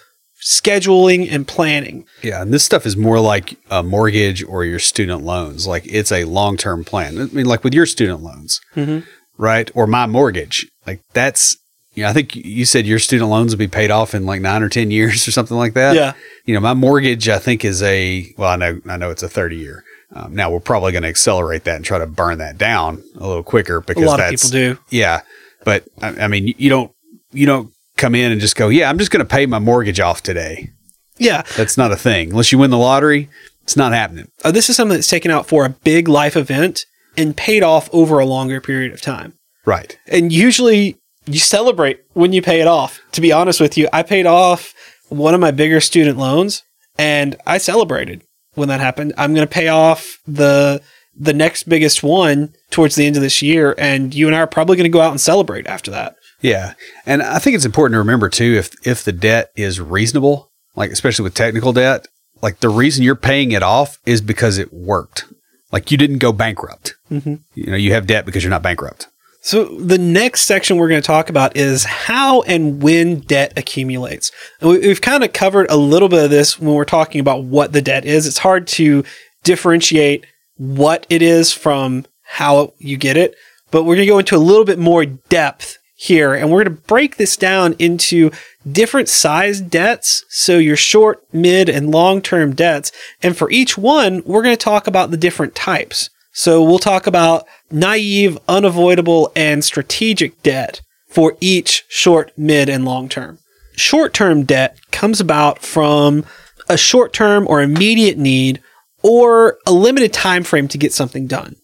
scheduling 0.42 1.30
and 1.30 1.46
planning. 1.46 2.04
Yeah, 2.22 2.42
and 2.42 2.52
this 2.52 2.64
stuff 2.64 2.86
is 2.86 2.96
more 2.96 3.20
like 3.20 3.56
a 3.70 3.82
mortgage 3.82 4.42
or 4.42 4.64
your 4.64 4.78
student 4.78 5.22
loans. 5.22 5.66
Like 5.66 5.86
it's 5.86 6.10
a 6.10 6.24
long 6.24 6.56
term 6.56 6.84
plan. 6.84 7.18
I 7.20 7.24
mean, 7.26 7.46
like 7.46 7.62
with 7.62 7.74
your 7.74 7.86
student 7.86 8.22
loans, 8.22 8.60
Mhm. 8.74 9.04
right? 9.38 9.70
Or 9.74 9.86
my 9.86 10.06
mortgage. 10.06 10.66
Like 10.86 11.00
that's, 11.12 11.56
you 11.94 12.02
know, 12.04 12.08
I 12.08 12.12
think 12.12 12.36
you 12.36 12.64
said 12.64 12.86
your 12.86 12.98
student 12.98 13.30
loans 13.30 13.52
will 13.52 13.58
be 13.58 13.68
paid 13.68 13.90
off 13.90 14.14
in 14.14 14.26
like 14.26 14.40
nine 14.40 14.62
or 14.62 14.68
10 14.68 14.90
years 14.90 15.26
or 15.26 15.32
something 15.32 15.56
like 15.56 15.74
that. 15.74 15.94
Yeah. 15.96 16.12
You 16.44 16.54
know, 16.54 16.60
my 16.60 16.74
mortgage, 16.74 17.28
I 17.28 17.38
think 17.38 17.64
is 17.64 17.82
a, 17.82 18.32
well, 18.38 18.50
I 18.50 18.56
know, 18.56 18.80
I 18.88 18.96
know 18.96 19.10
it's 19.10 19.22
a 19.22 19.28
30 19.28 19.56
year. 19.56 19.84
Um, 20.12 20.34
now 20.34 20.50
we're 20.50 20.60
probably 20.60 20.92
going 20.92 21.02
to 21.02 21.08
accelerate 21.08 21.64
that 21.64 21.76
and 21.76 21.84
try 21.84 21.98
to 21.98 22.06
burn 22.06 22.38
that 22.38 22.58
down 22.58 23.02
a 23.16 23.26
little 23.26 23.42
quicker 23.44 23.80
because 23.80 24.02
A 24.02 24.06
lot 24.06 24.20
of 24.20 24.30
people 24.30 24.50
do. 24.50 24.78
yeah. 24.90 25.20
But 25.64 25.84
I, 26.00 26.08
I 26.24 26.28
mean, 26.28 26.54
you 26.58 26.68
don't, 26.70 26.92
you 27.32 27.46
don't 27.46 27.72
come 27.96 28.14
in 28.14 28.32
and 28.32 28.40
just 28.40 28.56
go, 28.56 28.68
yeah, 28.68 28.88
I'm 28.88 28.98
just 28.98 29.10
going 29.10 29.24
to 29.24 29.28
pay 29.28 29.46
my 29.46 29.58
mortgage 29.58 30.00
off 30.00 30.22
today. 30.22 30.70
Yeah. 31.18 31.42
That's 31.56 31.76
not 31.76 31.92
a 31.92 31.96
thing. 31.96 32.30
Unless 32.30 32.50
you 32.50 32.58
win 32.58 32.70
the 32.70 32.78
lottery, 32.78 33.28
it's 33.62 33.76
not 33.76 33.92
happening. 33.92 34.28
Uh, 34.42 34.50
this 34.50 34.68
is 34.70 34.76
something 34.76 34.96
that's 34.96 35.06
taken 35.06 35.30
out 35.30 35.46
for 35.46 35.64
a 35.64 35.68
big 35.68 36.08
life 36.08 36.36
event 36.36 36.86
and 37.16 37.36
paid 37.36 37.62
off 37.62 37.88
over 37.92 38.18
a 38.18 38.24
longer 38.26 38.60
period 38.60 38.92
of 38.92 39.00
time. 39.00 39.34
Right. 39.66 39.98
And 40.08 40.32
usually 40.32 40.96
you 41.34 41.40
celebrate 41.40 42.00
when 42.12 42.32
you 42.32 42.42
pay 42.42 42.60
it 42.60 42.66
off. 42.66 43.00
To 43.12 43.20
be 43.20 43.32
honest 43.32 43.60
with 43.60 43.76
you, 43.78 43.88
I 43.92 44.02
paid 44.02 44.26
off 44.26 44.74
one 45.08 45.34
of 45.34 45.40
my 45.40 45.50
bigger 45.50 45.80
student 45.80 46.18
loans 46.18 46.62
and 46.98 47.36
I 47.46 47.58
celebrated 47.58 48.22
when 48.54 48.68
that 48.68 48.80
happened. 48.80 49.14
I'm 49.18 49.34
going 49.34 49.46
to 49.46 49.52
pay 49.52 49.68
off 49.68 50.18
the 50.26 50.82
the 51.16 51.32
next 51.34 51.68
biggest 51.68 52.02
one 52.02 52.54
towards 52.70 52.94
the 52.94 53.04
end 53.04 53.16
of 53.16 53.22
this 53.22 53.42
year 53.42 53.74
and 53.76 54.14
you 54.14 54.26
and 54.26 54.34
I 54.34 54.40
are 54.40 54.46
probably 54.46 54.76
going 54.76 54.84
to 54.90 54.96
go 54.96 55.00
out 55.00 55.10
and 55.10 55.20
celebrate 55.20 55.66
after 55.66 55.90
that. 55.90 56.14
Yeah. 56.40 56.74
And 57.04 57.22
I 57.22 57.38
think 57.38 57.56
it's 57.56 57.64
important 57.66 57.94
to 57.94 57.98
remember 57.98 58.28
too 58.28 58.54
if 58.56 58.70
if 58.86 59.04
the 59.04 59.12
debt 59.12 59.50
is 59.56 59.80
reasonable, 59.80 60.50
like 60.76 60.90
especially 60.90 61.24
with 61.24 61.34
technical 61.34 61.72
debt, 61.72 62.06
like 62.42 62.60
the 62.60 62.68
reason 62.70 63.04
you're 63.04 63.16
paying 63.16 63.52
it 63.52 63.62
off 63.62 63.98
is 64.06 64.20
because 64.20 64.56
it 64.56 64.72
worked. 64.72 65.24
Like 65.72 65.90
you 65.90 65.98
didn't 65.98 66.18
go 66.18 66.32
bankrupt. 66.32 66.94
Mhm. 67.10 67.40
You 67.54 67.66
know, 67.66 67.76
you 67.76 67.92
have 67.92 68.06
debt 68.06 68.24
because 68.24 68.42
you're 68.42 68.50
not 68.50 68.62
bankrupt. 68.62 69.08
So 69.42 69.64
the 69.64 69.98
next 69.98 70.42
section 70.42 70.76
we're 70.76 70.88
going 70.88 71.00
to 71.00 71.06
talk 71.06 71.30
about 71.30 71.56
is 71.56 71.84
how 71.84 72.42
and 72.42 72.82
when 72.82 73.20
debt 73.20 73.54
accumulates. 73.56 74.30
And 74.60 74.70
we- 74.70 74.78
we've 74.78 75.00
kind 75.00 75.24
of 75.24 75.32
covered 75.32 75.70
a 75.70 75.76
little 75.76 76.08
bit 76.08 76.24
of 76.24 76.30
this 76.30 76.58
when 76.58 76.74
we're 76.74 76.84
talking 76.84 77.20
about 77.20 77.44
what 77.44 77.72
the 77.72 77.80
debt 77.80 78.04
is. 78.04 78.26
It's 78.26 78.38
hard 78.38 78.66
to 78.68 79.02
differentiate 79.42 80.26
what 80.58 81.06
it 81.08 81.22
is 81.22 81.52
from 81.52 82.04
how 82.22 82.74
you 82.78 82.98
get 82.98 83.16
it, 83.16 83.34
but 83.70 83.84
we're 83.84 83.96
going 83.96 84.06
to 84.06 84.12
go 84.12 84.18
into 84.18 84.36
a 84.36 84.38
little 84.38 84.66
bit 84.66 84.78
more 84.78 85.06
depth 85.06 85.78
here 85.96 86.34
and 86.34 86.50
we're 86.50 86.64
going 86.64 86.76
to 86.76 86.82
break 86.82 87.16
this 87.16 87.36
down 87.36 87.74
into 87.78 88.30
different 88.70 89.08
size 89.08 89.60
debts. 89.60 90.24
So 90.28 90.58
your 90.58 90.76
short, 90.76 91.22
mid, 91.32 91.68
and 91.68 91.90
long 91.90 92.20
term 92.22 92.54
debts. 92.54 92.92
And 93.22 93.36
for 93.36 93.50
each 93.50 93.76
one, 93.78 94.22
we're 94.24 94.42
going 94.42 94.56
to 94.56 94.62
talk 94.64 94.86
about 94.86 95.10
the 95.10 95.16
different 95.16 95.54
types. 95.54 96.10
So 96.32 96.62
we'll 96.62 96.78
talk 96.78 97.06
about 97.06 97.46
naive, 97.70 98.38
unavoidable, 98.48 99.32
and 99.34 99.64
strategic 99.64 100.42
debt 100.42 100.80
for 101.08 101.36
each 101.40 101.84
short, 101.88 102.32
mid, 102.36 102.68
and 102.68 102.84
long 102.84 103.08
term. 103.08 103.38
Short 103.76 104.12
term 104.12 104.44
debt 104.44 104.78
comes 104.90 105.20
about 105.20 105.60
from 105.60 106.24
a 106.68 106.76
short 106.76 107.12
term 107.12 107.46
or 107.48 107.60
immediate 107.60 108.16
need 108.16 108.62
or 109.02 109.58
a 109.66 109.72
limited 109.72 110.12
time 110.12 110.44
frame 110.44 110.68
to 110.68 110.78
get 110.78 110.92
something 110.92 111.26
done. 111.26 111.56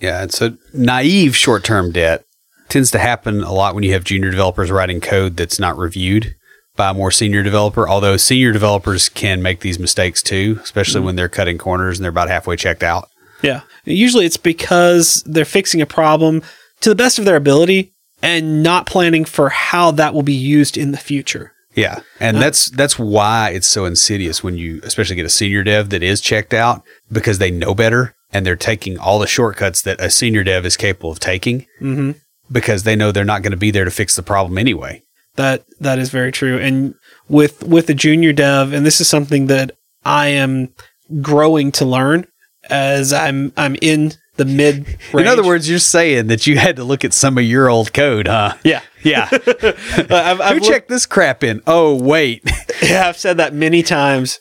Yeah, 0.00 0.22
it's 0.24 0.40
a 0.40 0.56
naive 0.72 1.36
short 1.36 1.64
term 1.64 1.92
debt. 1.92 2.24
Tends 2.68 2.90
to 2.92 2.98
happen 2.98 3.42
a 3.42 3.52
lot 3.52 3.74
when 3.74 3.84
you 3.84 3.92
have 3.92 4.04
junior 4.04 4.30
developers 4.30 4.70
writing 4.70 5.00
code 5.00 5.36
that's 5.36 5.58
not 5.58 5.76
reviewed 5.76 6.34
by 6.74 6.90
a 6.90 6.94
more 6.94 7.10
senior 7.10 7.42
developer. 7.42 7.88
Although 7.88 8.16
senior 8.16 8.52
developers 8.52 9.08
can 9.08 9.42
make 9.42 9.60
these 9.60 9.78
mistakes 9.78 10.22
too, 10.22 10.58
especially 10.62 10.98
mm-hmm. 10.98 11.06
when 11.06 11.16
they're 11.16 11.28
cutting 11.28 11.58
corners 11.58 11.98
and 11.98 12.04
they're 12.04 12.10
about 12.10 12.28
halfway 12.28 12.56
checked 12.56 12.82
out. 12.82 13.08
Yeah. 13.42 13.62
Usually 13.84 14.24
it's 14.26 14.36
because 14.36 15.22
they're 15.26 15.44
fixing 15.44 15.80
a 15.80 15.86
problem 15.86 16.42
to 16.80 16.88
the 16.88 16.94
best 16.94 17.18
of 17.18 17.24
their 17.24 17.36
ability 17.36 17.92
and 18.22 18.62
not 18.62 18.86
planning 18.86 19.24
for 19.24 19.48
how 19.48 19.90
that 19.92 20.14
will 20.14 20.22
be 20.22 20.32
used 20.32 20.76
in 20.76 20.92
the 20.92 20.98
future. 20.98 21.52
Yeah, 21.74 22.00
and 22.20 22.36
that's 22.36 22.68
that's 22.68 22.98
why 22.98 23.50
it's 23.50 23.66
so 23.66 23.86
insidious 23.86 24.44
when 24.44 24.56
you 24.58 24.80
especially 24.84 25.16
get 25.16 25.24
a 25.24 25.30
senior 25.30 25.64
dev 25.64 25.88
that 25.88 26.02
is 26.02 26.20
checked 26.20 26.52
out 26.52 26.82
because 27.10 27.38
they 27.38 27.50
know 27.50 27.74
better 27.74 28.14
and 28.30 28.44
they're 28.44 28.56
taking 28.56 28.98
all 28.98 29.18
the 29.18 29.26
shortcuts 29.26 29.80
that 29.82 29.98
a 29.98 30.10
senior 30.10 30.44
dev 30.44 30.66
is 30.66 30.76
capable 30.76 31.10
of 31.10 31.18
taking 31.18 31.66
Mm-hmm. 31.80 32.12
because 32.50 32.82
they 32.82 32.94
know 32.94 33.10
they're 33.10 33.24
not 33.24 33.40
going 33.42 33.52
to 33.52 33.56
be 33.56 33.70
there 33.70 33.86
to 33.86 33.90
fix 33.90 34.14
the 34.16 34.22
problem 34.22 34.58
anyway. 34.58 35.02
That 35.36 35.64
that 35.80 35.98
is 35.98 36.10
very 36.10 36.30
true. 36.30 36.58
And 36.58 36.94
with 37.30 37.62
with 37.64 37.88
a 37.88 37.94
junior 37.94 38.34
dev, 38.34 38.74
and 38.74 38.84
this 38.84 39.00
is 39.00 39.08
something 39.08 39.46
that 39.46 39.72
I 40.04 40.26
am 40.28 40.74
growing 41.22 41.72
to 41.72 41.86
learn 41.86 42.26
as 42.72 43.12
I'm 43.12 43.52
I'm 43.56 43.76
in 43.80 44.12
the 44.36 44.44
mid. 44.46 44.98
In 45.12 45.26
other 45.26 45.44
words, 45.44 45.68
you're 45.68 45.78
saying 45.78 46.28
that 46.28 46.46
you 46.46 46.56
had 46.58 46.76
to 46.76 46.84
look 46.84 47.04
at 47.04 47.12
some 47.12 47.36
of 47.36 47.44
your 47.44 47.68
old 47.68 47.92
code, 47.92 48.26
huh? 48.28 48.54
yeah, 48.64 48.80
Yeah. 49.02 49.28
I've, 49.32 50.10
I've 50.40 50.48
Who 50.48 50.54
looked- 50.54 50.66
checked 50.66 50.88
this 50.88 51.04
crap 51.06 51.44
in? 51.44 51.60
Oh, 51.66 51.94
wait. 51.94 52.42
yeah, 52.82 53.08
I've 53.08 53.18
said 53.18 53.36
that 53.36 53.52
many 53.54 53.82
times. 53.82 54.40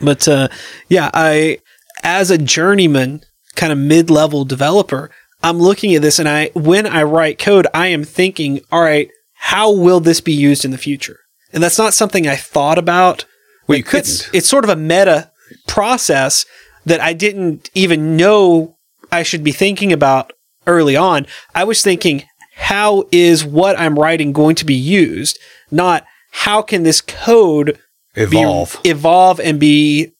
But 0.00 0.28
uh, 0.28 0.48
yeah, 0.88 1.10
I 1.14 1.58
as 2.02 2.30
a 2.30 2.38
journeyman, 2.38 3.22
kind 3.56 3.72
of 3.72 3.78
mid-level 3.78 4.44
developer, 4.44 5.10
I'm 5.42 5.58
looking 5.58 5.94
at 5.94 6.02
this 6.02 6.18
and 6.18 6.28
I 6.28 6.50
when 6.54 6.86
I 6.86 7.02
write 7.04 7.38
code, 7.38 7.66
I 7.72 7.86
am 7.88 8.04
thinking, 8.04 8.60
all 8.70 8.82
right, 8.82 9.08
how 9.34 9.72
will 9.72 10.00
this 10.00 10.20
be 10.20 10.32
used 10.32 10.64
in 10.64 10.72
the 10.72 10.78
future? 10.78 11.18
And 11.52 11.62
that's 11.62 11.78
not 11.78 11.94
something 11.94 12.26
I 12.28 12.36
thought 12.36 12.78
about. 12.78 13.24
Well, 13.66 13.78
Like, 13.78 13.94
It's, 13.94 14.22
couldn't. 14.22 14.36
it's 14.38 14.48
sort 14.48 14.64
of 14.64 14.70
a 14.70 14.76
meta 14.76 15.30
process 15.68 16.44
that 16.84 17.00
I 17.00 17.12
didn't 17.12 17.70
even 17.74 18.16
know 18.16 18.76
I 19.10 19.22
should 19.22 19.44
be 19.44 19.52
thinking 19.52 19.92
about 19.92 20.32
early 20.66 20.96
on. 20.96 21.26
I 21.54 21.64
was 21.64 21.82
thinking, 21.82 22.24
how 22.54 23.04
is 23.10 23.44
what 23.44 23.78
I'm 23.78 23.98
writing 23.98 24.32
going 24.32 24.54
to 24.56 24.64
be 24.64 24.74
used? 24.74 25.38
Not 25.70 26.04
how 26.32 26.62
can 26.62 26.82
this 26.82 27.00
code 27.00 27.78
Evolve. 28.14 28.78
be, 28.82 28.90
evolve 28.90 29.40
and 29.40 29.60
be 29.60 30.12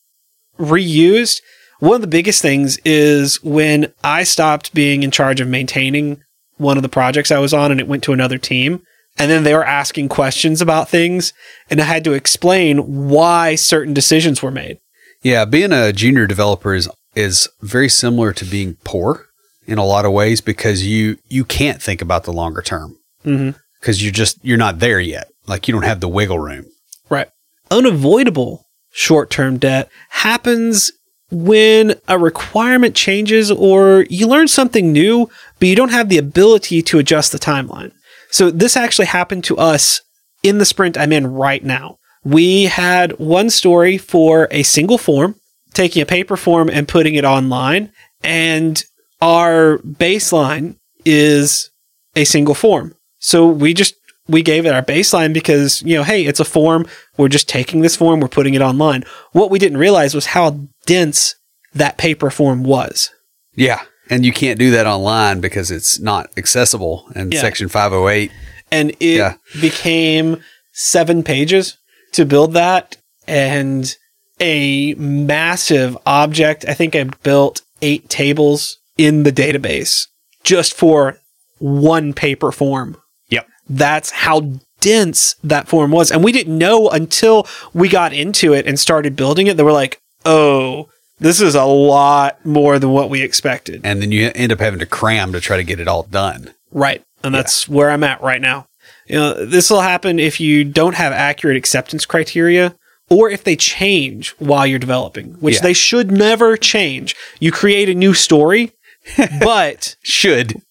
reused. 0.59 1.40
One 1.81 1.96
of 1.96 2.01
the 2.01 2.07
biggest 2.07 2.42
things 2.42 2.79
is 2.85 3.42
when 3.42 3.92
I 4.05 4.22
stopped 4.25 4.75
being 4.75 5.03
in 5.03 5.11
charge 5.11 5.40
of 5.40 5.48
maintaining 5.48 6.22
one 6.57 6.77
of 6.77 6.83
the 6.83 6.88
projects 6.88 7.31
I 7.31 7.38
was 7.38 7.53
on 7.53 7.70
and 7.70 7.81
it 7.81 7.88
went 7.88 8.05
to 8.05 8.12
another 8.12 8.38
team. 8.38 8.83
And 9.18 9.31
then 9.31 9.42
they 9.42 9.55
were 9.55 9.64
asking 9.64 10.09
questions 10.09 10.62
about 10.62 10.88
things 10.88 11.33
and 11.68 11.81
I 11.81 11.85
had 11.85 12.05
to 12.05 12.12
explain 12.12 13.09
why 13.09 13.57
certain 13.57 13.94
decisions 13.94 14.42
were 14.42 14.51
made. 14.51 14.79
Yeah, 15.23 15.45
being 15.45 15.73
a 15.73 15.93
junior 15.93 16.27
developer 16.27 16.75
is 16.75 16.89
is 17.15 17.49
very 17.61 17.89
similar 17.89 18.33
to 18.33 18.45
being 18.45 18.77
poor 18.85 19.27
in 19.67 19.79
a 19.79 19.85
lot 19.85 20.05
of 20.05 20.13
ways 20.13 20.41
because 20.41 20.87
you 20.87 21.19
you 21.29 21.45
can't 21.45 21.81
think 21.83 22.03
about 22.03 22.25
the 22.25 22.33
longer 22.33 22.63
term 22.63 22.97
Mm-hmm. 23.25 23.57
because 23.81 24.03
you're 24.03 24.13
just 24.13 24.39
you're 24.45 24.57
not 24.59 24.81
there 24.81 24.99
yet. 25.01 25.29
Like 25.47 25.69
you 25.69 25.73
don't 25.73 25.85
have 25.85 26.01
the 26.01 26.09
wiggle 26.09 26.39
room. 26.41 26.65
Right. 27.09 27.29
Unavoidable 27.71 28.67
short 28.93 29.31
term 29.31 29.59
debt 29.59 29.89
happens 30.11 30.91
when 31.31 31.95
a 32.09 32.19
requirement 32.19 32.95
changes 32.95 33.51
or 33.51 34.05
you 34.11 34.27
learn 34.27 34.49
something 34.49 34.93
new, 34.93 35.31
but 35.59 35.69
you 35.69 35.77
don't 35.77 35.91
have 35.93 36.09
the 36.09 36.19
ability 36.19 36.83
to 36.83 36.99
adjust 36.99 37.33
the 37.33 37.39
timeline. 37.39 37.93
So 38.31 38.51
this 38.51 38.77
actually 38.77 39.07
happened 39.07 39.45
to 39.45 39.57
us 39.57 40.01
in 40.43 40.59
the 40.59 40.65
sprint 40.65 40.99
I'm 40.99 41.13
in 41.13 41.27
right 41.29 41.65
now. 41.65 41.97
We 42.25 42.65
had 42.65 43.19
one 43.19 43.51
story 43.51 43.99
for 43.99 44.49
a 44.51 44.63
single 44.63 44.99
form, 44.99 45.35
taking 45.75 46.03
a 46.03 46.07
paper 46.07 46.37
form 46.37 46.69
and 46.71 46.87
putting 46.87 47.15
it 47.15 47.25
online, 47.25 47.91
and 48.23 48.83
our 49.21 49.79
baseline 49.79 50.77
is 51.05 51.71
a 52.15 52.25
single 52.25 52.55
form. 52.55 52.95
So 53.19 53.47
we 53.49 53.75
just 53.75 53.95
we 54.29 54.43
gave 54.43 54.67
it 54.67 54.73
our 54.75 54.83
baseline 54.83 55.33
because, 55.35 55.83
you 55.83 55.97
know, 55.97 56.05
hey, 56.05 56.25
it's 56.25 56.39
a 56.39 56.45
form. 56.45 56.87
We're 57.17 57.29
just 57.29 57.49
taking 57.49 57.81
this 57.81 57.97
form, 57.97 58.21
we're 58.21 58.29
putting 58.29 58.55
it 58.55 58.63
online. 58.63 59.05
What 59.33 59.51
we 59.51 59.59
didn't 59.59 59.79
realize 59.79 60.15
was 60.15 60.27
how 60.27 60.61
dense 60.87 61.35
that 61.75 61.99
paper 61.99 62.31
form 62.31 62.63
was. 62.63 63.11
Yeah, 63.57 63.83
and 64.09 64.25
you 64.25 64.33
can't 64.33 64.59
do 64.61 64.71
that 64.71 64.87
online 64.87 65.41
because 65.41 65.71
it's 65.73 65.99
not 65.99 66.31
accessible 66.37 67.11
in 67.17 67.33
Yeah. 67.33 67.41
Section 67.41 67.69
508. 67.69 68.31
And 68.71 68.91
it 69.01 69.17
Yeah. 69.19 69.35
became 69.61 70.41
seven 70.73 71.23
pages 71.23 71.77
to 72.12 72.25
build 72.25 72.55
that 72.55 72.96
and 73.27 73.96
a 74.40 74.94
massive 74.94 75.96
object. 76.07 76.64
I 76.66 76.75
think 76.75 76.94
I 76.96 77.05
built 77.05 77.62
eight 77.81 78.09
tables 78.09 78.79
in 78.96 79.22
the 79.22 79.33
database 79.33 80.07
just 80.44 80.75
for 80.75 81.18
one 81.59 82.12
paper 82.12 82.53
form. 82.53 82.96
Yep. 83.29 83.46
That's 83.68 84.11
how 84.11 84.53
dense 84.81 85.37
that 85.44 85.68
form 85.68 85.92
was. 85.92 86.11
And 86.11 86.25
we 86.25 86.33
didn't 86.33 86.59
know 86.59 86.88
until 86.88 87.46
we 87.72 87.88
got 87.88 88.12
into 88.12 88.53
it 88.53 88.66
and 88.66 88.79
started 88.79 89.16
building 89.16 89.46
it 89.46 89.57
that 89.57 89.64
we're 89.64 89.72
like, 89.72 90.01
oh, 90.25 90.88
this 91.20 91.40
is 91.40 91.55
a 91.55 91.64
lot 91.64 92.44
more 92.44 92.79
than 92.79 92.90
what 92.90 93.09
we 93.09 93.22
expected. 93.22 93.81
And 93.85 94.03
then 94.03 94.11
you 94.11 94.33
end 94.35 94.53
up 94.53 94.59
having 94.59 94.81
to 94.81 94.87
cram 94.87 95.33
to 95.33 95.40
try 95.40 95.57
to 95.57 95.64
get 95.64 95.79
it 95.79 95.87
all 95.87 96.03
done. 96.03 96.53
Right. 96.72 97.03
And 97.22 97.33
that's 97.33 97.68
where 97.68 97.90
I'm 97.90 98.03
at 98.03 98.20
right 98.22 98.40
now. 98.40 98.66
You 99.12 99.18
know, 99.18 99.44
this 99.44 99.68
will 99.70 99.83
happen 99.83 100.18
if 100.18 100.40
you 100.40 100.64
don't 100.64 100.94
have 100.94 101.12
accurate 101.12 101.57
acceptance 101.59 102.07
criteria 102.07 102.75
or 103.11 103.29
if 103.29 103.44
they 103.44 103.57
change 103.57 104.31
while 104.38 104.66
you're 104.66 104.79
developing, 104.79 105.35
which 105.35 105.57
Yeah. 105.57 105.61
they 105.61 105.72
should 105.75 106.11
never 106.11 106.57
change. 106.57 107.14
You 107.38 107.53
create 107.53 107.90
a 107.90 107.94
new 107.94 108.14
story, 108.14 108.72
but 109.40 109.96
Should. 110.03 110.62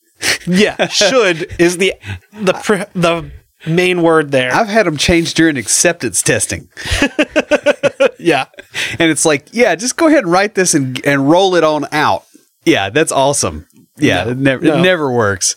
yeah, 0.47 0.88
should 0.88 1.54
is 1.60 1.77
the 1.77 1.93
the 2.34 2.54
pr- 2.54 2.89
the 2.99 3.30
main 3.67 4.01
word 4.01 4.32
there. 4.32 4.51
I've 4.54 4.67
had 4.69 4.88
them 4.88 4.97
change 4.97 5.36
during 5.36 5.56
acceptance 5.58 6.23
testing. 6.23 6.67
yeah. 8.19 8.45
And 8.99 9.12
it's 9.12 9.25
like, 9.25 9.47
yeah, 9.51 9.75
just 9.75 9.97
go 9.97 10.08
ahead 10.08 10.23
and 10.23 10.32
write 10.32 10.56
this 10.56 10.73
and, 10.73 11.04
and 11.06 11.30
roll 11.30 11.54
it 11.56 11.63
on 11.63 11.86
out. 11.91 12.23
Yeah, 12.65 12.89
that's 12.89 13.12
awesome. 13.12 13.67
Yeah, 13.97 14.23
No, 14.25 14.32
it, 14.32 14.38
never, 14.38 14.65
no. 14.65 14.77
it 14.77 14.82
never 14.82 15.12
works. 15.12 15.56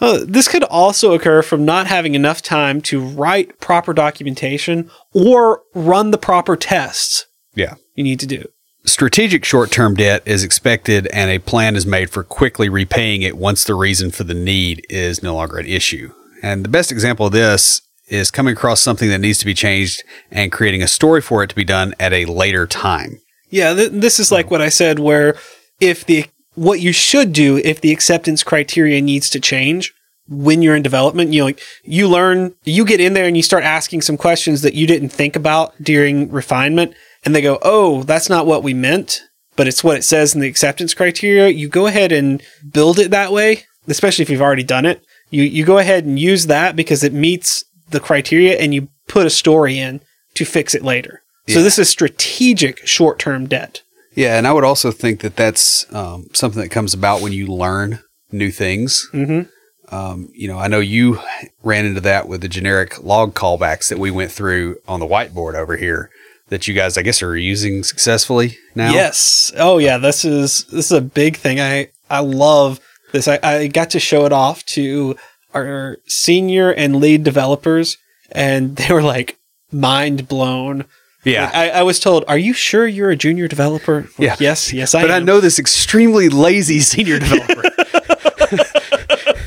Uh, 0.00 0.20
this 0.26 0.48
could 0.48 0.62
also 0.64 1.12
occur 1.14 1.40
from 1.42 1.64
not 1.64 1.86
having 1.86 2.14
enough 2.14 2.42
time 2.42 2.80
to 2.82 3.00
write 3.00 3.58
proper 3.60 3.92
documentation 3.94 4.90
or 5.14 5.62
run 5.74 6.10
the 6.10 6.18
proper 6.18 6.56
tests 6.56 7.26
Yeah. 7.54 7.74
you 7.94 8.04
need 8.04 8.20
to 8.20 8.26
do. 8.26 8.44
Strategic 8.84 9.44
short 9.44 9.70
term 9.70 9.94
debt 9.94 10.22
is 10.26 10.44
expected 10.44 11.06
and 11.08 11.30
a 11.30 11.38
plan 11.40 11.74
is 11.76 11.86
made 11.86 12.10
for 12.10 12.22
quickly 12.22 12.68
repaying 12.68 13.22
it 13.22 13.36
once 13.36 13.64
the 13.64 13.74
reason 13.74 14.10
for 14.10 14.22
the 14.24 14.34
need 14.34 14.84
is 14.88 15.22
no 15.22 15.34
longer 15.34 15.58
an 15.58 15.66
issue. 15.66 16.12
And 16.42 16.64
the 16.64 16.68
best 16.68 16.92
example 16.92 17.26
of 17.26 17.32
this 17.32 17.80
is 18.08 18.30
coming 18.30 18.52
across 18.52 18.80
something 18.80 19.08
that 19.08 19.18
needs 19.18 19.38
to 19.38 19.46
be 19.46 19.54
changed 19.54 20.04
and 20.30 20.52
creating 20.52 20.82
a 20.82 20.86
story 20.88 21.20
for 21.20 21.42
it 21.42 21.48
to 21.48 21.56
be 21.56 21.64
done 21.64 21.94
at 21.98 22.12
a 22.12 22.26
later 22.26 22.64
time. 22.66 23.18
Yeah, 23.50 23.74
th- 23.74 23.90
this 23.92 24.20
is 24.20 24.30
like 24.30 24.50
what 24.50 24.60
I 24.62 24.68
said, 24.68 24.98
where 25.00 25.34
if 25.80 26.04
the 26.06 26.26
what 26.56 26.80
you 26.80 26.92
should 26.92 27.32
do 27.32 27.58
if 27.58 27.80
the 27.80 27.92
acceptance 27.92 28.42
criteria 28.42 29.00
needs 29.00 29.30
to 29.30 29.40
change 29.40 29.94
when 30.28 30.62
you're 30.62 30.76
in 30.76 30.82
development, 30.82 31.32
you 31.32 31.40
know, 31.40 31.46
like 31.46 31.60
you 31.84 32.08
learn, 32.08 32.54
you 32.64 32.84
get 32.84 33.00
in 33.00 33.14
there 33.14 33.26
and 33.26 33.36
you 33.36 33.42
start 33.42 33.64
asking 33.64 34.02
some 34.02 34.16
questions 34.16 34.62
that 34.62 34.74
you 34.74 34.86
didn't 34.86 35.10
think 35.10 35.36
about 35.36 35.74
during 35.80 36.30
refinement, 36.30 36.94
and 37.24 37.34
they 37.34 37.40
go, 37.40 37.58
"Oh, 37.62 38.02
that's 38.02 38.28
not 38.28 38.46
what 38.46 38.62
we 38.62 38.74
meant." 38.74 39.22
But 39.54 39.68
it's 39.68 39.84
what 39.84 39.96
it 39.96 40.04
says 40.04 40.34
in 40.34 40.40
the 40.40 40.48
acceptance 40.48 40.92
criteria. 40.92 41.48
You 41.48 41.68
go 41.68 41.86
ahead 41.86 42.12
and 42.12 42.42
build 42.72 42.98
it 42.98 43.10
that 43.10 43.32
way, 43.32 43.64
especially 43.88 44.22
if 44.22 44.30
you've 44.30 44.42
already 44.42 44.64
done 44.64 44.84
it. 44.84 45.00
You 45.30 45.44
you 45.44 45.64
go 45.64 45.78
ahead 45.78 46.04
and 46.04 46.18
use 46.18 46.46
that 46.46 46.76
because 46.76 47.04
it 47.04 47.12
meets 47.12 47.64
the 47.90 48.00
criteria, 48.00 48.58
and 48.58 48.74
you 48.74 48.88
put 49.06 49.26
a 49.26 49.30
story 49.30 49.78
in 49.78 50.00
to 50.34 50.44
fix 50.44 50.74
it 50.74 50.82
later. 50.82 51.22
So 51.48 51.62
this 51.62 51.78
is 51.78 51.88
strategic 51.88 52.84
short-term 52.84 53.46
debt. 53.46 53.82
Yeah, 54.16 54.38
and 54.38 54.46
I 54.46 54.52
would 54.52 54.64
also 54.64 54.90
think 54.90 55.20
that 55.20 55.36
that's 55.36 55.92
um, 55.94 56.28
something 56.32 56.60
that 56.60 56.70
comes 56.70 56.94
about 56.94 57.20
when 57.20 57.32
you 57.32 57.46
learn 57.46 58.00
new 58.32 58.50
things. 58.50 59.08
Mm-hmm. 59.12 59.94
Um, 59.94 60.30
you 60.34 60.48
know, 60.48 60.58
I 60.58 60.66
know 60.66 60.80
you 60.80 61.20
ran 61.62 61.84
into 61.84 62.00
that 62.00 62.26
with 62.26 62.40
the 62.40 62.48
generic 62.48 63.02
log 63.04 63.34
callbacks 63.34 63.88
that 63.88 63.98
we 63.98 64.10
went 64.10 64.32
through 64.32 64.78
on 64.88 64.98
the 64.98 65.06
whiteboard 65.06 65.54
over 65.54 65.76
here 65.76 66.10
that 66.48 66.66
you 66.66 66.74
guys, 66.74 66.96
I 66.96 67.02
guess, 67.02 67.22
are 67.22 67.36
using 67.36 67.82
successfully 67.82 68.56
now. 68.74 68.92
Yes. 68.92 69.52
Oh 69.56 69.78
yeah. 69.78 69.98
This 69.98 70.24
is 70.24 70.64
this 70.64 70.86
is 70.86 70.92
a 70.92 71.00
big 71.00 71.36
thing. 71.36 71.60
I 71.60 71.90
I 72.10 72.20
love 72.20 72.80
this. 73.12 73.28
I, 73.28 73.38
I 73.42 73.66
got 73.68 73.90
to 73.90 74.00
show 74.00 74.24
it 74.26 74.32
off 74.32 74.64
to 74.66 75.16
our 75.54 75.98
senior 76.06 76.70
and 76.70 76.96
lead 76.96 77.22
developers, 77.22 77.96
and 78.32 78.76
they 78.76 78.92
were 78.92 79.02
like 79.02 79.38
mind 79.70 80.28
blown 80.28 80.86
Yeah. 81.26 81.44
Like, 81.46 81.54
I, 81.54 81.68
I 81.70 81.82
was 81.82 81.98
told, 81.98 82.24
"Are 82.28 82.38
you 82.38 82.52
sure 82.52 82.86
you're 82.86 83.10
a 83.10 83.16
junior 83.16 83.48
developer?" 83.48 84.02
Like, 84.02 84.18
Yeah. 84.18 84.36
Yes. 84.38 84.72
Yes, 84.72 84.94
I 84.94 85.02
but 85.02 85.10
I 85.10 85.18
know 85.18 85.40
this 85.40 85.58
extremely 85.58 86.28
lazy 86.28 86.80
senior 86.92 87.18
developer 87.18 87.62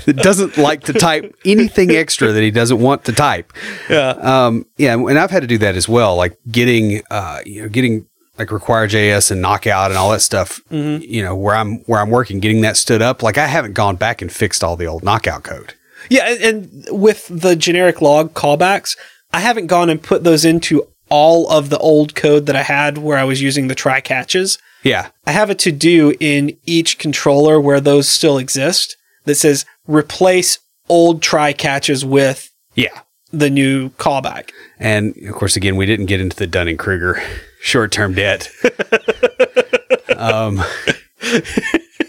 that 0.06 0.18
doesn't 0.18 0.58
like 0.58 0.84
to 0.86 0.94
type 0.94 1.36
anything 1.46 1.92
extra 1.92 2.32
that 2.32 2.42
he 2.42 2.52
doesn't 2.52 2.80
want 2.80 3.06
to 3.06 3.14
type. 3.14 3.54
Yeah. 3.90 4.10
Um, 4.10 4.66
yeah, 4.78 4.94
and 4.94 5.18
I've 5.18 5.32
had 5.32 5.42
to 5.42 5.48
do 5.48 5.58
that 5.60 5.76
as 5.76 5.88
well, 5.88 6.16
like 6.16 6.38
getting, 6.52 7.02
uh, 7.10 7.40
you 7.46 7.62
know, 7.62 7.70
getting 7.70 8.08
like 8.38 8.48
RequireJS 8.50 9.32
and 9.32 9.42
knockout 9.42 9.92
and 9.92 9.98
all 9.98 10.12
that 10.12 10.22
stuff. 10.22 10.62
Mm-hmm. 10.72 11.04
You 11.04 11.24
know, 11.24 11.36
where 11.36 11.56
I'm 11.56 11.80
where 11.86 12.00
I'm 12.00 12.10
working, 12.10 12.40
getting 12.40 12.62
that 12.62 12.78
stood 12.78 13.02
up. 13.02 13.22
Like 13.22 13.38
I 13.38 13.48
haven't 13.48 13.74
gone 13.74 13.96
back 13.96 14.22
and 14.22 14.32
fixed 14.32 14.64
all 14.64 14.76
the 14.76 14.86
old 14.86 15.04
knockout 15.04 15.44
code. 15.44 15.76
Yeah, 16.10 16.28
and, 16.30 16.44
and 16.44 17.02
with 17.02 17.28
the 17.28 17.56
generic 17.56 18.02
log 18.02 18.34
callbacks, 18.34 18.98
I 19.32 19.42
haven't 19.42 19.68
gone 19.68 19.90
and 19.90 20.02
put 20.02 20.24
those 20.24 20.46
into 20.46 20.88
all 21.10 21.49
of 21.49 21.70
the 21.70 21.78
old 21.80 22.16
code 22.16 22.45
that 22.45 22.55
I 22.55 22.64
had 22.64 22.97
where 22.97 23.18
I 23.18 23.24
was 23.24 23.41
using 23.41 23.68
the 23.68 23.76
try 23.76 24.01
catches. 24.01 24.57
Yeah, 24.84 25.10
I 25.26 25.32
have 25.32 25.49
a 25.49 25.55
to 25.55 25.72
do 25.72 26.16
in 26.20 26.57
each 26.66 26.97
controller 26.99 27.60
where 27.60 27.82
those 27.82 28.07
still 28.07 28.38
exist 28.38 28.95
that 29.26 29.36
says 29.36 29.66
replace 29.88 30.60
old 30.89 31.22
try 31.22 31.53
catches 31.53 32.03
with 32.03 32.51
yeah. 32.76 33.01
the 33.32 33.49
new 33.49 33.89
callback. 33.91 34.51
And 34.80 35.16
of 35.28 35.36
course, 35.36 35.55
again, 35.55 35.76
we 35.76 35.86
didn't 35.86 36.07
get 36.07 36.22
into 36.22 36.36
the 36.36 36.47
Dunning 36.47 36.78
Kruger 36.78 37.22
short 37.62 37.91
term 37.91 38.14
debt. 38.14 38.49
um, 40.18 40.62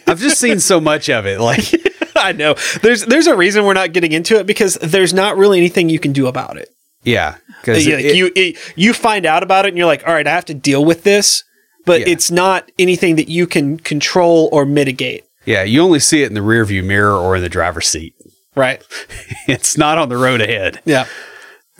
I've 0.07 0.19
just 0.19 0.41
seen 0.41 0.61
so 0.61 0.81
much 0.81 1.09
of 1.11 1.27
it. 1.27 1.41
Like, 1.41 1.65
I 2.17 2.33
know. 2.33 2.55
There's 2.83 3.05
there's 3.05 3.27
a 3.27 3.37
reason 3.37 3.65
we're 3.65 3.75
not 3.75 3.93
getting 3.93 4.13
into 4.13 4.39
it 4.39 4.47
because 4.47 4.75
there's 4.75 5.15
not 5.15 5.37
really 5.37 5.59
anything 5.59 5.89
you 5.89 5.99
can 5.99 6.13
do 6.13 6.27
about 6.27 6.57
it. 6.57 6.69
Yeah, 7.03 7.37
because 7.61 7.87
Yeah, 7.87 7.97
like 7.97 8.15
you 8.15 8.31
it, 8.37 8.57
you 8.77 8.93
find 8.93 9.27
out 9.27 9.43
about 9.43 9.65
it 9.65 9.69
and 9.69 9.79
you're 9.79 9.87
like, 9.87 10.07
all 10.07 10.15
right, 10.15 10.27
I 10.27 10.31
have 10.31 10.45
to 10.47 10.55
deal 10.55 10.85
with 10.85 11.03
this, 11.05 11.45
but 11.87 12.01
Yeah. 12.01 12.09
it's 12.09 12.31
not 12.31 12.71
anything 12.79 13.17
that 13.17 13.29
you 13.29 13.47
can 13.47 13.79
control 13.79 14.49
or 14.53 14.65
mitigate. 14.67 15.25
yeah, 15.47 15.63
you 15.63 15.81
only 15.83 16.01
see 16.01 16.23
it 16.23 16.27
in 16.27 16.35
the 16.35 16.41
rearview 16.41 16.85
mirror 16.85 17.17
or 17.17 17.37
in 17.37 17.43
the 17.43 17.49
driver's 17.49 17.89
seat. 17.89 18.15
Right. 18.55 18.83
It's 19.49 19.77
not 19.79 19.97
on 19.99 20.09
the 20.09 20.17
road 20.17 20.41
ahead. 20.41 20.81
Yeah. 20.85 21.07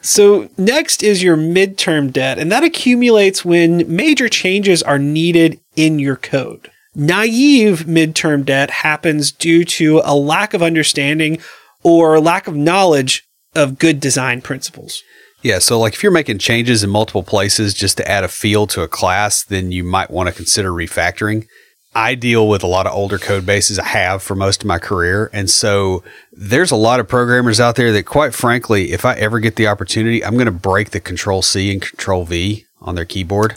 So 0.03 0.49
next 0.57 1.03
is 1.03 1.23
your 1.23 1.37
midterm 1.37 2.11
debt, 2.13 2.39
and 2.39 2.51
that 2.51 2.65
accumulates 2.65 3.45
when 3.45 3.85
major 3.95 4.29
changes 4.29 4.83
are 4.83 4.99
needed 4.99 5.61
in 5.77 5.99
your 5.99 6.17
code. 6.17 6.71
Naive 6.95 7.81
midterm 7.87 8.45
debt 8.45 8.71
happens 8.71 9.31
due 9.31 9.65
to 9.65 10.01
a 10.05 10.15
lack 10.17 10.55
of 10.55 10.63
understanding 10.63 11.39
or 11.83 12.19
lack 12.19 12.47
of 12.49 12.57
knowledge 12.57 13.29
of 13.55 13.79
good 13.79 14.01
design 14.01 14.41
principles. 14.41 15.03
Yeah, 15.43 15.59
so 15.59 15.79
like 15.79 15.95
if 15.95 16.03
you're 16.03 16.13
making 16.13 16.39
changes 16.39 16.85
in 16.85 16.91
multiple 16.91 17.23
places 17.23 17.73
just 17.73 17.97
to 17.97 18.09
add 18.09 18.25
a 18.25 18.29
field 18.29 18.71
to 18.71 18.83
a 18.83 18.89
class, 18.89 19.43
then 19.43 19.73
you 19.73 19.85
might 19.85 20.11
want 20.11 20.29
to 20.29 20.35
consider 20.35 20.71
refactoring. 20.71 21.47
I 21.95 22.15
deal 22.15 22.47
with 22.47 22.63
a 22.63 22.69
lot 22.69 22.87
of 22.87 22.93
older 22.93 23.19
code 23.19 23.45
bases. 23.45 23.79
I 23.79 23.87
have 23.87 24.23
for 24.23 24.37
most 24.37 24.63
of 24.63 24.69
my 24.69 24.79
career. 24.79 25.29
And 25.33 25.51
so 25.51 26.05
there's 26.31 26.71
a 26.71 26.77
lot 26.77 27.01
of 27.01 27.09
programmers 27.09 27.59
out 27.59 27.75
there 27.75 27.91
that, 27.93 28.05
quite 28.05 28.33
frankly, 28.33 28.93
if 28.93 29.05
I 29.05 29.15
ever 29.15 29.41
get 29.41 29.57
the 29.57 29.67
opportunity, 29.67 30.25
I'm 30.25 30.35
going 30.35 30.45
to 30.45 30.53
break 30.53 30.91
the 30.91 31.01
control 31.01 31.43
C 31.43 31.73
and 31.73 31.83
control 31.83 32.25
V 32.25 32.65
on 32.81 32.95
their 32.95 33.05
keyboard. 33.05 33.55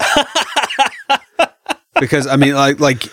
because 2.00 2.26
I 2.26 2.38
mean, 2.38 2.56
like, 2.56 2.80
like, 2.80 3.06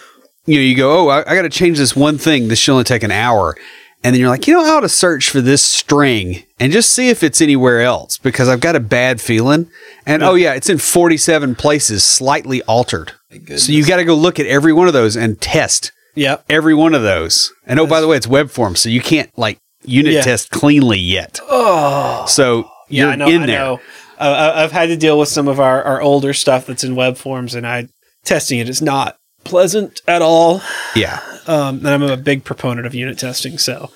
you 0.47 0.57
know, 0.57 0.63
you 0.63 0.75
go, 0.75 0.91
oh, 0.91 1.09
I, 1.11 1.31
I 1.31 1.35
got 1.35 1.43
to 1.43 1.51
change 1.51 1.77
this 1.77 1.95
one 1.95 2.17
thing. 2.17 2.49
This 2.49 2.59
should 2.59 2.73
only 2.73 2.85
take 2.85 3.03
an 3.03 3.11
hour. 3.13 3.57
And 4.03 4.15
then 4.15 4.21
you're 4.21 4.31
like, 4.31 4.47
you 4.47 4.55
know, 4.55 4.65
I 4.65 4.71
ought 4.71 4.81
to 4.81 4.89
search 4.89 5.29
for 5.29 5.41
this 5.43 5.63
string 5.63 6.45
and 6.59 6.73
just 6.73 6.91
see 6.91 7.11
if 7.11 7.23
it's 7.23 7.41
anywhere 7.43 7.83
else 7.83 8.17
because 8.17 8.49
I've 8.49 8.61
got 8.61 8.75
a 8.75 8.81
bad 8.81 9.21
feeling. 9.21 9.69
And 10.07 10.23
oh, 10.23 10.35
yeah, 10.35 10.55
it's 10.55 10.71
in 10.71 10.79
47 10.79 11.55
places, 11.55 12.03
slightly 12.03 12.63
altered. 12.63 13.13
So 13.57 13.73
you 13.73 13.85
got 13.87 13.97
to 13.97 14.05
go 14.05 14.15
look 14.15 14.41
at 14.41 14.47
every 14.47 14.73
one 14.73 14.87
of 14.87 14.95
those 14.95 15.17
and 15.17 15.39
test 15.41 15.93
Yep. 16.15 16.45
every 16.49 16.75
one 16.75 16.95
of 16.95 17.03
those. 17.03 17.53
And 17.67 17.79
oh, 17.79 17.87
by 17.87 18.01
the 18.01 18.09
way, 18.09 18.17
it's 18.17 18.27
web 18.27 18.51
form, 18.51 18.75
so 18.75 18.89
you 18.89 19.01
can't 19.03 19.31
like 19.39 19.59
unit 19.85 20.15
Yeah. 20.15 20.23
test 20.23 20.51
cleanly 20.51 20.99
yet. 20.99 21.39
Oh. 21.49 22.25
So 22.27 22.71
Yeah, 22.89 23.05
you're 23.05 23.13
I 23.13 23.17
know. 23.17 23.29
in 23.29 23.43
I 23.43 23.47
there. 23.47 23.59
know. 23.59 23.81
Uh, 24.19 24.23
I- 24.55 24.63
I've 24.65 24.73
had 24.73 24.87
to 24.87 24.97
deal 24.97 25.19
with 25.19 25.29
some 25.29 25.47
of 25.47 25.61
our, 25.61 25.83
our 25.85 26.01
older 26.01 26.33
stuff 26.35 26.67
that's 26.67 26.83
in 26.85 26.95
web 26.97 27.17
forms, 27.19 27.55
and 27.55 27.67
I 27.67 27.89
testing 28.25 28.59
it 28.59 28.69
is 28.69 28.83
not 28.83 29.17
pleasant 29.45 30.01
at 30.07 30.23
all. 30.23 30.63
Yeah. 30.95 31.21
Um, 31.47 31.79
and 31.79 31.89
I'm 31.89 32.03
a 32.03 32.17
big 32.17 32.45
proponent 32.45 32.87
of 32.87 32.95
unit 32.95 33.19
testing. 33.19 33.59
So 33.59 33.91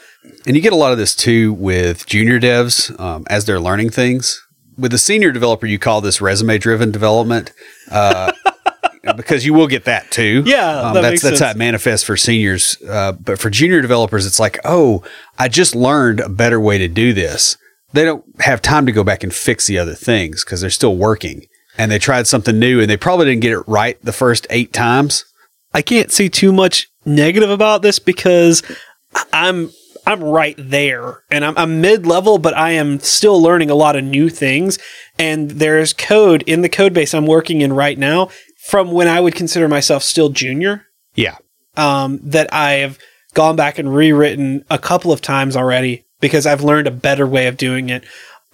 And 0.47 0.57
you 0.57 0.63
get 0.63 0.73
a 0.73 0.77
lot 0.77 0.93
of 0.93 0.99
this 0.99 1.15
too 1.15 1.53
with 1.53 2.07
junior 2.07 2.41
devs 2.41 2.99
um, 2.99 3.25
as 3.29 3.45
they're 3.45 3.61
learning 3.61 3.91
things. 3.91 4.41
With 4.77 4.93
a 4.93 4.99
senior 4.99 5.31
developer, 5.31 5.67
you 5.67 5.79
call 5.79 6.01
this 6.01 6.21
resume 6.21 6.59
driven 6.59 6.91
development 6.91 7.53
uh, 7.93 8.33
because 9.17 9.47
you 9.47 9.55
will 9.55 9.69
get 9.69 9.85
that 9.85 10.11
too. 10.11 10.43
Yeah, 10.45 10.81
um, 10.81 10.95
that 10.95 11.03
that's 11.03 11.23
that's 11.23 11.41
how 11.41 11.51
it 11.51 11.57
manifests 11.57 12.05
for 12.05 12.17
seniors. 12.17 12.77
Uh, 12.83 13.13
but 13.13 13.39
for 13.39 13.51
junior 13.51 13.81
developers, 13.81 14.27
it's 14.27 14.41
like, 14.41 14.59
oh, 14.65 15.05
I 15.39 15.49
just 15.49 15.77
learned 15.77 16.19
a 16.19 16.29
better 16.29 16.59
way 16.59 16.79
to 16.79 16.89
do 16.89 17.13
this. 17.13 17.57
They 17.93 18.05
don't 18.05 18.25
have 18.41 18.61
time 18.61 18.87
to 18.87 18.93
go 18.93 19.05
back 19.05 19.23
and 19.23 19.33
fix 19.33 19.69
the 19.69 19.79
other 19.79 19.95
things 19.95 20.45
because 20.45 20.61
they're 20.61 20.71
still 20.71 20.97
working. 20.97 21.47
And 21.79 21.91
they 21.91 21.99
tried 21.99 22.27
something 22.27 22.59
new 22.59 22.81
and 22.81 22.91
they 22.91 22.97
probably 22.97 23.27
didn't 23.27 23.43
get 23.43 23.53
it 23.53 23.69
right 23.69 24.01
the 24.03 24.13
first 24.13 24.47
eight 24.51 24.73
times. 24.73 25.25
I 25.75 25.83
can't 25.83 26.11
see 26.13 26.29
too 26.29 26.53
much 26.53 26.89
negative 27.05 27.51
about 27.51 27.83
this 27.83 27.99
because 27.99 28.63
I'm 29.33 29.71
I'm 30.07 30.23
right 30.23 30.55
there 30.59 31.23
and 31.31 31.45
I'm, 31.45 31.57
I'm 31.57 31.81
mid 31.81 32.07
level, 32.07 32.39
but 32.39 32.57
I 32.57 32.73
am 32.73 33.01
still 33.01 33.41
learning 33.41 33.71
a 33.71 33.75
lot 33.75 33.97
of 33.97 34.05
new 34.05 34.29
things. 34.29 34.79
And 35.19 35.53
there's 35.53 35.93
code 35.93 36.43
in 36.47 36.61
the 36.63 36.69
code 36.69 36.93
base 36.93 37.15
I'm 37.15 37.27
working 37.27 37.61
in 37.63 37.73
right 37.73 37.99
now 37.99 38.29
from 38.67 38.93
when 38.93 39.09
I 39.09 39.21
would 39.21 39.35
consider 39.35 39.67
myself 39.69 40.03
still 40.03 40.29
junior 40.29 40.87
Yeah. 41.15 41.37
um, 41.77 42.21
that 42.23 42.53
I 42.53 42.75
have 42.75 42.99
gone 43.33 43.57
back 43.57 43.79
and 43.79 43.95
rewritten 43.95 44.65
a 44.71 44.79
couple 44.79 45.11
of 45.11 45.21
times 45.21 45.57
already 45.57 46.05
because 46.21 46.47
I've 46.47 46.63
learned 46.63 46.87
a 46.87 46.91
better 46.93 47.27
way 47.27 47.47
of 47.47 47.57
doing 47.57 47.89
it. 47.89 48.05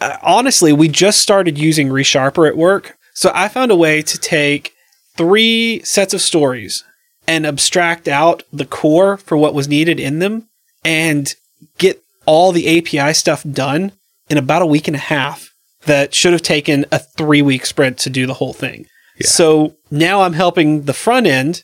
Uh, 0.01 0.17
honestly, 0.23 0.73
we 0.73 0.89
just 0.89 1.21
started 1.21 1.59
using 1.59 1.89
ReSharper 1.89 2.49
at 2.49 2.57
work. 2.57 2.97
So 3.13 3.31
I 3.35 3.49
found 3.49 3.71
a 3.71 3.77
way 3.77 4.03
to 4.03 4.19
take 4.19 4.73
three 5.17 5.83
sets 5.85 6.15
of 6.15 6.21
stories 6.23 6.85
and 7.31 7.47
abstract 7.47 8.09
out 8.09 8.43
the 8.53 8.65
core 8.65 9.17
for 9.17 9.37
what 9.37 9.55
was 9.55 9.69
needed 9.69 10.01
in 10.01 10.19
them 10.19 10.49
and 10.85 11.37
get 11.79 12.03
all 12.27 12.51
the 12.51 12.77
API 12.77 13.15
stuff 13.15 13.45
done 13.45 13.93
in 14.29 14.37
about 14.37 14.63
a 14.63 14.67
week 14.67 14.89
and 14.89 14.97
a 14.97 15.01
half 15.01 15.55
that 15.87 16.13
should 16.13 16.33
have 16.33 16.43
taken 16.43 16.85
a 16.91 16.99
three 16.99 17.41
week 17.41 17.65
sprint 17.65 17.99
to 17.99 18.11
do 18.11 18.27
the 18.27 18.35
whole 18.35 18.53
thing. 18.53 18.85
Yeah. 19.17 19.29
So 19.29 19.77
now 19.93 20.23
I'm 20.23 20.33
helping 20.33 20.83
the 20.83 20.93
front 20.93 21.29
end 21.29 21.63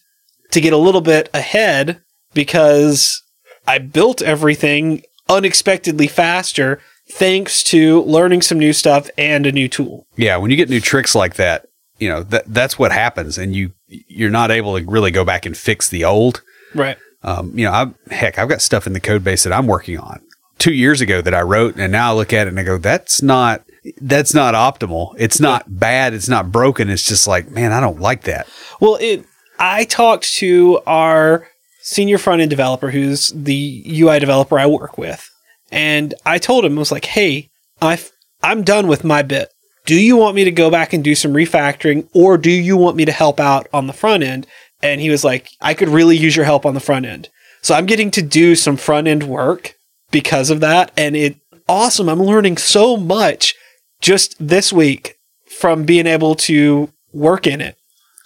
to 0.52 0.60
get 0.60 0.72
a 0.72 0.78
little 0.78 1.00
bit 1.00 1.28
ahead 1.34 2.00
because 2.32 3.20
I 3.66 3.78
built 3.78 4.22
everything 4.22 5.02
unexpectedly 5.28 6.06
faster 6.06 6.80
thanks 7.10 7.64
to 7.64 8.02
learning 8.02 8.42
some 8.42 8.60
new 8.60 8.72
stuff 8.72 9.10
and 9.18 9.46
a 9.46 9.52
new 9.52 9.66
tool. 9.68 10.06
Yeah, 10.14 10.36
when 10.36 10.52
you 10.52 10.56
get 10.56 10.70
new 10.70 10.80
tricks 10.80 11.16
like 11.16 11.34
that, 11.34 11.66
you 11.98 12.08
know 12.08 12.22
that 12.24 12.44
that's 12.46 12.78
what 12.78 12.92
happens, 12.92 13.38
and 13.38 13.54
you 13.54 13.72
you're 13.88 14.30
not 14.30 14.50
able 14.50 14.78
to 14.78 14.84
really 14.84 15.10
go 15.10 15.24
back 15.24 15.46
and 15.46 15.56
fix 15.56 15.88
the 15.88 16.04
old. 16.04 16.42
Right. 16.74 16.98
Um, 17.22 17.56
you 17.58 17.64
know, 17.64 17.72
I 17.72 18.14
heck, 18.14 18.38
I've 18.38 18.48
got 18.48 18.62
stuff 18.62 18.86
in 18.86 18.92
the 18.92 19.00
code 19.00 19.24
base 19.24 19.44
that 19.44 19.52
I'm 19.52 19.66
working 19.66 19.98
on 19.98 20.20
two 20.58 20.72
years 20.72 21.00
ago 21.00 21.20
that 21.20 21.34
I 21.34 21.42
wrote, 21.42 21.76
and 21.76 21.92
now 21.92 22.10
I 22.10 22.14
look 22.14 22.32
at 22.32 22.46
it 22.46 22.50
and 22.50 22.60
I 22.60 22.62
go, 22.62 22.78
that's 22.78 23.22
not 23.22 23.62
that's 24.00 24.34
not 24.34 24.54
optimal. 24.54 25.14
It's 25.16 25.38
not 25.40 25.64
bad. 25.78 26.12
It's 26.12 26.28
not 26.28 26.50
broken. 26.50 26.90
It's 26.90 27.06
just 27.06 27.26
like, 27.26 27.50
man, 27.50 27.72
I 27.72 27.80
don't 27.80 28.00
like 28.00 28.22
that. 28.22 28.48
Well, 28.80 28.98
it. 29.00 29.24
I 29.58 29.84
talked 29.84 30.34
to 30.34 30.80
our 30.86 31.48
senior 31.80 32.18
front 32.18 32.42
end 32.42 32.50
developer, 32.50 32.90
who's 32.90 33.32
the 33.34 33.84
UI 33.88 34.18
developer 34.18 34.58
I 34.58 34.66
work 34.66 34.98
with, 34.98 35.30
and 35.70 36.14
I 36.26 36.38
told 36.38 36.64
him 36.64 36.76
I 36.76 36.78
was 36.80 36.92
like, 36.92 37.06
"Hey, 37.06 37.48
I 37.80 37.98
I'm 38.42 38.64
done 38.64 38.86
with 38.86 39.02
my 39.04 39.22
bit. 39.22 39.50
Do 39.86 39.98
you 39.98 40.16
want 40.16 40.34
me 40.34 40.44
to 40.44 40.50
go 40.50 40.70
back 40.70 40.92
and 40.92 41.02
do 41.02 41.14
some 41.14 41.32
refactoring, 41.32 42.08
or 42.12 42.36
do 42.36 42.50
you 42.50 42.76
want 42.76 42.96
me 42.96 43.04
to 43.04 43.12
help 43.12 43.40
out 43.40 43.68
on 43.72 43.86
the 43.86 43.92
front 43.92 44.22
end?" 44.22 44.46
And 44.82 45.00
he 45.00 45.10
was 45.10 45.24
like, 45.24 45.48
"I 45.60 45.74
could 45.74 45.88
really 45.88 46.16
use 46.16 46.36
your 46.36 46.44
help 46.44 46.66
on 46.66 46.74
the 46.74 46.80
front 46.80 47.06
end." 47.06 47.28
So 47.62 47.74
I'm 47.74 47.86
getting 47.86 48.10
to 48.12 48.22
do 48.22 48.54
some 48.54 48.76
front 48.76 49.08
end 49.08 49.24
work 49.24 49.74
because 50.10 50.50
of 50.50 50.60
that, 50.60 50.90
and 50.96 51.16
it 51.16 51.36
awesome. 51.68 52.08
I'm 52.08 52.22
learning 52.22 52.58
so 52.58 52.96
much 52.96 53.54
just 54.00 54.34
this 54.38 54.72
week 54.72 55.16
from 55.48 55.84
being 55.84 56.06
able 56.06 56.34
to 56.34 56.90
work 57.12 57.46
in 57.46 57.60
it. 57.60 57.76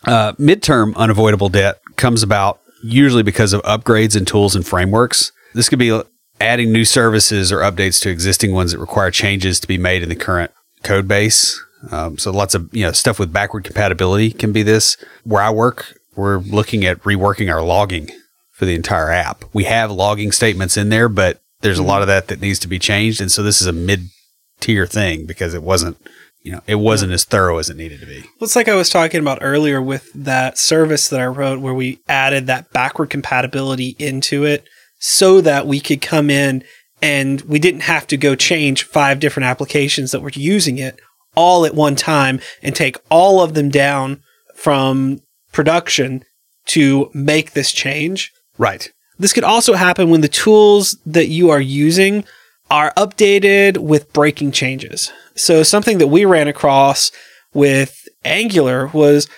Uh, 0.04 0.32
midterm 0.32 0.96
unavoidable 0.96 1.48
debt 1.48 1.80
comes 1.96 2.22
about 2.22 2.60
usually 2.82 3.22
because 3.22 3.52
of 3.52 3.62
upgrades 3.62 4.16
in 4.16 4.24
tools 4.24 4.56
and 4.56 4.66
frameworks. 4.66 5.32
This 5.54 5.68
could 5.68 5.78
be 5.78 6.00
adding 6.40 6.72
new 6.72 6.84
services 6.84 7.52
or 7.52 7.58
updates 7.58 8.00
to 8.02 8.10
existing 8.10 8.52
ones 8.52 8.72
that 8.72 8.78
require 8.78 9.10
changes 9.10 9.60
to 9.60 9.68
be 9.68 9.76
made 9.76 10.02
in 10.02 10.08
the 10.08 10.16
current 10.16 10.50
code 10.82 11.08
base. 11.08 11.62
Um, 11.90 12.18
so 12.18 12.30
lots 12.30 12.54
of 12.54 12.68
you 12.74 12.84
know 12.84 12.92
stuff 12.92 13.18
with 13.18 13.32
backward 13.32 13.64
compatibility 13.64 14.30
can 14.30 14.52
be 14.52 14.62
this. 14.62 14.96
Where 15.24 15.42
I 15.42 15.50
work, 15.50 15.98
we're 16.14 16.38
looking 16.38 16.84
at 16.84 17.02
reworking 17.02 17.52
our 17.52 17.62
logging 17.62 18.10
for 18.52 18.66
the 18.66 18.74
entire 18.74 19.10
app. 19.10 19.44
We 19.52 19.64
have 19.64 19.90
logging 19.90 20.32
statements 20.32 20.76
in 20.76 20.90
there, 20.90 21.08
but 21.08 21.40
there's 21.60 21.78
a 21.78 21.84
lot 21.84 22.02
of 22.02 22.08
that 22.08 22.28
that 22.28 22.40
needs 22.40 22.58
to 22.60 22.68
be 22.68 22.78
changed, 22.78 23.20
and 23.20 23.32
so 23.32 23.42
this 23.42 23.60
is 23.60 23.66
a 23.66 23.72
mid 23.72 24.08
tier 24.60 24.86
thing 24.86 25.24
because 25.24 25.54
it 25.54 25.62
wasn't 25.62 25.96
you 26.42 26.52
know, 26.52 26.62
it 26.66 26.76
wasn't 26.76 27.12
as 27.12 27.24
thorough 27.24 27.58
as 27.58 27.68
it 27.68 27.76
needed 27.76 28.00
to 28.00 28.06
be. 28.06 28.20
Well, 28.20 28.42
it's 28.42 28.56
like 28.56 28.68
I 28.68 28.74
was 28.74 28.88
talking 28.88 29.20
about 29.20 29.38
earlier 29.42 29.82
with 29.82 30.10
that 30.14 30.56
service 30.56 31.08
that 31.08 31.20
I 31.20 31.26
wrote 31.26 31.60
where 31.60 31.74
we 31.74 32.00
added 32.08 32.46
that 32.46 32.72
backward 32.72 33.10
compatibility 33.10 33.94
into 33.98 34.44
it 34.44 34.64
so 34.98 35.40
that 35.42 35.66
we 35.66 35.80
could 35.80 36.00
come 36.00 36.30
in 36.30 36.64
and 37.02 37.40
we 37.42 37.58
didn't 37.58 37.82
have 37.82 38.06
to 38.08 38.16
go 38.16 38.34
change 38.34 38.84
five 38.84 39.20
different 39.20 39.46
applications 39.46 40.10
that 40.12 40.20
were 40.20 40.30
using 40.34 40.78
it 40.78 41.00
all 41.34 41.64
at 41.64 41.74
one 41.74 41.96
time 41.96 42.40
and 42.62 42.74
take 42.74 42.96
all 43.10 43.40
of 43.40 43.54
them 43.54 43.68
down 43.68 44.22
from 44.54 45.20
production 45.52 46.24
to 46.66 47.10
make 47.14 47.52
this 47.52 47.72
change. 47.72 48.32
Right. 48.58 48.90
This 49.18 49.32
could 49.32 49.44
also 49.44 49.74
happen 49.74 50.10
when 50.10 50.20
the 50.20 50.28
tools 50.28 50.98
that 51.06 51.28
you 51.28 51.50
are 51.50 51.60
using 51.60 52.24
are 52.70 52.92
updated 52.96 53.78
with 53.78 54.12
breaking 54.12 54.52
changes. 54.52 55.12
So 55.34 55.62
something 55.62 55.98
that 55.98 56.06
we 56.06 56.24
ran 56.24 56.48
across 56.48 57.10
with 57.52 58.08
Angular 58.24 58.86
was 58.88 59.28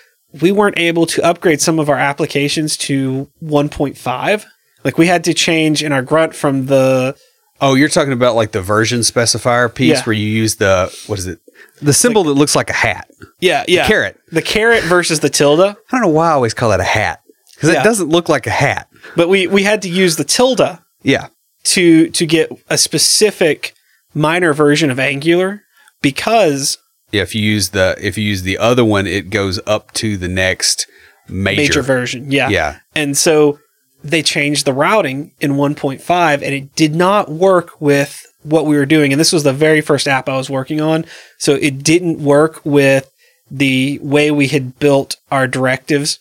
we 0.41 0.53
weren't 0.53 0.79
able 0.79 1.07
to 1.07 1.25
upgrade 1.25 1.61
some 1.61 1.79
of 1.79 1.89
our 1.89 1.99
applications 1.99 2.77
to 2.79 3.31
1.5. 3.43 4.45
Like 4.85 4.99
we 4.99 5.07
had 5.07 5.25
to 5.25 5.35
change 5.35 5.83
in 5.83 5.93
our 5.93 6.03
grunt 6.03 6.35
from 6.35 6.67
the 6.67 7.17
Oh, 7.63 7.75
you're 7.75 7.89
talking 7.89 8.13
about 8.13 8.35
like 8.35 8.51
the 8.53 8.61
version 8.61 9.01
specifier 9.01 9.73
piece 9.75 9.91
Yeah. 9.99 10.03
where 10.05 10.13
you 10.15 10.27
use 10.27 10.57
the 10.57 10.93
what 11.07 11.19
is 11.19 11.27
it? 11.27 11.39
The 11.81 11.93
symbol 11.93 12.25
that 12.25 12.35
looks 12.35 12.55
like 12.57 12.69
a 12.71 12.75
hat. 12.75 13.09
yeah 13.41 13.65
yeah 13.69 13.83
The 13.85 13.89
Caret. 13.89 14.17
the 14.33 14.43
caret 14.43 14.83
versus 14.85 15.21
the 15.21 15.31
tilde. 15.31 15.61
I 15.61 15.75
don't 15.91 16.01
know 16.03 16.09
why 16.09 16.29
I 16.29 16.33
always 16.33 16.55
call 16.55 16.71
that 16.71 16.81
a 16.81 16.85
hat 16.85 17.21
because 17.55 17.71
Yeah. 17.71 17.81
it 17.81 17.85
doesn't 17.85 18.09
look 18.09 18.29
like 18.29 18.47
a 18.47 18.51
hat. 18.51 18.89
But 19.17 19.29
we 19.29 19.47
we 19.47 19.63
had 19.63 19.81
to 19.83 19.89
use 19.89 20.17
the 20.17 20.25
tilde 20.25 20.79
Yeah. 21.03 21.29
to 21.65 22.11
to 22.11 22.27
get 22.27 22.51
a 22.69 22.77
specific 22.77 23.75
minor 24.15 24.53
version 24.53 24.91
of 24.91 24.99
Angular 24.99 25.63
because 26.03 26.79
If 27.13 27.35
you 27.35 27.43
use 27.43 27.71
the 27.71 27.95
if 28.01 28.17
you 28.19 28.25
use 28.25 28.43
the 28.43 28.59
other 28.59 28.85
one, 28.85 29.07
it 29.07 29.31
goes 29.31 29.61
up 29.67 29.93
to 29.95 30.17
the 30.17 30.29
next 30.29 30.87
major. 31.29 31.61
major 31.63 31.83
version. 31.83 32.31
Yeah. 32.33 32.49
Yeah. 32.49 32.79
And 32.95 33.17
so 33.17 33.59
they 34.03 34.23
changed 34.23 34.67
the 34.67 34.73
routing 34.73 35.33
in 35.41 35.53
1.5 35.53 36.35
and 36.35 36.43
it 36.43 36.75
did 36.75 36.95
not 36.95 37.31
work 37.31 37.81
with 37.81 38.27
what 38.43 38.67
we 38.67 38.77
were 38.77 38.87
doing. 38.87 39.13
And 39.13 39.21
this 39.21 39.33
was 39.33 39.45
the 39.45 39.53
very 39.53 39.81
first 39.81 40.09
app 40.09 40.29
I 40.29 40.37
was 40.37 40.51
working 40.51 40.81
on. 40.81 41.05
So 41.39 41.55
it 41.55 41.83
didn't 41.83 42.23
work 42.23 42.61
with 42.65 43.11
the 43.51 43.99
way 44.03 44.31
we 44.31 44.49
had 44.49 44.79
built 44.79 45.17
our 45.31 45.47
directives 45.47 46.19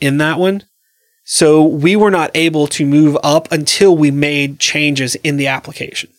in 0.00 0.18
that 0.18 0.38
one. 0.38 0.64
So 1.24 1.62
we 1.62 1.94
were 1.96 2.10
not 2.10 2.30
able 2.34 2.66
to 2.68 2.84
move 2.84 3.16
up 3.22 3.50
until 3.52 3.96
we 3.96 4.10
made 4.10 4.58
changes 4.58 5.14
in 5.16 5.36
the 5.36 5.46
application. 5.46 6.10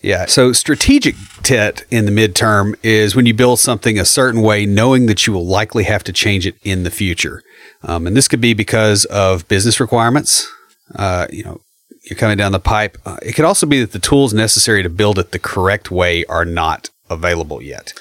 Yeah. 0.00 0.26
So 0.26 0.52
strategic 0.52 1.14
tit 1.42 1.84
in 1.90 2.06
the 2.06 2.12
midterm 2.12 2.74
is 2.82 3.14
when 3.14 3.26
you 3.26 3.34
build 3.34 3.60
something 3.60 3.98
a 3.98 4.04
certain 4.04 4.42
way, 4.42 4.66
knowing 4.66 5.06
that 5.06 5.26
you 5.26 5.32
will 5.32 5.46
likely 5.46 5.84
have 5.84 6.02
to 6.04 6.12
change 6.12 6.46
it 6.46 6.56
in 6.62 6.82
the 6.82 6.90
future. 6.90 7.42
Um, 7.82 8.06
and 8.06 8.16
this 8.16 8.28
could 8.28 8.40
be 8.40 8.54
because 8.54 9.04
of 9.06 9.46
business 9.48 9.80
requirements. 9.80 10.50
Uh, 10.94 11.26
you 11.30 11.44
know, 11.44 11.60
you're 12.04 12.18
coming 12.18 12.36
down 12.36 12.52
the 12.52 12.60
pipe. 12.60 12.98
Uh, 13.06 13.16
it 13.22 13.34
could 13.34 13.44
also 13.44 13.66
be 13.66 13.80
that 13.80 13.92
the 13.92 13.98
tools 13.98 14.32
necessary 14.34 14.82
to 14.82 14.88
build 14.88 15.18
it 15.18 15.30
the 15.32 15.38
correct 15.38 15.90
way 15.90 16.24
are 16.26 16.44
not 16.44 16.90
available 17.10 17.62
yet. 17.62 17.92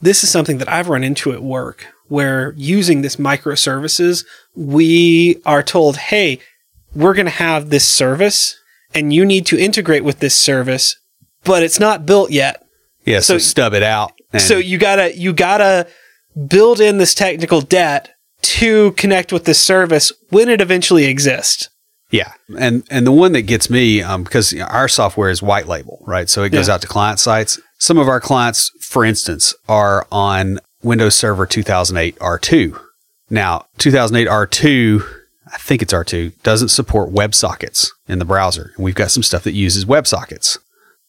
this 0.00 0.24
is 0.24 0.30
something 0.30 0.58
that 0.58 0.68
I've 0.68 0.88
run 0.88 1.04
into 1.04 1.32
at 1.32 1.42
work 1.42 1.86
where 2.08 2.54
using 2.56 3.02
this 3.02 3.16
microservices, 3.16 4.24
we 4.56 5.40
are 5.46 5.62
told, 5.62 5.96
hey, 5.96 6.40
we're 6.94 7.14
going 7.14 7.26
to 7.26 7.30
have 7.32 7.70
this 7.70 7.86
service 7.86 8.56
and 8.94 9.12
you 9.12 9.24
need 9.24 9.46
to 9.46 9.58
integrate 9.58 10.04
with 10.04 10.18
this 10.18 10.34
service, 10.34 10.96
but 11.44 11.62
it's 11.62 11.78
not 11.80 12.04
built 12.04 12.30
yet. 12.30 12.64
Yeah. 13.04 13.20
So, 13.20 13.34
So- 13.34 13.38
stub 13.38 13.74
it 13.74 13.82
out. 13.82 14.12
so 14.38 14.56
you 14.58 14.78
gotta, 14.78 15.16
you 15.16 15.32
gotta 15.32 15.86
build 16.48 16.80
in 16.80 16.98
this 16.98 17.14
technical 17.14 17.60
debt 17.60 18.10
to 18.42 18.92
connect 18.92 19.32
with 19.32 19.44
this 19.44 19.60
service 19.60 20.12
when 20.30 20.48
it 20.48 20.60
eventually 20.60 21.04
exists. 21.04 21.68
Yeah, 22.12 22.32
and 22.58 22.84
and 22.90 23.06
the 23.06 23.12
one 23.12 23.32
that 23.32 23.42
gets 23.42 23.68
me 23.70 24.02
um, 24.02 24.22
because 24.22 24.54
our 24.60 24.86
software 24.86 25.30
is 25.30 25.42
white 25.42 25.66
label, 25.66 26.02
right? 26.06 26.28
So 26.28 26.44
it 26.44 26.50
goes 26.50 26.68
Yeah. 26.68 26.74
out 26.74 26.82
to 26.82 26.86
client 26.86 27.18
sites. 27.18 27.58
Some 27.78 27.98
of 27.98 28.06
our 28.06 28.20
clients, 28.20 28.70
for 28.80 29.04
instance, 29.04 29.54
are 29.68 30.06
on 30.12 30.60
Windows 30.84 31.14
Server 31.16 31.46
2008 31.46 32.16
R2. 32.20 32.78
Now, 33.30 33.64
2008 33.78 34.28
R2, 34.28 35.02
I 35.52 35.56
think 35.58 35.80
it's 35.82 35.92
R2, 35.92 36.32
doesn't 36.42 36.68
support 36.68 37.10
WebSockets 37.12 37.88
in 38.06 38.18
the 38.18 38.24
browser, 38.26 38.72
and 38.76 38.84
we've 38.84 38.94
got 38.94 39.10
some 39.10 39.22
stuff 39.22 39.42
that 39.44 39.52
uses 39.54 39.84
WebSockets. 39.86 40.58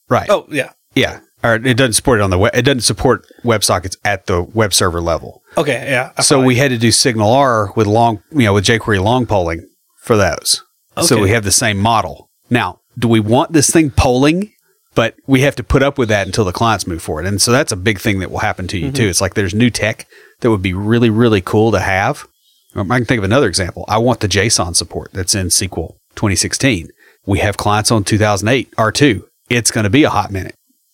Right. 0.10 0.30
Oh, 0.30 0.46
yeah. 0.50 0.72
yeah. 0.96 1.20
Or 1.44 1.56
it 1.56 1.76
doesn't 1.76 1.94
support 1.94 2.20
it 2.20 2.24
on 2.24 2.30
the 2.30 2.38
web. 2.40 2.56
It 2.56 2.62
doesn't 2.62 2.82
support 2.82 3.26
WebSockets 3.44 3.98
at 4.06 4.28
the 4.28 4.42
web 4.42 4.74
server 4.74 5.02
level. 5.02 5.42
Okay. 5.58 5.86
Yeah. 5.90 6.12
I 6.18 6.22
So 6.22 6.36
follow 6.38 6.48
we 6.48 6.56
had 6.56 6.70
to 6.72 6.78
do 6.78 6.88
SignalR 6.90 7.76
with 7.76 7.86
long, 7.88 8.24
you 8.32 8.46
know, 8.46 8.54
with 8.54 8.64
jQuery 8.66 9.04
long 9.04 9.26
polling 9.26 9.68
for 10.04 10.16
those. 10.16 10.64
So 11.02 11.20
we 11.22 11.32
have 11.32 11.44
the 11.44 11.52
same 11.52 11.78
model. 11.80 12.30
Now, 12.50 12.80
do 12.98 13.08
we 13.08 13.20
want 13.20 13.54
this 13.54 13.70
thing 13.70 13.90
polling? 13.92 14.52
But 14.96 15.16
we 15.26 15.42
have 15.42 15.56
to 15.56 15.64
put 15.64 15.82
up 15.82 15.98
with 15.98 16.10
that 16.10 16.28
until 16.28 16.46
the 16.46 16.52
clients 16.52 16.86
move 16.86 17.02
forward. 17.02 17.26
And 17.26 17.42
so 17.42 17.52
that's 17.52 17.72
a 17.72 17.76
big 17.76 18.00
thing 18.00 18.20
that 18.20 18.30
will 18.30 18.40
happen 18.40 18.68
to 18.68 18.78
you 18.78 18.86
Mm-hmm. 18.88 18.94
too. 18.96 19.08
It's 19.08 19.22
like 19.22 19.34
there's 19.34 19.56
new 19.56 19.72
tech 19.72 20.06
that 20.42 20.52
would 20.52 20.62
be 20.62 20.74
really, 20.74 21.10
really 21.10 21.42
cool 21.42 21.72
to 21.72 21.80
have. 21.80 22.28
Um, 22.76 22.92
I 22.92 22.98
can 23.00 23.06
think 23.08 23.18
of 23.18 23.24
another 23.24 23.48
example. 23.48 23.86
I 23.88 23.98
want 23.98 24.20
the 24.20 24.28
JSON 24.28 24.76
support 24.76 25.12
that's 25.12 25.34
in 25.34 25.48
SQL 25.48 25.96
2016. 26.16 26.90
We 27.26 27.40
have 27.40 27.58
clients 27.58 27.90
on 27.90 28.04
2008 28.04 28.70
R2. 28.76 29.24
It's 29.50 29.72
going 29.72 29.84
to 29.86 29.90
be 29.90 30.04
a 30.04 30.12
hot 30.12 30.32
minute. 30.32 30.54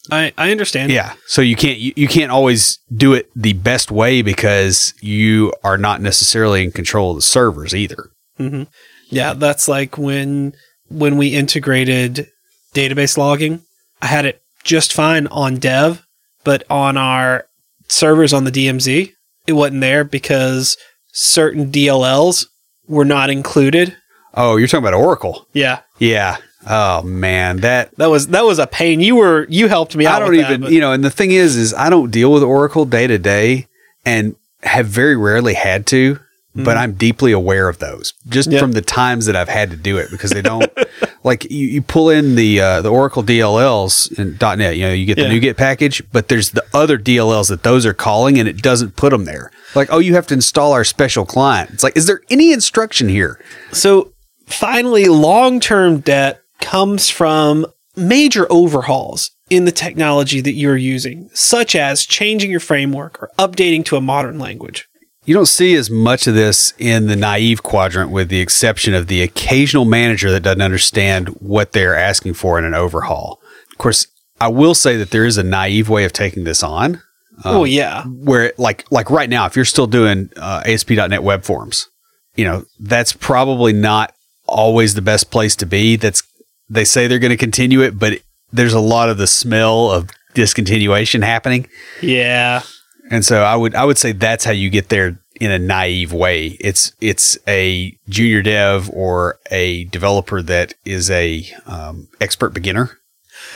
I, 0.10 0.32
I 0.38 0.52
understand. 0.52 0.94
Yeah. 0.94 1.16
So 1.28 1.42
you 1.42 1.58
can't 1.58 1.78
you, 1.78 1.92
you 1.98 2.08
can't 2.08 2.32
always 2.32 2.80
do 2.96 3.14
it 3.14 3.30
the 3.36 3.52
best 3.54 3.92
way 3.92 4.22
because 4.22 4.94
you 5.02 5.54
are 5.62 5.78
not 5.78 6.02
necessarily 6.02 6.64
in 6.64 6.72
control 6.72 7.12
of 7.12 7.18
the 7.18 7.22
servers 7.22 7.76
either. 7.76 8.10
hmm 8.38 8.64
Yeah, 9.10 9.34
that's 9.34 9.68
like 9.68 9.98
when 9.98 10.54
when 10.90 11.18
we 11.18 11.30
integrated 11.30 12.28
database 12.74 13.18
logging. 13.18 13.62
I 14.02 14.08
had 14.08 14.26
it 14.26 14.42
just 14.64 14.94
fine 14.94 15.28
on 15.28 15.58
Dev, 15.58 16.06
but 16.44 16.64
on 16.70 16.98
our 16.98 17.48
servers 17.88 18.34
on 18.34 18.44
the 18.44 18.52
DMZ, 18.52 19.12
it 19.48 19.54
wasn't 19.54 19.82
there 19.82 20.04
because 20.04 20.78
certain 21.12 21.72
DLLs 21.72 22.46
were 22.88 23.06
not 23.06 23.30
included. 23.30 23.96
Oh, 24.34 24.58
you're 24.58 24.68
talking 24.68 24.86
about 24.86 24.94
Oracle. 24.94 25.48
Yeah, 25.54 25.82
Yeah. 25.98 26.38
Oh 26.68 27.02
man, 27.04 27.58
that 27.62 27.96
that 27.96 28.10
was 28.10 28.28
that 28.28 28.44
was 28.44 28.60
a 28.60 28.68
pain. 28.68 29.00
You 29.00 29.16
were 29.16 29.46
you 29.50 29.70
helped 29.70 29.96
me 29.96 30.06
out. 30.06 30.22
I 30.22 30.26
don't 30.26 30.36
that, 30.36 30.52
even 30.52 30.62
but- 30.62 30.72
you 30.72 30.82
know, 30.82 30.92
and 30.92 31.04
the 31.04 31.10
thing 31.10 31.32
is 31.32 31.56
is 31.56 31.74
I 31.74 31.90
don't 31.90 32.12
deal 32.12 32.32
with 32.34 32.44
Oracle 32.44 32.84
day 32.86 33.08
to 33.08 33.18
day 33.18 33.68
and 34.06 34.36
have 34.64 34.88
very 34.88 35.16
rarely 35.16 35.54
had 35.54 35.86
to, 35.88 36.20
but 36.64 36.78
I'm 36.78 36.94
deeply 36.94 37.32
aware 37.32 37.70
of 37.70 37.80
those 37.80 38.14
just 38.28 38.50
Mm-hmm. 38.50 38.60
From 38.60 38.72
the 38.72 38.82
times 38.82 39.26
that 39.28 39.36
I've 39.36 39.50
had 39.50 39.70
to 39.72 39.78
do 39.78 39.98
it 39.98 40.10
because 40.12 40.32
they 40.32 40.42
don't 40.42 40.72
like 41.24 41.50
you, 41.52 41.68
you 41.68 41.82
pull 41.82 42.10
in 42.10 42.36
the 42.36 42.60
uh, 42.60 42.82
the 42.82 42.90
Oracle 42.90 43.24
DLLs 43.24 44.18
and 44.18 44.40
.NET, 44.40 44.76
you 44.76 44.84
know, 44.84 44.94
you 44.94 45.06
get 45.06 45.16
the 45.16 45.24
Yeah. 45.24 45.30
NuGet 45.54 45.58
package, 45.58 46.02
but 46.12 46.28
there's 46.30 46.52
the 46.52 46.66
other 46.74 46.98
DLLs 46.98 47.50
that 47.50 47.64
those 47.64 47.86
are 47.86 47.94
calling 47.94 48.40
and 48.40 48.48
it 48.48 48.62
doesn't 48.62 48.96
put 48.96 49.12
them 49.12 49.26
there. 49.26 49.52
Like, 49.76 49.90
oh, 49.92 50.00
you 50.00 50.16
have 50.16 50.26
to 50.28 50.34
install 50.34 50.74
our 50.74 50.84
special 50.84 51.26
client. 51.26 51.70
It's 51.72 51.84
like, 51.84 51.96
is 51.96 52.08
there 52.08 52.22
any 52.30 52.52
instruction 52.52 53.08
here? 53.10 53.40
So 53.72 54.14
finally, 54.48 55.06
long 55.06 55.60
term 55.60 56.00
debt 56.00 56.42
comes 56.60 57.10
from 57.10 57.66
major 57.96 58.48
overhauls 58.50 59.32
in 59.50 59.66
the 59.66 59.72
technology 59.72 60.42
that 60.42 60.54
you're 60.54 60.78
using, 60.78 61.30
such 61.34 61.76
as 61.76 62.06
changing 62.06 62.52
your 62.52 62.60
framework 62.60 63.22
or 63.22 63.30
updating 63.40 63.86
to 63.86 63.96
a 63.96 64.02
modern 64.02 64.38
language. 64.40 64.89
You 65.30 65.36
don't 65.36 65.46
see 65.46 65.76
as 65.76 65.92
much 65.92 66.26
of 66.26 66.34
this 66.34 66.74
in 66.80 67.06
the 67.06 67.16
naive 67.16 67.62
quadrant, 67.62 68.10
with 68.10 68.30
the 68.30 68.40
exception 68.40 68.96
of 68.96 69.06
the 69.06 69.22
occasional 69.22 69.86
manager 69.86 70.32
that 70.32 70.40
doesn't 70.40 70.64
understand 70.64 71.28
what 71.40 71.72
they're 71.72 71.96
asking 71.96 72.34
for 72.34 72.58
in 72.58 72.66
an 72.66 72.74
overhaul. 72.74 73.40
Of 73.70 73.78
course, 73.78 74.08
I 74.42 74.48
will 74.48 74.74
say 74.74 74.98
that 74.98 75.12
there 75.12 75.26
is 75.26 75.38
a 75.38 75.44
naive 75.44 75.88
way 75.88 76.04
of 76.04 76.14
taking 76.14 76.46
this 76.46 76.64
on. 76.64 77.04
oh 77.46 77.64
yeah, 77.64 78.06
where 78.06 78.54
like 78.58 78.92
like 78.92 79.12
right 79.12 79.30
now, 79.30 79.46
if 79.46 79.56
you're 79.56 79.66
still 79.66 79.86
doing 79.86 80.32
uh, 80.36 80.64
ASP.NET 80.66 81.22
web 81.22 81.44
forms, 81.44 81.90
you 82.36 82.46
know 82.46 82.66
that's 82.80 83.14
probably 83.14 83.72
not 83.72 84.16
always 84.48 84.96
the 84.96 85.02
best 85.04 85.30
place 85.30 85.56
to 85.58 85.68
be. 85.68 85.96
That's 85.96 86.24
they 86.70 86.86
say 86.86 87.06
they're 87.06 87.20
going 87.20 87.30
to 87.30 87.38
continue 87.38 87.82
it, 87.82 88.00
but 88.00 88.14
there's 88.52 88.74
a 88.74 88.80
lot 88.80 89.12
of 89.12 89.20
the 89.20 89.28
smell 89.28 89.92
of 89.92 90.10
discontinuation 90.34 91.24
happening, 91.24 91.68
yeah. 92.02 92.64
And 93.10 93.26
so 93.26 93.44
I 93.44 93.56
would 93.56 93.76
I 93.76 93.86
would 93.86 93.98
say 93.98 94.12
that's 94.12 94.46
how 94.46 94.52
you 94.52 94.70
get 94.70 94.90
there 94.90 95.20
in 95.40 95.52
a 95.52 95.60
naive 95.60 96.14
way. 96.14 96.58
It's 96.60 96.94
it's 97.02 97.38
a 97.48 97.98
junior 98.08 98.42
dev 98.42 98.90
or 98.94 99.40
a 99.52 99.86
developer 99.86 100.42
that 100.42 100.74
is 100.86 101.10
a 101.10 101.46
um, 101.66 102.08
expert 102.22 102.54
beginner 102.54 102.98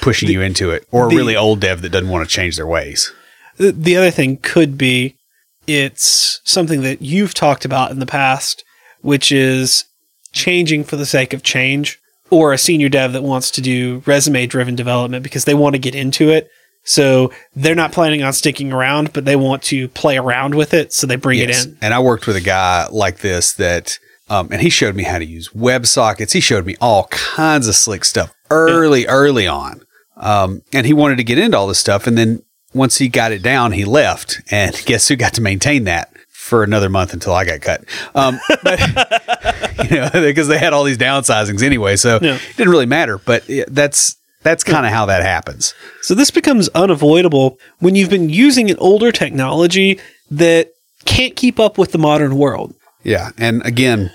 pushing 0.01 0.29
you 0.29 0.41
into 0.41 0.71
it, 0.71 0.87
or 0.91 1.09
the- 1.09 1.15
a 1.15 1.17
really 1.17 1.35
old 1.35 1.59
dev 1.59 1.81
that 1.81 1.89
doesn't 1.89 2.09
want 2.09 2.27
to 2.27 2.33
change 2.33 2.55
their 2.55 2.67
ways. 2.67 3.11
The, 3.57 3.71
the 3.71 3.95
other 3.97 4.11
thing 4.11 4.37
could 4.37 4.77
be 4.77 5.15
it's 5.67 6.41
something 6.43 6.81
that 6.81 7.01
you've 7.01 7.33
talked 7.33 7.65
about 7.65 7.91
in 7.91 7.99
the 7.99 8.05
past, 8.05 8.63
which 9.01 9.31
is 9.31 9.85
changing 10.31 10.83
for 10.83 10.95
the 10.95 11.05
sake 11.05 11.33
of 11.33 11.43
change, 11.43 11.99
or 12.29 12.51
a 12.51 12.57
senior 12.57 12.89
dev 12.89 13.13
that 13.13 13.21
wants 13.21 13.51
to 13.51 13.61
do 13.61 14.01
resume 14.05 14.47
driven 14.47 14.75
development 14.75 15.23
because 15.23 15.45
they 15.45 15.53
want 15.53 15.75
to 15.75 15.79
get 15.79 15.95
into 15.95 16.29
it 16.29 16.49
So 16.83 17.31
they're 17.55 17.75
not 17.75 17.91
planning 17.91 18.23
on 18.23 18.33
sticking 18.33 18.71
around, 18.73 19.13
but 19.13 19.25
they 19.25 19.35
want 19.35 19.63
to 19.63 19.87
play 19.89 20.17
around 20.17 20.55
with 20.55 20.73
it. 20.73 20.91
So 20.93 21.07
they 21.07 21.15
bring 21.15 21.39
Yes. 21.39 21.65
it 21.65 21.69
in. 21.69 21.77
And 21.81 21.93
I 21.93 21.99
worked 21.99 22.27
with 22.27 22.35
a 22.35 22.41
guy 22.41 22.87
like 22.91 23.19
this 23.19 23.53
that, 23.53 23.97
um, 24.29 24.49
and 24.51 24.61
he 24.61 24.69
showed 24.69 24.95
me 24.95 25.03
how 25.03 25.17
to 25.19 25.25
use 25.25 25.49
WebSockets. 25.49 26.33
He 26.33 26.39
showed 26.41 26.65
me 26.65 26.75
all 26.81 27.05
kinds 27.05 27.67
of 27.67 27.75
slick 27.75 28.03
stuff 28.05 28.33
early, 28.51 29.05
early 29.07 29.47
on. 29.47 29.81
Um, 30.17 30.61
and 30.73 30.85
he 30.85 30.93
wanted 30.93 31.17
to 31.17 31.23
get 31.23 31.37
into 31.37 31.57
all 31.57 31.67
this 31.67 31.79
stuff. 31.79 32.05
And 32.07 32.17
then 32.17 32.43
once 32.73 32.97
he 32.97 33.07
got 33.07 33.31
it 33.31 33.41
down, 33.41 33.71
he 33.71 33.85
left. 33.85 34.41
And 34.51 34.75
guess 34.85 35.07
who 35.07 35.15
got 35.15 35.33
to 35.35 35.41
maintain 35.41 35.85
that 35.85 36.11
for 36.29 36.63
another 36.63 36.89
month 36.89 37.13
until 37.13 37.33
I 37.33 37.45
got 37.45 37.61
cut? 37.61 37.83
Um, 38.13 38.39
but, 38.63 38.79
you 39.89 39.95
know, 39.97 40.09
because 40.13 40.47
they 40.49 40.57
had 40.59 40.73
all 40.73 40.83
these 40.83 40.97
downsizings 40.97 41.63
anyway. 41.63 41.95
So 41.95 42.19
Yeah. 42.21 42.35
it 42.35 42.57
didn't 42.57 42.71
really 42.71 42.85
matter. 42.85 43.17
But 43.17 43.43
that's, 43.67 44.17
that's 44.43 44.63
kind 44.63 44.85
of 44.85 44.91
how 44.91 45.05
that 45.05 45.23
happens. 45.23 45.73
So 46.01 46.13
this 46.13 46.31
becomes 46.31 46.69
unavoidable 46.69 47.57
when 47.79 47.95
you've 47.95 48.09
been 48.09 48.29
using 48.29 48.69
an 48.69 48.77
older 48.77 49.11
technology 49.11 49.99
that 50.29 50.69
can't 51.05 51.35
keep 51.35 51.59
up 51.59 51.77
with 51.77 51.91
the 51.91 51.97
modern 51.97 52.37
world. 52.37 52.75
Yeah. 53.03 53.31
And 53.37 53.65
again, 53.65 54.11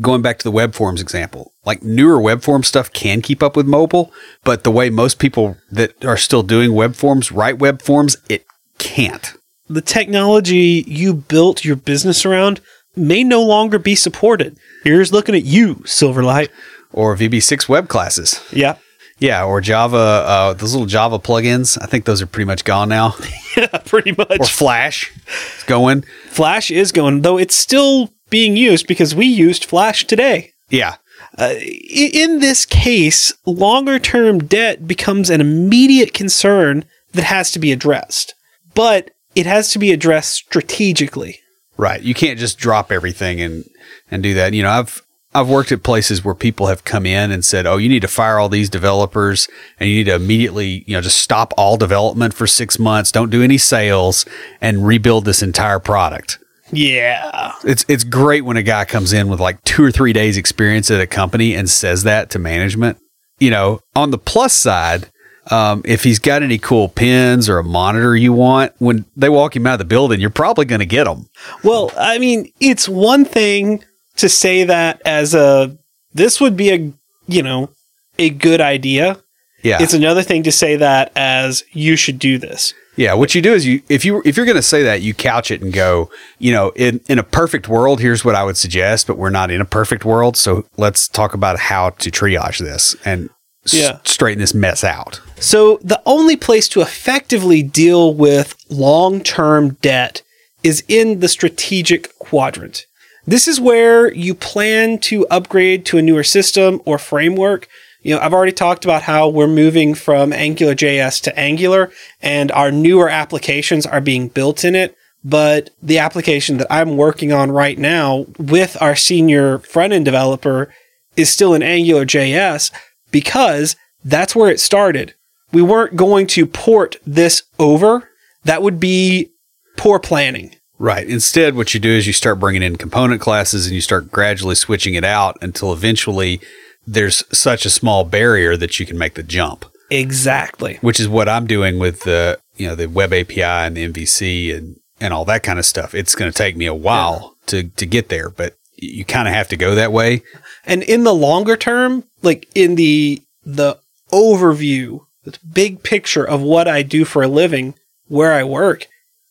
going 0.00 0.22
back 0.22 0.38
to 0.38 0.44
the 0.44 0.50
web 0.50 0.74
forms 0.74 1.00
example, 1.00 1.52
like 1.64 1.82
newer 1.82 2.20
web 2.20 2.42
form 2.42 2.62
stuff 2.62 2.92
can 2.92 3.22
keep 3.22 3.42
up 3.42 3.56
with 3.56 3.66
mobile, 3.66 4.12
but 4.42 4.64
the 4.64 4.70
way 4.70 4.90
most 4.90 5.18
people 5.18 5.56
that 5.70 6.04
are 6.04 6.16
still 6.16 6.42
doing 6.42 6.74
web 6.74 6.94
forms 6.94 7.32
write 7.32 7.58
web 7.58 7.82
forms, 7.82 8.16
it 8.28 8.44
can't. 8.78 9.34
The 9.68 9.80
technology 9.80 10.84
you 10.86 11.14
built 11.14 11.64
your 11.64 11.76
business 11.76 12.26
around 12.26 12.60
may 12.96 13.24
no 13.24 13.42
longer 13.42 13.78
be 13.78 13.94
supported. 13.94 14.56
Here's 14.84 15.12
looking 15.12 15.34
at 15.34 15.44
you, 15.44 15.76
Silverlight. 15.76 16.50
Or 16.92 17.16
VB6 17.16 17.68
web 17.68 17.88
classes. 17.88 18.40
Yeah. 18.52 18.76
Yeah. 19.18 19.44
Or 19.44 19.60
Java, 19.60 19.96
uh, 19.96 20.52
those 20.54 20.72
little 20.72 20.86
Java 20.86 21.18
plugins. 21.18 21.78
I 21.80 21.86
think 21.86 22.04
those 22.04 22.20
are 22.20 22.26
pretty 22.26 22.46
much 22.46 22.64
gone 22.64 22.88
now. 22.88 23.14
Yeah, 23.56 23.66
pretty 23.84 24.10
much. 24.18 24.40
or 24.40 24.46
Flash 24.46 25.12
is 25.56 25.62
going. 25.68 26.02
Flash 26.28 26.72
is 26.72 26.90
going, 26.90 27.22
though 27.22 27.38
it's 27.38 27.54
still 27.54 28.10
being 28.28 28.56
used 28.56 28.88
because 28.88 29.14
we 29.14 29.26
used 29.26 29.64
Flash 29.64 30.08
today. 30.08 30.50
Yeah. 30.70 30.96
Uh, 31.38 31.54
in 31.88 32.40
this 32.40 32.66
case, 32.66 33.32
longer 33.46 34.00
term 34.00 34.38
debt 34.40 34.88
becomes 34.88 35.30
an 35.30 35.40
immediate 35.40 36.12
concern 36.12 36.84
that 37.12 37.22
has 37.22 37.52
to 37.52 37.60
be 37.60 37.70
addressed, 37.70 38.34
but 38.74 39.12
it 39.36 39.46
has 39.46 39.70
to 39.70 39.78
be 39.78 39.92
addressed 39.92 40.34
strategically. 40.34 41.38
Right. 41.76 42.02
You 42.02 42.14
can't 42.14 42.40
just 42.40 42.58
drop 42.58 42.90
everything 42.90 43.40
and 43.40 43.64
and 44.10 44.20
do 44.20 44.34
that. 44.34 44.52
You 44.52 44.64
know, 44.64 44.70
I've 44.70 45.00
I've 45.34 45.48
worked 45.48 45.72
at 45.72 45.82
places 45.82 46.24
where 46.24 46.34
people 46.34 46.68
have 46.68 46.84
come 46.84 47.04
in 47.06 47.32
and 47.32 47.44
said, 47.44 47.66
"Oh, 47.66 47.76
you 47.76 47.88
need 47.88 48.02
to 48.02 48.08
fire 48.08 48.38
all 48.38 48.48
these 48.48 48.70
developers 48.70 49.48
and 49.80 49.88
you 49.88 49.96
need 49.96 50.04
to 50.04 50.14
immediately, 50.14 50.84
you 50.86 50.94
know, 50.94 51.00
just 51.00 51.18
stop 51.18 51.52
all 51.56 51.76
development 51.76 52.34
for 52.34 52.46
6 52.46 52.78
months, 52.78 53.10
don't 53.10 53.30
do 53.30 53.42
any 53.42 53.58
sales 53.58 54.24
and 54.60 54.86
rebuild 54.86 55.24
this 55.24 55.42
entire 55.42 55.80
product." 55.80 56.38
Yeah. 56.72 57.52
It's 57.64 57.84
it's 57.88 58.04
great 58.04 58.44
when 58.44 58.56
a 58.56 58.62
guy 58.62 58.84
comes 58.84 59.12
in 59.12 59.28
with 59.28 59.40
like 59.40 59.62
2 59.64 59.84
or 59.84 59.90
3 59.90 60.12
days 60.12 60.36
experience 60.36 60.90
at 60.90 61.00
a 61.00 61.06
company 61.06 61.54
and 61.54 61.68
says 61.68 62.04
that 62.04 62.30
to 62.30 62.38
management. 62.38 62.98
You 63.38 63.50
know, 63.50 63.80
on 63.96 64.12
the 64.12 64.18
plus 64.18 64.52
side, 64.52 65.10
um, 65.50 65.82
if 65.84 66.04
he's 66.04 66.18
got 66.18 66.42
any 66.42 66.58
cool 66.58 66.88
pins 66.88 67.48
or 67.48 67.58
a 67.58 67.64
monitor 67.64 68.16
you 68.16 68.32
want, 68.32 68.72
when 68.78 69.04
they 69.16 69.28
walk 69.28 69.56
him 69.56 69.66
out 69.66 69.74
of 69.74 69.78
the 69.80 69.84
building, 69.84 70.20
you're 70.20 70.30
probably 70.30 70.64
going 70.64 70.78
to 70.78 70.86
get 70.86 71.04
them. 71.04 71.28
Well, 71.62 71.92
I 71.98 72.18
mean, 72.18 72.50
it's 72.60 72.88
one 72.88 73.24
thing 73.24 73.84
to 74.16 74.28
say 74.28 74.64
that 74.64 75.00
as 75.04 75.34
a 75.34 75.76
this 76.12 76.40
would 76.40 76.56
be 76.56 76.70
a, 76.72 76.92
you 77.26 77.42
know, 77.42 77.70
a 78.18 78.30
good 78.30 78.60
idea. 78.60 79.20
Yeah. 79.62 79.82
It's 79.82 79.94
another 79.94 80.22
thing 80.22 80.42
to 80.44 80.52
say 80.52 80.76
that 80.76 81.10
as 81.16 81.64
you 81.72 81.96
should 81.96 82.18
do 82.18 82.38
this. 82.38 82.74
Yeah, 82.96 83.14
what 83.14 83.34
you 83.34 83.42
do 83.42 83.52
is 83.52 83.66
you 83.66 83.82
if 83.88 84.04
you 84.04 84.22
if 84.24 84.36
you're 84.36 84.46
going 84.46 84.54
to 84.56 84.62
say 84.62 84.84
that, 84.84 85.02
you 85.02 85.14
couch 85.14 85.50
it 85.50 85.60
and 85.62 85.72
go, 85.72 86.10
you 86.38 86.52
know, 86.52 86.70
in 86.76 87.00
in 87.08 87.18
a 87.18 87.24
perfect 87.24 87.66
world, 87.66 88.00
here's 88.00 88.24
what 88.24 88.36
I 88.36 88.44
would 88.44 88.56
suggest, 88.56 89.06
but 89.08 89.18
we're 89.18 89.30
not 89.30 89.50
in 89.50 89.60
a 89.60 89.64
perfect 89.64 90.04
world, 90.04 90.36
so 90.36 90.64
let's 90.76 91.08
talk 91.08 91.34
about 91.34 91.58
how 91.58 91.90
to 91.90 92.10
triage 92.10 92.58
this 92.58 92.94
and 93.04 93.30
s- 93.66 93.98
straighten 94.04 94.40
this 94.40 94.54
mess 94.54 94.84
out. 94.84 95.20
So, 95.40 95.80
the 95.82 96.00
only 96.06 96.36
place 96.36 96.68
to 96.68 96.82
effectively 96.82 97.64
deal 97.64 98.14
with 98.14 98.54
long 98.70 99.22
term 99.22 99.70
debt 99.82 100.22
is 100.62 100.84
in 100.86 101.18
the 101.18 101.28
strategic 101.28 102.16
quadrant. 102.20 102.86
This 103.26 103.48
is 103.48 103.60
where 103.60 104.12
you 104.12 104.34
plan 104.34 104.98
to 104.98 105.26
upgrade 105.28 105.86
to 105.86 105.98
a 105.98 106.02
newer 106.02 106.24
system 106.24 106.82
or 106.84 106.98
framework. 106.98 107.68
You 108.02 108.14
know, 108.14 108.20
I've 108.20 108.34
already 108.34 108.52
talked 108.52 108.84
about 108.84 109.02
how 109.02 109.28
we're 109.28 109.46
moving 109.46 109.94
from 109.94 110.32
Angular 110.32 110.74
JS 110.74 111.22
to 111.22 111.38
Angular 111.38 111.90
and 112.20 112.52
our 112.52 112.70
newer 112.70 113.08
applications 113.08 113.86
are 113.86 114.02
being 114.02 114.28
built 114.28 114.62
in 114.62 114.74
it. 114.74 114.94
But 115.24 115.70
the 115.82 115.98
application 115.98 116.58
that 116.58 116.66
I'm 116.70 116.98
working 116.98 117.32
on 117.32 117.50
right 117.50 117.78
now 117.78 118.26
with 118.38 118.76
our 118.82 118.94
senior 118.94 119.58
front 119.60 119.94
end 119.94 120.04
developer 120.04 120.72
is 121.16 121.30
still 121.30 121.54
in 121.54 121.62
Angular 121.62 122.04
JS 122.04 122.70
because 123.10 123.74
that's 124.04 124.36
where 124.36 124.50
it 124.50 124.60
started. 124.60 125.14
We 125.50 125.62
weren't 125.62 125.96
going 125.96 126.26
to 126.28 126.44
port 126.44 126.96
this 127.06 127.44
over. 127.58 128.10
That 128.44 128.60
would 128.60 128.78
be 128.78 129.30
poor 129.78 129.98
planning. 129.98 130.56
Right. 130.78 131.08
Instead, 131.08 131.54
what 131.54 131.72
you 131.74 131.80
do 131.80 131.90
is 131.90 132.06
you 132.06 132.12
start 132.12 132.40
bringing 132.40 132.62
in 132.62 132.76
component 132.76 133.20
classes 133.20 133.66
and 133.66 133.74
you 133.74 133.80
start 133.80 134.10
gradually 134.10 134.56
switching 134.56 134.94
it 134.94 135.04
out 135.04 135.36
until 135.40 135.72
eventually 135.72 136.40
there's 136.86 137.22
such 137.36 137.64
a 137.64 137.70
small 137.70 138.04
barrier 138.04 138.56
that 138.56 138.78
you 138.80 138.84
can 138.86 138.98
make 138.98 139.14
the 139.14 139.22
jump, 139.22 139.64
Exactly. 139.90 140.78
which 140.80 140.98
is 141.00 141.08
what 141.08 141.28
I'm 141.28 141.46
doing 141.46 141.78
with 141.78 142.00
the, 142.00 142.38
you 142.56 142.66
know, 142.66 142.74
the 142.74 142.86
web 142.88 143.12
API 143.12 143.42
and 143.42 143.76
the 143.76 143.88
MVC 143.88 144.54
and, 144.54 144.76
and 145.00 145.14
all 145.14 145.24
that 145.26 145.42
kind 145.42 145.58
of 145.58 145.64
stuff. 145.64 145.94
It's 145.94 146.14
going 146.14 146.30
to 146.30 146.36
take 146.36 146.56
me 146.56 146.66
a 146.66 146.74
while 146.74 147.36
to, 147.46 147.64
to 147.64 147.86
get 147.86 148.08
there, 148.08 148.28
but 148.28 148.56
you 148.76 149.04
kind 149.04 149.28
of 149.28 149.34
have 149.34 149.48
to 149.48 149.56
go 149.56 149.74
that 149.76 149.92
way. 149.92 150.22
And 150.66 150.82
in 150.82 151.04
the 151.04 151.14
longer 151.14 151.56
term, 151.56 152.04
like 152.22 152.48
in 152.54 152.74
the 152.74 153.22
the 153.46 153.78
overview, 154.12 155.00
the 155.24 155.38
big 155.50 155.82
picture 155.82 156.24
of 156.24 156.40
what 156.42 156.66
I 156.66 156.82
do 156.82 157.04
for 157.04 157.22
a 157.22 157.28
living, 157.28 157.74
where 158.08 158.32
I 158.32 158.44
work, 158.44 158.86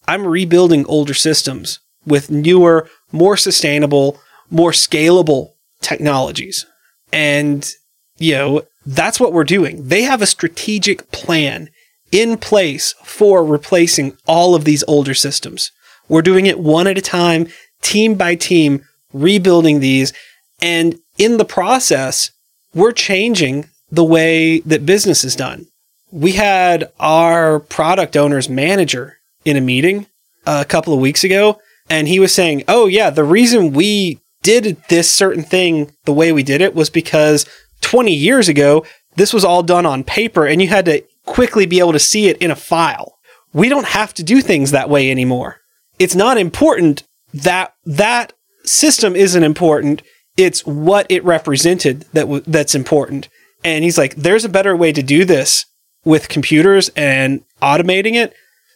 I'm 0.08 0.26
rebuilding 0.28 0.86
older 0.86 1.14
systems 1.14 1.80
with 2.06 2.30
newer, 2.30 2.90
more 3.12 3.38
sustainable, 3.38 4.20
more 4.50 4.72
scalable 4.72 5.52
technologies. 5.82 6.66
And 7.12 7.70
you 8.18 8.34
know, 8.34 8.64
that's 8.86 9.20
what 9.20 9.34
we're 9.34 9.44
doing. 9.44 9.88
They 9.88 10.04
have 10.04 10.22
a 10.22 10.28
strategic 10.28 11.12
plan 11.12 11.70
in 12.12 12.38
place 12.38 12.94
for 13.04 13.44
replacing 13.44 14.18
all 14.28 14.56
of 14.56 14.66
these 14.66 14.84
older 14.88 15.14
systems. 15.14 15.72
We're 16.08 16.22
doing 16.22 16.46
it 16.46 16.60
one 16.60 16.88
at 16.88 16.98
a 16.98 17.02
time, 17.02 17.48
team 17.82 18.16
by 18.16 18.36
team, 18.36 18.84
rebuilding 19.14 19.80
these. 19.80 20.14
And 20.62 21.00
in 21.18 21.38
the 21.38 21.46
process, 21.46 22.32
we're 22.74 22.92
changing 22.92 23.70
the 23.92 24.04
way 24.04 24.60
that 24.62 24.86
business 24.86 25.24
is 25.24 25.36
done. 25.36 25.68
We 26.12 26.34
had 26.34 26.92
our 27.00 27.60
product 27.60 28.16
owner's 28.16 28.50
manager 28.50 29.18
in 29.46 29.58
a 29.58 29.62
meeting 29.62 30.08
uh, 30.46 30.60
a 30.62 30.68
couple 30.68 30.94
of 30.94 31.00
weeks 31.00 31.24
ago, 31.24 31.60
and 31.90 32.08
he 32.08 32.20
was 32.20 32.34
saying, 32.34 32.64
Oh, 32.68 32.88
yeah, 32.88 33.10
the 33.10 33.24
reason 33.24 33.74
we 33.74 34.20
did 34.42 34.78
this 34.90 35.12
certain 35.12 35.44
thing 35.44 35.92
the 36.06 36.14
way 36.14 36.32
we 36.32 36.44
did 36.44 36.62
it 36.62 36.76
was 36.76 36.90
because 36.90 37.48
20 37.82 38.14
years 38.14 38.48
ago, 38.50 38.86
this 39.16 39.34
was 39.34 39.46
all 39.46 39.64
done 39.64 39.86
on 39.86 40.04
paper 40.04 40.46
and 40.46 40.62
you 40.62 40.68
had 40.68 40.86
to 40.86 41.04
quickly 41.26 41.66
be 41.66 41.80
able 41.80 41.94
to 41.94 42.00
see 42.00 42.28
it 42.28 42.38
in 42.38 42.52
a 42.52 42.56
file. 42.56 43.18
We 43.54 43.70
don't 43.70 43.88
have 43.88 44.14
to 44.16 44.24
do 44.24 44.42
things 44.42 44.72
that 44.72 44.90
way 44.90 45.10
anymore. 45.10 45.58
It's 46.00 46.16
not 46.16 46.38
important 46.38 47.04
that 47.34 47.74
that 47.86 48.34
system 48.64 49.16
isn't 49.16 49.44
important. 49.44 50.02
It's 50.38 50.66
what 50.66 51.06
it 51.10 51.24
represented 51.24 52.02
that 52.14 52.24
w- 52.24 52.44
that's 52.46 52.76
important. 52.76 53.30
And 53.64 53.84
he's 53.84 53.98
like, 53.98 54.16
there's 54.16 54.46
a 54.46 54.50
better 54.50 54.76
way 54.76 54.92
to 54.92 55.04
do 55.04 55.24
this 55.24 55.66
with 56.04 56.30
computers 56.30 56.90
and 56.96 57.44
automating 57.62 58.16
it. 58.16 58.34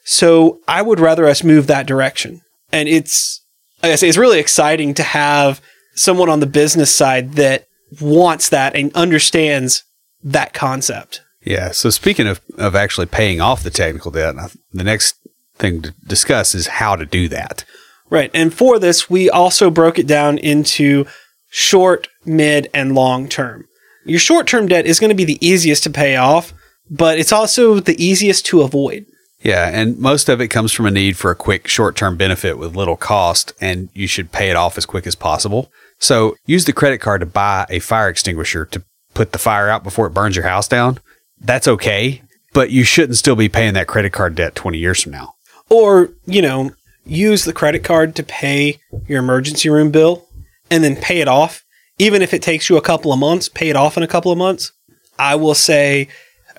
So 0.10 0.62
I 0.70 0.82
would 0.82 1.02
rather 1.02 1.26
us 1.26 1.44
move 1.44 1.68
that 1.68 1.86
direction. 1.86 2.40
And 2.72 2.88
it's, 2.88 3.42
like 3.84 3.92
I 3.92 3.96
say, 3.96 4.08
it's 4.08 4.18
really 4.18 4.40
exciting 4.40 4.94
to 4.94 5.04
have 5.04 5.62
someone 5.96 6.30
on 6.30 6.40
the 6.40 6.48
business 6.48 6.96
side 6.96 7.34
that 7.34 7.68
wants 8.00 8.48
that 8.50 8.74
and 8.74 8.96
understands 8.96 9.84
that 10.24 10.54
concept. 10.54 11.24
Yeah. 11.42 11.72
So 11.72 11.90
speaking 11.90 12.26
of, 12.26 12.40
of 12.58 12.74
actually 12.74 13.08
paying 13.08 13.42
off 13.42 13.64
the 13.64 13.70
technical 13.70 14.10
debt, 14.10 14.36
the 14.72 14.84
next 14.86 15.16
thing 15.58 15.82
to 15.82 15.94
discuss 16.08 16.56
is 16.56 16.68
how 16.68 16.96
to 16.96 17.06
do 17.06 17.28
that. 17.28 17.66
Right. 18.10 18.32
And 18.34 18.54
for 18.54 18.80
this, 18.80 19.10
we 19.10 19.30
also 19.30 19.70
broke 19.70 20.00
it 20.00 20.08
down 20.08 20.38
into 20.38 21.06
short, 21.50 22.08
mid, 22.24 22.70
and 22.74 22.96
long 22.96 23.28
term. 23.28 23.68
Your 24.06 24.20
short 24.20 24.48
term 24.48 24.70
debt 24.70 24.86
is 24.86 25.02
going 25.02 25.10
to 25.10 25.16
be 25.16 25.26
the 25.26 25.46
easiest 25.46 25.84
to 25.84 25.90
pay 25.90 26.16
off, 26.16 26.54
but 26.90 27.20
it's 27.20 27.34
also 27.34 27.82
the 27.82 28.02
easiest 28.02 28.46
to 28.46 28.62
avoid. 28.62 29.06
Yeah, 29.44 29.70
and 29.70 30.00
most 30.00 30.30
of 30.30 30.42
it 30.42 30.48
comes 30.48 30.72
from 30.72 30.88
a 30.88 30.92
need 30.92 31.16
for 31.16 31.30
a 31.30 31.36
quick 31.36 31.68
short-term 31.68 32.18
benefit 32.18 32.58
with 32.58 32.76
little 32.76 32.98
cost, 32.98 33.54
and 33.62 33.90
you 33.94 34.08
should 34.08 34.32
pay 34.32 34.50
it 34.50 34.56
off 34.56 34.78
as 34.78 34.86
quick 34.86 35.06
as 35.06 35.16
possible. 35.16 35.72
So 36.00 36.36
use 36.46 36.66
the 36.66 36.74
credit 36.74 37.00
card 37.00 37.22
to 37.22 37.28
buy 37.28 37.66
a 37.70 37.80
fire 37.80 38.10
extinguisher 38.10 38.66
to 38.66 38.84
put 39.14 39.32
the 39.32 39.40
fire 39.40 39.70
out 39.70 39.84
before 39.84 40.08
it 40.08 40.14
burns 40.14 40.36
your 40.36 40.46
house 40.46 40.68
down. 40.68 41.00
That's 41.40 41.68
okay, 41.68 42.24
but 42.54 42.72
you 42.72 42.84
shouldn't 42.84 43.18
still 43.18 43.36
be 43.36 43.50
paying 43.50 43.74
that 43.76 43.88
credit 43.88 44.12
card 44.12 44.36
debt 44.36 44.56
20 44.56 44.78
years 44.78 45.04
from 45.04 45.12
now. 45.12 45.36
Or, 45.70 46.10
you 46.26 46.42
know, 46.42 46.72
use 47.06 47.46
the 47.46 47.54
credit 47.54 47.84
card 47.84 48.16
to 48.16 48.24
pay 48.24 48.80
your 49.08 49.20
emergency 49.20 49.70
room 49.70 49.92
bill 49.92 50.28
and 50.72 50.84
then 50.84 50.96
pay 50.96 51.20
it 51.20 51.28
off. 51.28 51.64
Even 52.00 52.22
if 52.22 52.34
it 52.34 52.42
takes 52.42 52.70
you 52.70 52.78
a 52.78 52.82
couple 52.82 53.14
of 53.14 53.20
months, 53.20 53.50
pay 53.50 53.70
it 53.70 53.76
off 53.76 53.98
in 53.98 54.04
a 54.04 54.08
couple 54.08 54.32
of 54.32 54.38
months. 54.38 54.72
I 55.20 55.36
will 55.36 55.56
say, 55.56 56.08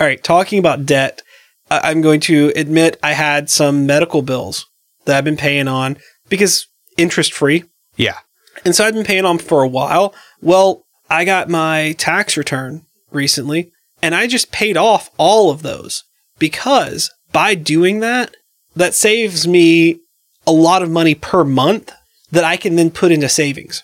all 0.00 0.06
right, 0.06 0.22
talking 0.22 0.58
about 0.58 0.86
debt, 0.86 1.22
I- 1.70 1.90
I'm 1.90 2.00
going 2.00 2.20
to 2.20 2.52
admit 2.56 2.98
I 3.02 3.12
had 3.12 3.50
some 3.50 3.86
medical 3.86 4.22
bills 4.22 4.66
that 5.04 5.16
I've 5.16 5.24
been 5.24 5.36
paying 5.36 5.68
on 5.68 5.96
because 6.28 6.66
interest 6.96 7.32
free. 7.32 7.64
Yeah. 7.96 8.18
And 8.64 8.74
so 8.74 8.84
I've 8.84 8.94
been 8.94 9.04
paying 9.04 9.24
on 9.24 9.38
for 9.38 9.62
a 9.62 9.68
while. 9.68 10.14
Well, 10.40 10.84
I 11.08 11.24
got 11.24 11.48
my 11.48 11.92
tax 11.98 12.36
return 12.36 12.84
recently 13.10 13.72
and 14.02 14.14
I 14.14 14.26
just 14.26 14.52
paid 14.52 14.76
off 14.76 15.10
all 15.16 15.50
of 15.50 15.62
those 15.62 16.04
because 16.38 17.10
by 17.32 17.54
doing 17.54 18.00
that, 18.00 18.34
that 18.76 18.94
saves 18.94 19.46
me 19.46 20.00
a 20.46 20.52
lot 20.52 20.82
of 20.82 20.90
money 20.90 21.14
per 21.14 21.44
month 21.44 21.92
that 22.30 22.44
I 22.44 22.56
can 22.56 22.76
then 22.76 22.90
put 22.90 23.12
into 23.12 23.28
savings. 23.28 23.82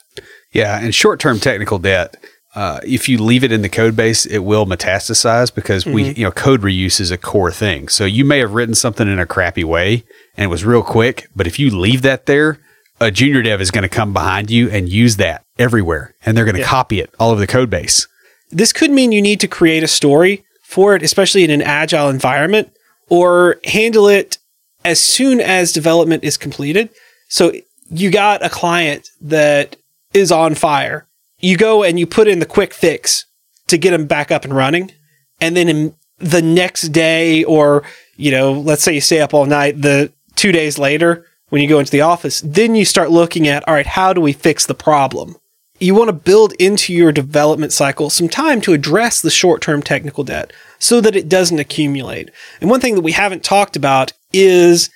Yeah, 0.53 0.79
and 0.79 0.95
short-term 0.95 1.41
technical 1.41 1.79
debt, 1.79 2.17
uh, 2.55 2.81
if 2.85 3.09
you 3.09 3.19
leave 3.23 3.43
it 3.45 3.51
in 3.53 3.63
the 3.63 3.69
code 3.69 3.97
base, 3.97 4.27
it 4.27 4.39
will 4.39 4.65
metastasize 4.67 5.53
because 5.55 5.85
we, 5.85 6.13
you 6.15 6.25
know, 6.25 6.31
code 6.31 6.61
reuse 6.63 7.01
is 7.01 7.11
a 7.11 7.19
core 7.19 7.51
thing. 7.51 7.89
So 7.89 8.05
you 8.05 8.25
may 8.25 8.39
have 8.39 8.55
written 8.55 8.75
something 8.75 9.09
in 9.09 9.19
a 9.19 9.27
crappy 9.27 9.65
way 9.65 10.05
and 10.37 10.45
it 10.45 10.49
was 10.49 10.65
real 10.65 10.83
quick, 10.83 11.29
but 11.35 11.47
if 11.47 11.59
you 11.59 11.77
leave 11.77 12.03
that 12.03 12.27
there, 12.27 12.59
a 13.01 13.11
junior 13.11 13.43
dev 13.43 13.61
is 13.61 13.71
going 13.73 13.83
to 13.83 13.89
come 13.89 14.13
behind 14.13 14.51
you 14.51 14.71
and 14.71 14.89
use 14.89 15.17
that 15.17 15.45
everywhere, 15.59 16.15
and 16.25 16.37
they're 16.37 16.45
going 16.45 16.55
to 16.55 16.61
Yeah. 16.61 16.67
copy 16.69 17.01
it 17.01 17.13
all 17.19 17.31
over 17.33 17.41
the 17.41 17.47
code 17.47 17.69
base. 17.71 18.07
This 18.51 18.73
could 18.73 18.91
mean 18.93 19.11
you 19.11 19.21
need 19.21 19.41
to 19.41 19.49
create 19.49 19.83
a 19.83 19.89
story 19.89 20.45
for 20.63 20.95
it, 20.95 21.03
especially 21.03 21.43
in 21.43 21.51
an 21.51 21.61
agile 21.63 22.09
environment, 22.09 22.71
or 23.09 23.59
handle 23.65 24.07
it 24.09 24.39
as 24.85 25.01
soon 25.03 25.41
as 25.41 25.73
development 25.73 26.23
is 26.23 26.37
completed. 26.37 26.89
So 27.29 27.53
you 27.91 28.11
got 28.11 28.45
a 28.45 28.49
client 28.49 29.09
that 29.21 29.77
is 30.13 30.31
on 30.31 30.55
fire. 30.55 31.07
You 31.45 31.57
go 31.57 31.83
and 31.83 31.99
you 31.99 32.07
put 32.07 32.29
in 32.29 32.39
the 32.39 32.47
quick 32.47 32.73
fix 32.73 33.27
to 33.69 33.79
get 33.79 33.91
them 33.91 34.07
back 34.07 34.31
up 34.31 34.45
and 34.45 34.55
running. 34.55 34.93
And 35.41 35.57
then 35.57 35.95
the 36.19 36.43
next 36.43 36.89
day, 36.89 37.45
or, 37.45 37.83
you 38.17 38.31
know, 38.31 38.53
let's 38.53 38.83
say 38.83 38.95
you 38.95 39.01
stay 39.01 39.21
up 39.21 39.35
all 39.35 39.47
night, 39.47 39.81
the 39.83 40.13
two 40.37 40.53
days 40.53 40.79
later, 40.79 41.27
when 41.51 41.61
you 41.61 41.69
go 41.69 41.79
into 41.79 41.93
the 41.93 42.01
office, 42.01 42.41
then 42.41 42.75
you 42.75 42.85
start 42.85 43.11
looking 43.11 43.47
at, 43.47 43.67
all 43.69 43.75
right, 43.75 43.87
how 43.87 44.13
do 44.13 44.21
we 44.21 44.33
fix 44.33 44.67
the 44.67 44.75
problem? 44.75 45.37
you 45.81 45.95
want 45.95 46.09
to 46.09 46.13
build 46.13 46.53
into 46.55 46.93
your 46.93 47.13
development 47.13 47.73
cycle 47.73 48.09
some 48.09 48.29
time 48.29 48.61
to 48.61 48.73
address 48.73 49.21
the 49.21 49.31
short 49.31 49.61
term 49.61 49.83
technical 49.83 50.25
debt 50.25 50.53
so 50.79 51.01
that 51.01 51.17
it 51.17 51.29
doesn't 51.29 51.59
accumulate. 51.59 52.31
And 52.61 52.71
one 52.71 52.81
thing 52.81 52.95
that 52.95 53.03
we 53.03 53.13
haven't 53.13 53.43
talked 53.43 53.77
about 53.77 54.13
is 54.33 54.91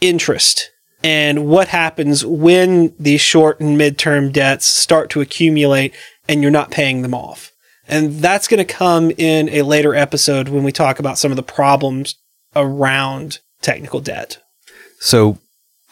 interest 0.00 0.70
and 1.02 1.46
what 1.46 1.68
happens 1.68 2.24
when 2.24 2.92
these 2.98 3.20
short 3.20 3.60
and 3.60 3.78
midterm 3.78 4.32
debts 4.32 4.66
start 4.66 5.10
to 5.10 5.20
accumulate 5.20 5.94
and 6.28 6.42
you're 6.42 6.50
not 6.50 6.70
paying 6.70 7.02
them 7.02 7.14
off. 7.14 7.52
And 7.86 8.16
that's 8.20 8.48
going 8.48 8.58
to 8.58 8.70
come 8.70 9.10
in 9.16 9.48
a 9.48 9.62
later 9.62 9.94
episode 9.94 10.48
when 10.48 10.62
we 10.62 10.72
talk 10.72 10.98
about 10.98 11.18
some 11.18 11.32
of 11.32 11.36
the 11.36 11.42
problems 11.42 12.16
around 12.54 13.38
technical 13.62 14.00
debt. 14.00 14.38
So, 15.00 15.38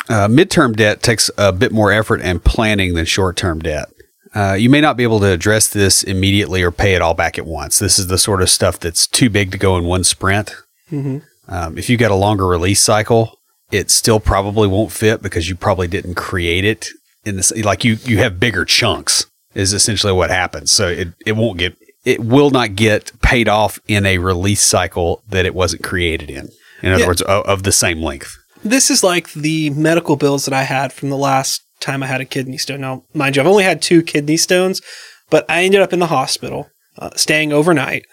uh, 0.09 0.29
midterm 0.29 0.77
debt 0.77 1.03
takes 1.03 1.31
a 1.39 1.53
bit 1.53 1.73
more 1.73 1.91
effort 1.91 2.21
and 2.21 2.45
planning 2.45 2.95
than 2.95 3.07
short 3.07 3.37
term 3.37 3.61
debt. 3.61 3.89
Uh, 4.35 4.53
you 4.53 4.69
may 4.69 4.81
not 4.81 4.97
be 4.97 5.03
able 5.03 5.21
to 5.21 5.33
address 5.33 5.69
this 5.69 6.03
immediately 6.03 6.63
or 6.63 6.71
pay 6.71 6.95
it 6.95 7.01
all 7.01 7.15
back 7.15 7.39
at 7.39 7.47
once. 7.47 7.79
This 7.79 7.99
is 7.99 8.09
the 8.09 8.19
sort 8.19 8.43
of 8.43 8.51
stuff 8.51 8.79
that's 8.79 9.07
too 9.07 9.31
big 9.31 9.51
to 9.53 9.59
go 9.59 9.79
in 9.79 9.85
one 9.85 10.05
sprint. 10.05 10.55
Mhm. 10.93 11.23
Um, 11.49 11.79
if 11.79 11.89
you've 11.89 12.01
got 12.01 12.11
a 12.11 12.17
longer 12.17 12.47
release 12.47 12.81
cycle, 12.81 13.36
it 13.71 13.91
still 13.91 14.21
probably 14.21 14.69
won't 14.69 14.93
fit 14.93 15.23
because 15.23 15.49
you 15.49 15.57
probably 15.57 15.89
didn't 15.89 16.15
create 16.15 16.65
it 16.65 16.89
in 17.25 17.37
this. 17.37 17.51
Like 17.57 17.85
you, 17.85 17.95
you 18.05 18.19
have 18.19 18.39
bigger 18.41 18.65
chunks 18.65 19.27
is 19.55 19.73
essentially 19.73 20.13
what 20.13 20.31
happens. 20.31 20.71
So 20.71 20.89
it, 20.89 21.09
it 21.25 21.33
won't 21.33 21.59
get, 21.59 21.77
it 22.05 22.21
will 22.21 22.51
not 22.51 22.77
get 22.77 23.11
paid 23.23 23.49
off 23.49 23.79
in 23.89 24.07
a 24.07 24.19
release 24.19 24.63
cycle 24.63 25.23
that 25.29 25.47
it 25.47 25.55
wasn't 25.55 25.83
created 25.83 26.31
in. 26.31 26.49
In 26.83 26.93
other 26.93 27.01
Yeah. 27.03 27.07
words, 27.09 27.23
of, 27.23 27.45
of 27.47 27.63
the 27.63 27.73
same 27.73 28.03
length. 28.03 28.37
This 28.63 28.91
is 28.91 29.03
like 29.03 29.33
the 29.33 29.71
medical 29.71 30.17
bills 30.17 30.45
that 30.45 30.55
I 30.55 30.65
had 30.65 30.93
from 30.93 31.09
the 31.11 31.17
last 31.17 31.63
time 31.81 32.03
I 32.03 32.07
had 32.07 32.21
a 32.21 32.25
kidney 32.25 32.59
stone. 32.59 32.81
Now, 32.83 33.03
mind 33.15 33.37
you, 33.37 33.43
I've 33.43 33.49
only 33.49 33.65
had 33.65 33.81
two 33.83 34.03
kidney 34.03 34.37
stones, 34.37 34.81
but 35.31 35.45
I 35.49 35.65
ended 35.65 35.81
up 35.81 35.93
in 35.93 35.99
the 35.99 36.07
hospital, 36.07 36.69
uh, 36.99 37.11
staying 37.17 37.53
overnight, 37.53 38.05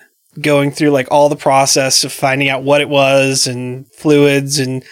going 0.41 0.71
through 0.71 0.89
like 0.91 1.07
all 1.11 1.29
the 1.29 1.35
process 1.35 2.03
of 2.03 2.11
finding 2.11 2.49
out 2.49 2.63
what 2.63 2.81
it 2.81 2.89
was 2.89 3.45
and 3.47 3.85
fluids 3.97 4.59
and 4.59 4.83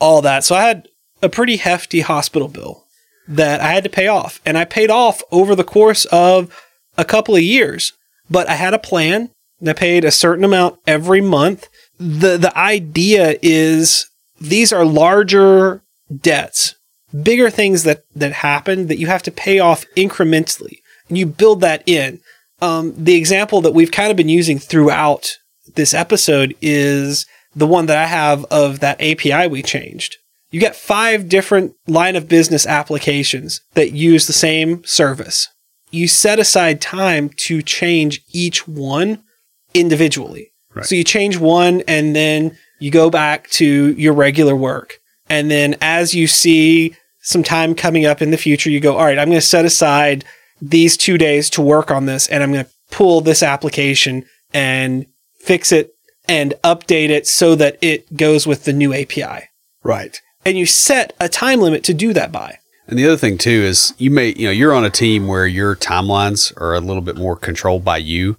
all 0.00 0.22
that. 0.22 0.44
So 0.44 0.54
I 0.54 0.62
had 0.62 0.88
a 1.22 1.28
pretty 1.28 1.56
hefty 1.56 2.00
hospital 2.00 2.48
bill 2.48 2.84
that 3.28 3.60
I 3.60 3.72
had 3.72 3.84
to 3.84 3.90
pay 3.90 4.08
off. 4.08 4.40
And 4.44 4.58
I 4.58 4.64
paid 4.64 4.90
off 4.90 5.22
over 5.30 5.54
the 5.54 5.64
course 5.64 6.04
of 6.06 6.52
a 6.98 7.04
couple 7.04 7.36
of 7.36 7.42
years, 7.42 7.92
but 8.28 8.48
I 8.48 8.54
had 8.54 8.74
a 8.74 8.78
plan. 8.78 9.30
and 9.60 9.68
I 9.68 9.72
paid 9.74 10.04
a 10.04 10.10
certain 10.10 10.44
amount 10.44 10.78
every 10.86 11.20
month. 11.20 11.68
The, 11.98 12.36
the 12.36 12.56
idea 12.56 13.36
is 13.42 14.06
these 14.40 14.72
are 14.72 14.84
larger 14.84 15.82
debts, 16.14 16.74
bigger 17.22 17.50
things 17.50 17.82
that, 17.84 18.02
that 18.16 18.32
happen 18.32 18.88
that 18.88 18.98
you 18.98 19.06
have 19.06 19.22
to 19.24 19.30
pay 19.30 19.58
off 19.60 19.84
incrementally. 19.96 20.78
And 21.08 21.18
you 21.18 21.26
build 21.26 21.60
that 21.60 21.82
in. 21.86 22.20
Um, 22.62 22.94
the 22.96 23.16
example 23.16 23.60
that 23.60 23.74
we've 23.74 23.90
kind 23.90 24.10
of 24.10 24.16
been 24.16 24.28
using 24.28 24.58
throughout 24.58 25.36
this 25.74 25.94
episode 25.94 26.54
is 26.60 27.26
the 27.54 27.66
one 27.66 27.86
that 27.86 27.96
I 27.96 28.06
have 28.06 28.44
of 28.46 28.80
that 28.80 29.00
API 29.00 29.48
we 29.48 29.62
changed. 29.62 30.16
You 30.50 30.60
get 30.60 30.76
five 30.76 31.28
different 31.28 31.74
line 31.86 32.16
of 32.16 32.28
business 32.28 32.66
applications 32.66 33.60
that 33.74 33.92
use 33.92 34.26
the 34.26 34.32
same 34.32 34.82
service. 34.84 35.48
You 35.90 36.08
set 36.08 36.38
aside 36.38 36.80
time 36.80 37.30
to 37.38 37.62
change 37.62 38.22
each 38.32 38.66
one 38.66 39.22
individually. 39.74 40.52
Right. 40.74 40.84
So 40.84 40.94
you 40.94 41.04
change 41.04 41.36
one 41.36 41.82
and 41.86 42.14
then 42.14 42.56
you 42.78 42.90
go 42.90 43.10
back 43.10 43.48
to 43.50 43.92
your 43.92 44.12
regular 44.12 44.56
work. 44.56 44.98
And 45.28 45.50
then 45.50 45.76
as 45.80 46.14
you 46.14 46.26
see 46.26 46.96
some 47.22 47.42
time 47.42 47.74
coming 47.74 48.06
up 48.06 48.22
in 48.22 48.30
the 48.30 48.36
future, 48.36 48.70
you 48.70 48.80
go, 48.80 48.96
all 48.96 49.04
right, 49.04 49.18
I'm 49.18 49.28
going 49.28 49.40
to 49.40 49.46
set 49.46 49.64
aside 49.64 50.24
these 50.60 50.96
two 50.96 51.18
days 51.18 51.48
to 51.50 51.62
work 51.62 51.90
on 51.90 52.06
this 52.06 52.28
and 52.28 52.42
I'm 52.42 52.52
going 52.52 52.64
to 52.64 52.70
pull 52.90 53.20
this 53.20 53.42
application 53.42 54.24
and 54.52 55.06
fix 55.38 55.72
it 55.72 55.94
and 56.30 56.54
update 56.62 57.10
it 57.10 57.26
so 57.26 57.56
that 57.56 57.76
it 57.82 58.16
goes 58.16 58.46
with 58.46 58.62
the 58.62 58.72
new 58.72 58.94
API. 58.94 59.48
Right. 59.82 60.20
And 60.46 60.56
you 60.56 60.64
set 60.64 61.12
a 61.18 61.28
time 61.28 61.60
limit 61.60 61.82
to 61.84 61.94
do 61.94 62.12
that 62.12 62.30
by. 62.30 62.58
And 62.86 62.96
the 62.96 63.04
other 63.04 63.16
thing 63.16 63.36
too 63.36 63.50
is 63.50 63.92
you 63.98 64.12
may, 64.12 64.28
you 64.34 64.46
know, 64.46 64.52
you're 64.52 64.72
on 64.72 64.84
a 64.84 64.90
team 64.90 65.26
where 65.26 65.46
your 65.46 65.74
timelines 65.74 66.56
are 66.60 66.74
a 66.74 66.80
little 66.80 67.02
bit 67.02 67.16
more 67.16 67.34
controlled 67.34 67.84
by 67.84 67.96
you. 67.96 68.36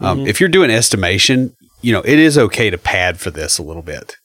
Um, 0.00 0.26
If 0.26 0.40
you're 0.40 0.48
doing 0.48 0.70
estimation, 0.70 1.54
you 1.82 1.92
know, 1.92 2.00
it 2.00 2.18
is 2.18 2.38
okay 2.38 2.70
to 2.70 2.78
pad 2.78 3.20
for 3.20 3.30
this 3.30 3.58
a 3.58 3.62
little 3.62 3.82
bit 3.82 4.16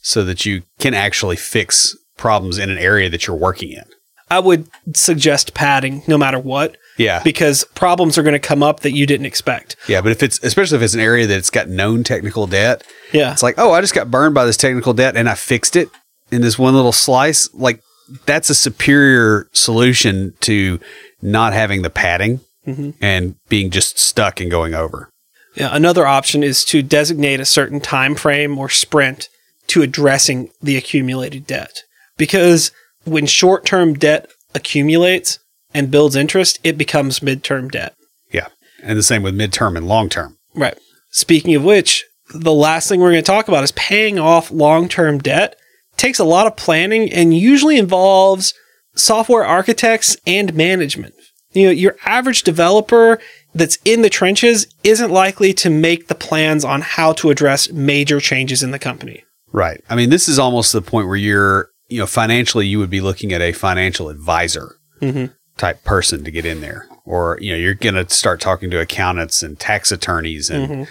so 0.00 0.24
that 0.24 0.46
you 0.46 0.62
can 0.78 0.94
actually 0.94 1.36
fix 1.36 1.94
problems 2.16 2.56
in 2.58 2.70
an 2.70 2.78
area 2.78 3.10
that 3.10 3.26
you're 3.26 3.36
working 3.36 3.70
in. 3.72 3.84
I 4.30 4.38
would 4.38 4.66
suggest 4.94 5.52
padding 5.52 6.02
no 6.08 6.16
matter 6.16 6.38
what 6.38 6.78
Yeah. 6.98 7.22
because 7.22 7.64
problems 7.74 8.18
are 8.18 8.22
going 8.22 8.34
to 8.34 8.38
come 8.38 8.62
up 8.62 8.80
that 8.80 8.92
you 8.92 9.06
didn't 9.06 9.26
expect. 9.26 9.76
Yeah. 9.88 10.00
But 10.00 10.12
if 10.12 10.22
it's, 10.22 10.42
especially 10.42 10.76
if 10.76 10.82
it's 10.82 10.94
an 10.94 11.00
area 11.00 11.26
that's 11.26 11.50
got 11.50 11.68
known 11.68 12.04
technical 12.04 12.46
debt, 12.46 12.84
Yeah. 13.12 13.32
it's 13.32 13.42
like, 13.42 13.54
oh, 13.58 13.72
I 13.72 13.80
just 13.80 13.94
got 13.94 14.10
burned 14.10 14.34
by 14.34 14.44
this 14.44 14.56
technical 14.56 14.92
debt 14.92 15.16
and 15.16 15.28
I 15.28 15.34
fixed 15.34 15.76
it 15.76 15.88
in 16.30 16.42
this 16.42 16.58
one 16.58 16.74
little 16.74 16.92
slice. 16.92 17.52
Like 17.54 17.80
that's 18.26 18.50
a 18.50 18.54
superior 18.54 19.48
solution 19.52 20.34
to 20.40 20.80
not 21.20 21.52
having 21.52 21.82
the 21.82 21.90
padding 21.90 22.40
mm-hmm. 22.66 22.90
and 23.00 23.36
being 23.48 23.70
just 23.70 23.98
stuck 23.98 24.40
and 24.40 24.50
going 24.50 24.74
over. 24.74 25.08
Yeah, 25.54 25.68
another 25.72 26.06
option 26.06 26.42
is 26.42 26.64
to 26.66 26.82
designate 26.82 27.40
a 27.40 27.44
certain 27.44 27.80
time 27.80 28.14
frame 28.14 28.58
or 28.58 28.68
sprint 28.68 29.28
to 29.68 29.82
addressing 29.82 30.50
the 30.62 30.76
accumulated 30.76 31.46
debt. 31.46 31.82
Because 32.16 32.72
when 33.04 33.26
short-term 33.26 33.94
debt 33.94 34.30
accumulates 34.54 35.38
and 35.74 35.90
builds 35.90 36.16
interest, 36.16 36.58
it 36.62 36.76
becomes 36.78 37.20
midterm 37.20 37.70
debt. 37.70 37.94
Yeah. 38.32 38.48
And 38.82 38.98
the 38.98 39.02
same 39.02 39.22
with 39.22 39.36
midterm 39.36 39.76
and 39.76 39.86
long 39.88 40.08
term. 40.08 40.36
Right. 40.54 40.78
Speaking 41.10 41.54
of 41.54 41.64
which, 41.64 42.04
the 42.34 42.52
last 42.52 42.88
thing 42.88 43.00
we're 43.00 43.10
going 43.12 43.22
to 43.22 43.26
talk 43.30 43.48
about 43.48 43.64
is 43.64 43.72
paying 43.72 44.18
off 44.18 44.50
long-term 44.50 45.18
debt. 45.18 45.56
takes 45.98 46.18
a 46.18 46.24
lot 46.24 46.46
of 46.46 46.56
planning 46.56 47.12
and 47.12 47.36
usually 47.36 47.76
involves 47.78 48.54
software 48.94 49.44
architects 49.44 50.16
and 50.26 50.54
management. 50.54 51.14
You 51.52 51.66
know, 51.66 51.70
your 51.70 51.96
average 52.06 52.42
developer 52.42 53.20
that's 53.54 53.76
in 53.84 54.00
the 54.00 54.08
trenches 54.08 54.66
isn't 54.82 55.10
likely 55.10 55.52
to 55.54 55.68
make 55.68 56.08
the 56.08 56.14
plans 56.14 56.64
on 56.64 56.80
how 56.80 57.12
to 57.14 57.28
address 57.30 57.70
major 57.70 58.20
changes 58.20 58.62
in 58.62 58.70
the 58.70 58.78
company. 58.78 59.22
Right. 59.52 59.82
I 59.90 59.94
mean, 59.96 60.08
this 60.08 60.28
is 60.28 60.38
almost 60.38 60.72
the 60.72 60.80
point 60.80 61.08
where 61.08 61.16
you're, 61.16 61.68
you 61.88 61.98
know, 61.98 62.06
financially, 62.06 62.66
you 62.66 62.78
would 62.78 62.88
be 62.90 63.02
looking 63.02 63.32
at 63.34 63.42
a 63.42 63.52
financial 63.52 64.08
advisor 64.08 64.76
Mhm. 65.02 65.34
Type 65.62 65.84
person 65.84 66.24
to 66.24 66.30
get 66.32 66.44
in 66.44 66.60
there. 66.60 66.88
Or, 67.04 67.38
you 67.40 67.52
know, 67.52 67.56
you're 67.56 67.74
going 67.74 67.94
to 67.94 68.12
start 68.12 68.40
talking 68.40 68.68
to 68.70 68.80
accountants 68.80 69.44
and 69.44 69.58
tax 69.58 69.92
attorneys 69.92 70.50
and, 70.50 70.68
mm-hmm. 70.68 70.82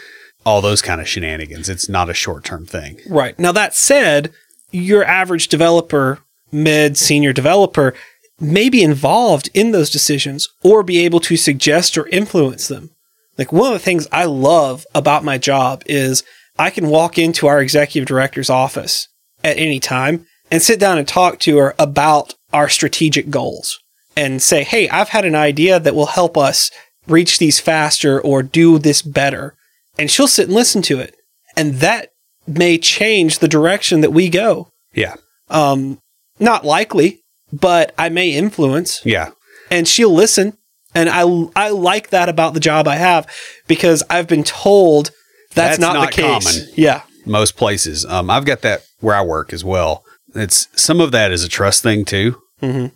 all 0.46 0.62
those 0.62 0.82
kind 0.82 1.02
of 1.02 1.10
shenanigans. 1.10 1.68
It's 1.68 1.90
not 1.90 2.10
a 2.10 2.14
short 2.14 2.46
term 2.46 2.66
thing. 2.66 2.98
Right. 3.10 3.38
Now, 3.38 3.52
that 3.52 3.76
said, 3.76 4.32
your 4.72 5.04
average 5.04 5.50
developer, 5.50 6.20
mid, 6.54 6.98
senior 6.98 7.34
developer, 7.34 7.94
may 8.40 8.70
be 8.70 8.82
involved 8.82 9.50
in 9.54 9.72
those 9.72 9.90
decisions 9.90 10.48
or 10.64 10.84
be 10.84 11.00
able 11.00 11.20
to 11.20 11.36
suggest 11.36 11.98
or 11.98 12.08
influence 12.08 12.70
them. 12.70 12.92
Like 13.38 13.52
one 13.52 13.68
of 13.68 13.74
the 13.74 13.80
things 13.84 14.08
I 14.10 14.24
love 14.24 14.86
about 14.96 15.26
my 15.26 15.38
job 15.38 15.84
is 15.86 16.24
I 16.58 16.70
can 16.70 16.88
walk 16.88 17.18
into 17.18 17.46
our 17.48 17.62
executive 17.62 18.08
director's 18.08 18.50
office 18.50 19.10
at 19.44 19.58
any 19.58 19.82
time 19.82 20.26
and 20.50 20.62
sit 20.62 20.80
down 20.80 20.98
and 20.98 21.08
talk 21.08 21.40
to 21.40 21.58
her 21.58 21.76
about 21.78 22.36
our 22.54 22.70
strategic 22.70 23.30
goals 23.30 23.81
and 24.16 24.42
say, 24.42 24.64
Hey, 24.64 24.90
I've 24.90 25.10
had 25.10 25.26
an 25.26 25.36
idea 25.36 25.80
that 25.80 25.96
will 25.96 26.08
help 26.08 26.38
us 26.38 26.72
reach 27.08 27.40
these 27.40 27.60
faster 27.60 28.20
or 28.22 28.44
do 28.44 28.78
this 28.80 29.02
better. 29.02 29.56
And 29.98 30.10
she'll 30.10 30.28
sit 30.28 30.46
and 30.48 30.56
listen 30.56 30.82
to 30.84 31.00
it. 31.00 31.16
And 31.58 31.76
that 31.76 32.10
may 32.48 32.78
change 32.78 33.40
the 33.40 33.48
direction 33.48 34.02
that 34.02 34.12
we 34.12 34.30
go. 34.30 34.70
Yeah. 34.94 35.16
Um, 35.50 36.00
not 36.40 36.66
likely, 36.66 37.22
but 37.52 37.94
I 37.98 38.10
may 38.10 38.30
influence 38.32 39.02
Yeah. 39.06 39.32
and 39.70 39.88
she'll 39.88 40.14
listen. 40.14 40.58
And 40.94 41.10
I, 41.10 41.22
I 41.56 41.70
like 41.70 42.10
that 42.10 42.30
about 42.30 42.54
the 42.54 42.60
job 42.60 42.88
I 42.88 42.96
have 42.96 43.28
because 43.68 44.04
I've 44.10 44.28
been 44.28 44.44
told 44.44 45.12
that's, 45.54 45.78
That's 45.78 45.80
not, 45.80 45.94
not 45.94 46.12
the 46.16 46.22
case. 46.22 46.44
common. 46.66 46.74
Yeah. 46.76 47.02
Most 47.26 47.56
places. 47.58 48.06
Um, 48.06 48.30
I've 48.30 48.46
got 48.46 48.62
that 48.62 48.84
where 49.00 49.16
I 49.16 49.22
work 49.22 49.54
as 49.54 49.64
well. 49.64 50.04
It's 50.34 50.68
some 50.76 51.00
of 51.02 51.12
that 51.12 51.32
is 51.32 51.44
a 51.44 51.50
trust 51.50 51.84
thing 51.84 52.06
too. 52.06 52.42
Mhm. 52.62 52.92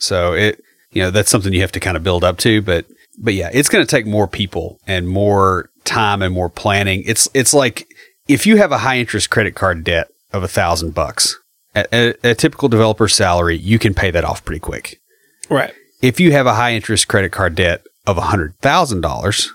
So 0.00 0.32
it, 0.32 0.62
you 0.90 1.02
know, 1.02 1.10
that's 1.10 1.30
something 1.30 1.52
you 1.52 1.60
have 1.60 1.72
to 1.72 1.80
kind 1.80 1.96
of 1.96 2.02
build 2.02 2.24
up 2.24 2.38
to. 2.38 2.60
But, 2.60 2.86
but 3.18 3.34
yeah, 3.34 3.50
it's 3.52 3.68
going 3.68 3.86
to 3.86 3.90
take 3.90 4.06
more 4.06 4.26
people 4.26 4.80
and 4.86 5.08
more 5.08 5.70
time 5.84 6.22
and 6.22 6.34
more 6.34 6.48
planning. 6.48 7.04
It's, 7.06 7.28
it's 7.34 7.54
like 7.54 7.86
if 8.28 8.46
you 8.46 8.56
have 8.56 8.72
a 8.72 8.78
high 8.78 8.98
interest 8.98 9.30
credit 9.30 9.54
card 9.54 9.84
debt 9.84 10.08
of 10.32 10.42
a 10.42 10.48
thousand 10.48 10.94
bucks 10.94 11.38
at 11.74 11.92
a, 11.92 12.14
a 12.28 12.34
typical 12.34 12.68
developer 12.68 13.08
salary, 13.08 13.56
you 13.56 13.78
can 13.78 13.94
pay 13.94 14.10
that 14.10 14.24
off 14.24 14.44
pretty 14.44 14.60
quick. 14.60 15.00
Right. 15.48 15.74
if 16.00 16.20
you 16.20 16.30
have 16.32 16.46
a 16.46 16.54
high 16.54 16.74
interest 16.74 17.08
credit 17.08 17.32
card 17.32 17.56
debt 17.56 17.82
of 18.06 18.16
a 18.16 18.22
$100,000 18.22 19.48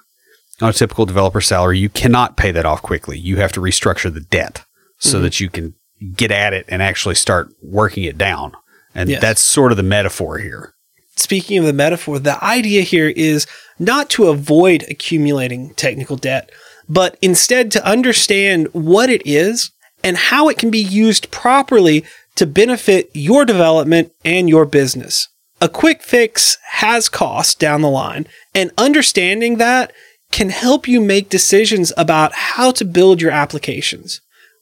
on 0.62 0.70
a 0.70 0.74
typical 0.74 1.06
developer 1.06 1.42
salary, 1.42 1.80
you 1.80 1.90
cannot 1.90 2.38
pay 2.38 2.52
that 2.52 2.66
off 2.66 2.82
quickly. 2.82 3.18
You 3.18 3.38
have 3.38 3.52
to 3.54 3.62
restructure 3.62 4.14
the 4.14 4.22
debt 4.22 4.66
so 5.00 5.16
mm-hmm. 5.16 5.24
that 5.24 5.40
you 5.40 5.50
can 5.50 5.74
get 6.16 6.32
at 6.32 6.54
it 6.54 6.66
and 6.68 6.82
actually 6.82 7.16
start 7.16 7.50
working 7.64 8.04
it 8.04 8.18
down. 8.18 8.54
And 8.96 9.10
Yes. 9.10 9.22
that's 9.22 9.42
sort 9.42 9.72
of 9.72 9.78
the 9.78 9.84
metaphor 9.84 10.40
here. 10.40 10.74
Speaking 11.18 11.58
of 11.60 11.66
the 11.66 11.74
metaphor, 11.74 12.18
the 12.20 12.44
idea 12.44 12.82
here 12.82 13.10
is 13.10 13.46
not 13.78 14.10
to 14.12 14.28
avoid 14.30 14.86
accumulating 14.90 15.74
technical 15.76 16.18
debt, 16.18 16.50
but 16.88 17.18
instead 17.22 17.72
to 17.72 17.86
understand 17.86 18.68
what 18.74 19.10
it 19.10 19.22
is 19.26 19.72
and 20.04 20.18
how 20.18 20.50
it 20.50 20.58
can 20.58 20.70
be 20.70 20.82
used 20.82 21.32
properly 21.32 22.06
to 22.36 22.46
benefit 22.46 23.10
your 23.14 23.46
development 23.46 24.12
and 24.24 24.50
your 24.50 24.66
business. 24.66 25.28
A 25.62 25.70
quick 25.70 26.04
fix 26.04 26.58
has 26.72 27.08
costs 27.10 27.56
down 27.56 27.82
the 27.82 27.90
line, 27.90 28.28
and 28.54 28.72
understanding 28.78 29.58
that 29.58 29.94
can 30.32 30.50
help 30.50 30.88
you 30.88 31.00
make 31.00 31.30
decisions 31.30 31.94
about 31.96 32.34
how 32.34 32.72
to 32.72 32.84
build 32.84 33.22
your 33.22 33.32
applications. 33.32 34.20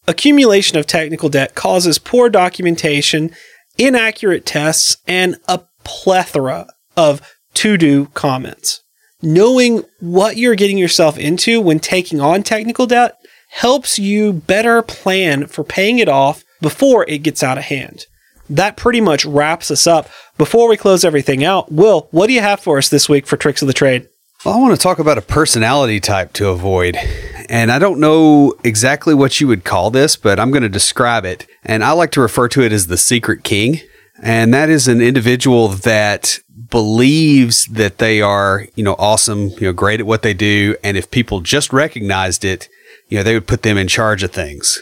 Accumulation 0.08 0.78
of 0.78 0.86
technical 0.86 1.30
debt 1.30 1.56
causes 1.56 1.98
poor 1.98 2.30
documentation, 2.30 3.32
inaccurate 3.78 4.46
tests, 4.46 4.98
and 5.08 5.38
a 5.48 5.62
plethora 5.84 6.68
of 6.96 7.22
to 7.56 7.78
do 7.78 8.06
comments. 8.08 8.82
Knowing 9.22 9.84
what 10.00 10.38
you're 10.38 10.56
getting 10.56 10.78
yourself 10.78 11.18
into 11.18 11.62
when 11.62 11.80
taking 11.80 12.20
on 12.20 12.44
technical 12.44 12.86
debt 12.86 13.18
helps 13.52 14.00
you 14.00 14.34
better 14.34 14.82
plan 14.82 15.46
for 15.48 15.64
paying 15.64 16.00
it 16.00 16.10
off 16.10 16.44
before 16.62 17.08
it 17.08 17.20
gets 17.20 17.44
out 17.44 17.58
of 17.58 17.66
hand. 17.66 18.06
That 18.50 18.78
pretty 18.78 19.00
much 19.00 19.26
wraps 19.26 19.72
us 19.72 19.88
up. 19.88 20.10
Before 20.38 20.68
we 20.68 20.76
close 20.76 21.06
everything 21.06 21.44
out, 21.44 21.72
Will, 21.72 22.08
what 22.12 22.28
do 22.28 22.34
you 22.34 22.42
have 22.42 22.60
for 22.60 22.78
us 22.78 22.90
this 22.90 23.08
week 23.08 23.26
for 23.26 23.38
Tricks 23.38 23.62
of 23.62 23.68
the 23.68 23.74
Trade? 23.74 24.10
Well, 24.46 24.56
I 24.56 24.60
want 24.60 24.76
to 24.76 24.82
talk 24.82 25.00
about 25.00 25.18
a 25.18 25.22
personality 25.22 26.02
type 26.02 26.34
to 26.34 26.50
avoid. 26.50 26.98
And 27.48 27.72
I 27.72 27.80
don't 27.80 28.02
know 28.02 28.54
exactly 28.66 29.14
what 29.14 29.40
you 29.40 29.48
would 29.48 29.64
call 29.64 29.90
this, 29.90 30.18
but 30.18 30.38
I'm 30.38 30.52
going 30.52 30.64
to 30.64 30.70
describe 30.70 31.24
it. 31.24 31.48
And 31.64 31.82
I 31.82 31.94
like 31.94 32.12
to 32.12 32.22
refer 32.22 32.50
to 32.50 32.62
it 32.62 32.74
as 32.74 32.88
the 32.88 32.98
secret 32.98 33.46
king. 33.46 33.80
And 34.22 34.54
that 34.54 34.70
is 34.70 34.90
an 34.90 35.02
individual 35.02 35.70
that 35.70 36.40
believes 36.70 37.68
that 37.68 38.00
they 38.00 38.22
are, 38.22 38.68
you 38.76 38.84
know, 38.84 38.98
awesome, 39.00 39.48
you 39.52 39.62
know, 39.62 39.72
great 39.72 40.02
at 40.02 40.06
what 40.06 40.24
they 40.24 40.34
do. 40.34 40.76
And 40.84 40.98
if 40.98 41.10
people 41.10 41.40
just 41.40 41.72
recognized 41.72 42.44
it, 42.44 42.68
you 43.08 43.18
know, 43.18 43.24
they 43.24 43.36
would 43.36 43.48
put 43.48 43.62
them 43.62 43.78
in 43.78 43.88
charge 43.88 44.24
of 44.24 44.32
things. 44.32 44.82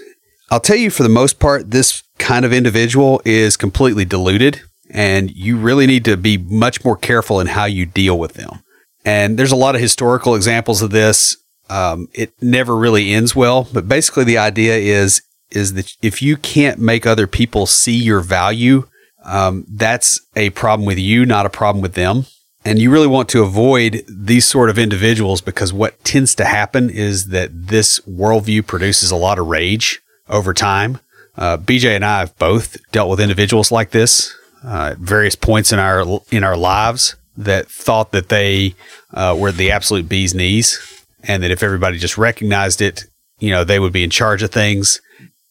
I'll 0.50 0.60
tell 0.60 0.76
you 0.76 0.90
for 0.90 1.04
the 1.04 1.10
most 1.10 1.38
part, 1.38 1.70
this 1.70 2.02
kind 2.18 2.46
of 2.46 2.54
individual 2.54 3.22
is 3.26 3.58
completely 3.58 4.06
deluded 4.06 4.62
and 4.90 5.30
you 5.30 5.56
really 5.56 5.86
need 5.86 6.04
to 6.06 6.18
be 6.18 6.38
much 6.38 6.84
more 6.84 6.98
careful 6.98 7.40
in 7.40 7.46
how 7.46 7.66
you 7.66 7.86
deal 7.86 8.18
with 8.18 8.34
them. 8.34 8.64
And 9.06 9.38
there's 9.38 9.52
a 9.52 9.58
lot 9.58 9.76
of 9.76 9.82
historical 9.82 10.36
examples 10.36 10.82
of 10.82 10.92
this. 10.92 11.38
Um, 11.70 12.10
it 12.14 12.34
never 12.42 12.76
really 12.76 13.14
ends 13.14 13.36
well, 13.36 13.68
but 13.72 13.88
basically 13.88 14.24
the 14.24 14.38
idea 14.38 14.76
is 14.76 15.22
is 15.50 15.74
that 15.74 15.96
if 16.02 16.22
you 16.22 16.38
can't 16.38 16.80
make 16.80 17.06
other 17.06 17.28
people 17.28 17.66
see 17.66 17.96
your 17.96 18.22
value, 18.22 18.88
um, 19.26 19.66
that's 19.68 20.22
a 20.36 20.50
problem 20.52 20.86
with 20.86 20.98
you, 20.98 21.26
not 21.26 21.46
a 21.46 21.50
problem 21.50 21.82
with 21.82 21.94
them. 21.94 22.26
And 22.64 22.80
you 22.80 22.90
really 22.92 23.08
want 23.08 23.28
to 23.30 23.42
avoid 23.42 24.06
these 24.08 24.46
sort 24.46 24.70
of 24.70 24.78
individuals 24.78 25.42
because 25.42 25.74
what 25.74 26.02
tends 26.04 26.36
to 26.36 26.46
happen 26.46 26.90
is 26.90 27.28
that 27.28 27.50
this 27.68 28.00
worldview 28.02 28.66
produces 28.66 29.12
a 29.12 29.16
lot 29.16 29.40
of 29.40 29.48
rage 29.48 30.00
over 30.30 30.54
time. 30.54 31.00
Uh, 31.36 31.58
Beej 31.58 31.86
and 31.86 32.06
I 32.06 32.20
have 32.20 32.38
both 32.38 32.78
dealt 32.92 33.10
with 33.10 33.20
individuals 33.20 33.72
like 33.72 33.92
this 33.92 34.34
uh, 34.64 34.92
at 34.92 35.00
various 35.00 35.36
points 35.36 35.74
in 35.74 35.80
our 35.80 36.22
in 36.30 36.44
our 36.44 36.58
lives 36.58 37.16
that 37.44 37.70
thought 37.70 38.12
that 38.12 38.30
they 38.30 38.76
uh, 39.14 39.36
were 39.38 39.52
the 39.52 39.72
absolute 39.72 40.08
bee's 40.08 40.34
knees, 40.34 40.80
and 41.24 41.44
that 41.44 41.52
if 41.52 41.64
everybody 41.64 41.98
just 41.98 42.18
recognized 42.18 42.82
it, 42.82 43.06
you 43.40 43.50
know, 43.50 43.64
they 43.64 43.80
would 43.80 43.94
be 43.94 44.04
in 44.04 44.10
charge 44.10 44.44
of 44.44 44.52
things. 44.52 45.02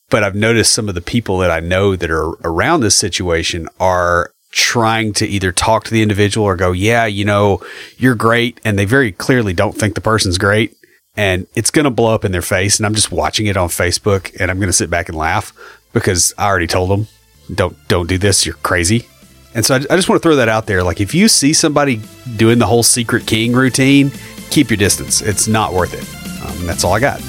But 0.09 0.25
I've 0.25 0.35
noticed 0.35 0.73
some 0.73 0.89
of 0.89 0.95
the 0.95 1.01
people 1.01 1.39
that 1.39 1.51
I 1.51 1.61
know 1.61 1.95
that 1.95 2.11
are 2.11 2.31
around 2.43 2.81
this 2.81 2.97
situation 2.97 3.69
are 3.79 4.33
trying 4.51 5.13
to 5.13 5.27
either 5.27 5.53
talk 5.53 5.85
to 5.85 5.91
the 5.93 6.03
individual 6.03 6.45
or 6.45 6.57
go, 6.57 6.73
yeah, 6.73 7.07
you 7.07 7.25
know, 7.25 7.63
you're 7.97 8.17
great. 8.17 8.61
And 8.65 8.79
they 8.79 8.85
very 8.85 9.13
clearly 9.13 9.53
don't 9.53 9.77
think 9.77 9.95
the 9.95 10.01
person's 10.01 10.39
great. 10.39 10.77
And 11.17 11.47
it's 11.55 11.71
going 11.71 11.85
to 11.85 11.91
blow 11.91 12.15
up 12.15 12.25
in 12.25 12.33
their 12.33 12.43
face. 12.43 12.79
And 12.79 12.87
I'm 12.87 12.95
just 12.95 13.13
watching 13.13 13.47
it 13.47 13.57
on 13.57 13.69
Facebook 13.69 14.35
and 14.41 14.51
I'm 14.51 14.59
going 14.59 14.69
to 14.69 14.73
sit 14.73 14.91
back 14.91 15.09
and 15.09 15.17
laugh 15.17 15.53
because 15.93 16.35
I 16.37 16.47
already 16.47 16.67
told 16.67 16.91
them, 16.91 17.07
don't, 17.55 17.77
don't 17.89 18.09
do 18.09 18.19
this. 18.19 18.45
You're 18.45 18.57
crazy. 18.57 19.07
And 19.55 19.65
so 19.65 19.75
I, 19.75 19.79
I 19.79 19.97
just 19.97 20.09
want 20.09 20.23
to 20.23 20.27
throw 20.27 20.37
that 20.37 20.49
out 20.49 20.67
there. 20.67 20.83
Like 20.83 21.01
if 21.01 21.15
you 21.15 21.29
see 21.29 21.53
somebody 21.53 22.01
doing 22.37 22.59
the 22.59 22.67
whole 22.67 22.83
secret 22.83 23.27
king 23.27 23.53
routine, 23.53 24.11
keep 24.51 24.71
your 24.71 24.77
distance. 24.77 25.21
It's 25.23 25.49
not 25.49 25.73
worth 25.73 25.95
it. 25.95 26.05
Um, 26.45 26.67
that's 26.67 26.85
all 26.85 26.93
I 26.93 27.01
got. 27.01 27.21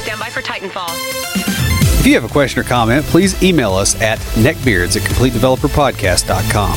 Stand 0.00 0.20
by 0.20 0.30
for 0.30 0.42
Titanfall. 0.42 1.19
If 2.00 2.06
you 2.06 2.14
have 2.14 2.24
a 2.24 2.28
question 2.28 2.58
or 2.58 2.64
comment, 2.64 3.04
please 3.04 3.42
email 3.42 3.74
us 3.74 3.94
at 4.00 4.18
neckbeards 4.36 4.96
at 4.96 5.02
completedeveloperpodcast.com. 5.02 6.70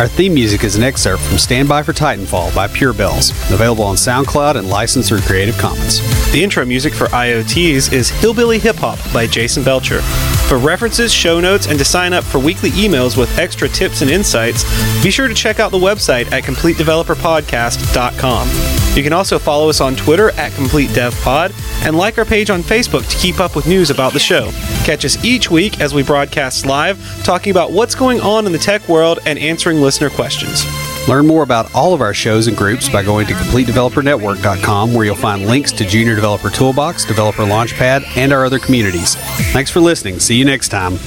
Our 0.00 0.08
theme 0.08 0.34
music 0.34 0.64
is 0.64 0.74
an 0.74 0.82
excerpt 0.82 1.22
from 1.22 1.38
Stand 1.38 1.68
By 1.68 1.84
for 1.84 1.92
Titanfall 1.92 2.52
by 2.56 2.66
Pure 2.66 2.94
Bells, 2.94 3.30
available 3.52 3.84
on 3.84 3.94
SoundCloud 3.94 4.56
and 4.56 4.68
licensed 4.68 5.10
through 5.10 5.20
Creative 5.20 5.56
Commons. 5.58 6.00
The 6.32 6.42
intro 6.42 6.64
music 6.64 6.92
for 6.92 7.06
IoTs 7.06 7.92
is 7.92 8.10
Hillbilly 8.10 8.58
Hip 8.58 8.74
Hop 8.78 8.98
by 9.12 9.28
Jason 9.28 9.62
Belcher. 9.62 10.00
For 10.48 10.56
references, 10.56 11.12
show 11.12 11.40
notes, 11.40 11.66
and 11.66 11.78
to 11.78 11.84
sign 11.84 12.14
up 12.14 12.24
for 12.24 12.38
weekly 12.38 12.70
emails 12.70 13.18
with 13.18 13.38
extra 13.38 13.68
tips 13.68 14.00
and 14.00 14.10
insights, 14.10 14.64
be 15.04 15.10
sure 15.10 15.28
to 15.28 15.34
check 15.34 15.60
out 15.60 15.70
the 15.70 15.78
website 15.78 16.32
at 16.32 16.44
CompleteDeveloperPodcast.com. 16.44 18.48
You 18.96 19.02
can 19.02 19.12
also 19.12 19.38
follow 19.38 19.68
us 19.68 19.82
on 19.82 19.94
Twitter 19.94 20.30
at 20.30 20.52
CompleteDevPod 20.52 21.52
and 21.84 21.98
like 21.98 22.16
our 22.16 22.24
page 22.24 22.48
on 22.48 22.62
Facebook 22.62 23.06
to 23.10 23.16
keep 23.18 23.40
up 23.40 23.56
with 23.56 23.66
news 23.66 23.90
about 23.90 24.14
the 24.14 24.18
show. 24.18 24.50
Catch 24.84 25.04
us 25.04 25.22
each 25.22 25.50
week 25.50 25.80
as 25.80 25.92
we 25.92 26.02
broadcast 26.02 26.64
live, 26.64 26.98
talking 27.24 27.50
about 27.50 27.72
what's 27.72 27.94
going 27.94 28.22
on 28.22 28.46
in 28.46 28.52
the 28.52 28.58
tech 28.58 28.88
world 28.88 29.18
and 29.26 29.38
answering 29.38 29.82
listener 29.82 30.08
questions. 30.08 30.64
Learn 31.08 31.26
more 31.26 31.42
about 31.42 31.74
all 31.74 31.94
of 31.94 32.02
our 32.02 32.12
shows 32.12 32.48
and 32.48 32.56
groups 32.56 32.88
by 32.88 33.02
going 33.02 33.26
to 33.28 33.32
CompleteDeveloperNetwork.com, 33.32 34.92
where 34.92 35.06
you'll 35.06 35.16
find 35.16 35.46
links 35.46 35.72
to 35.72 35.86
Junior 35.86 36.14
Developer 36.14 36.50
Toolbox, 36.50 37.06
Developer 37.06 37.44
Launchpad, 37.44 38.04
and 38.16 38.30
our 38.30 38.44
other 38.44 38.58
communities. 38.58 39.14
Thanks 39.52 39.70
for 39.70 39.80
listening. 39.80 40.20
See 40.20 40.36
you 40.36 40.44
next 40.44 40.68
time. 40.68 40.98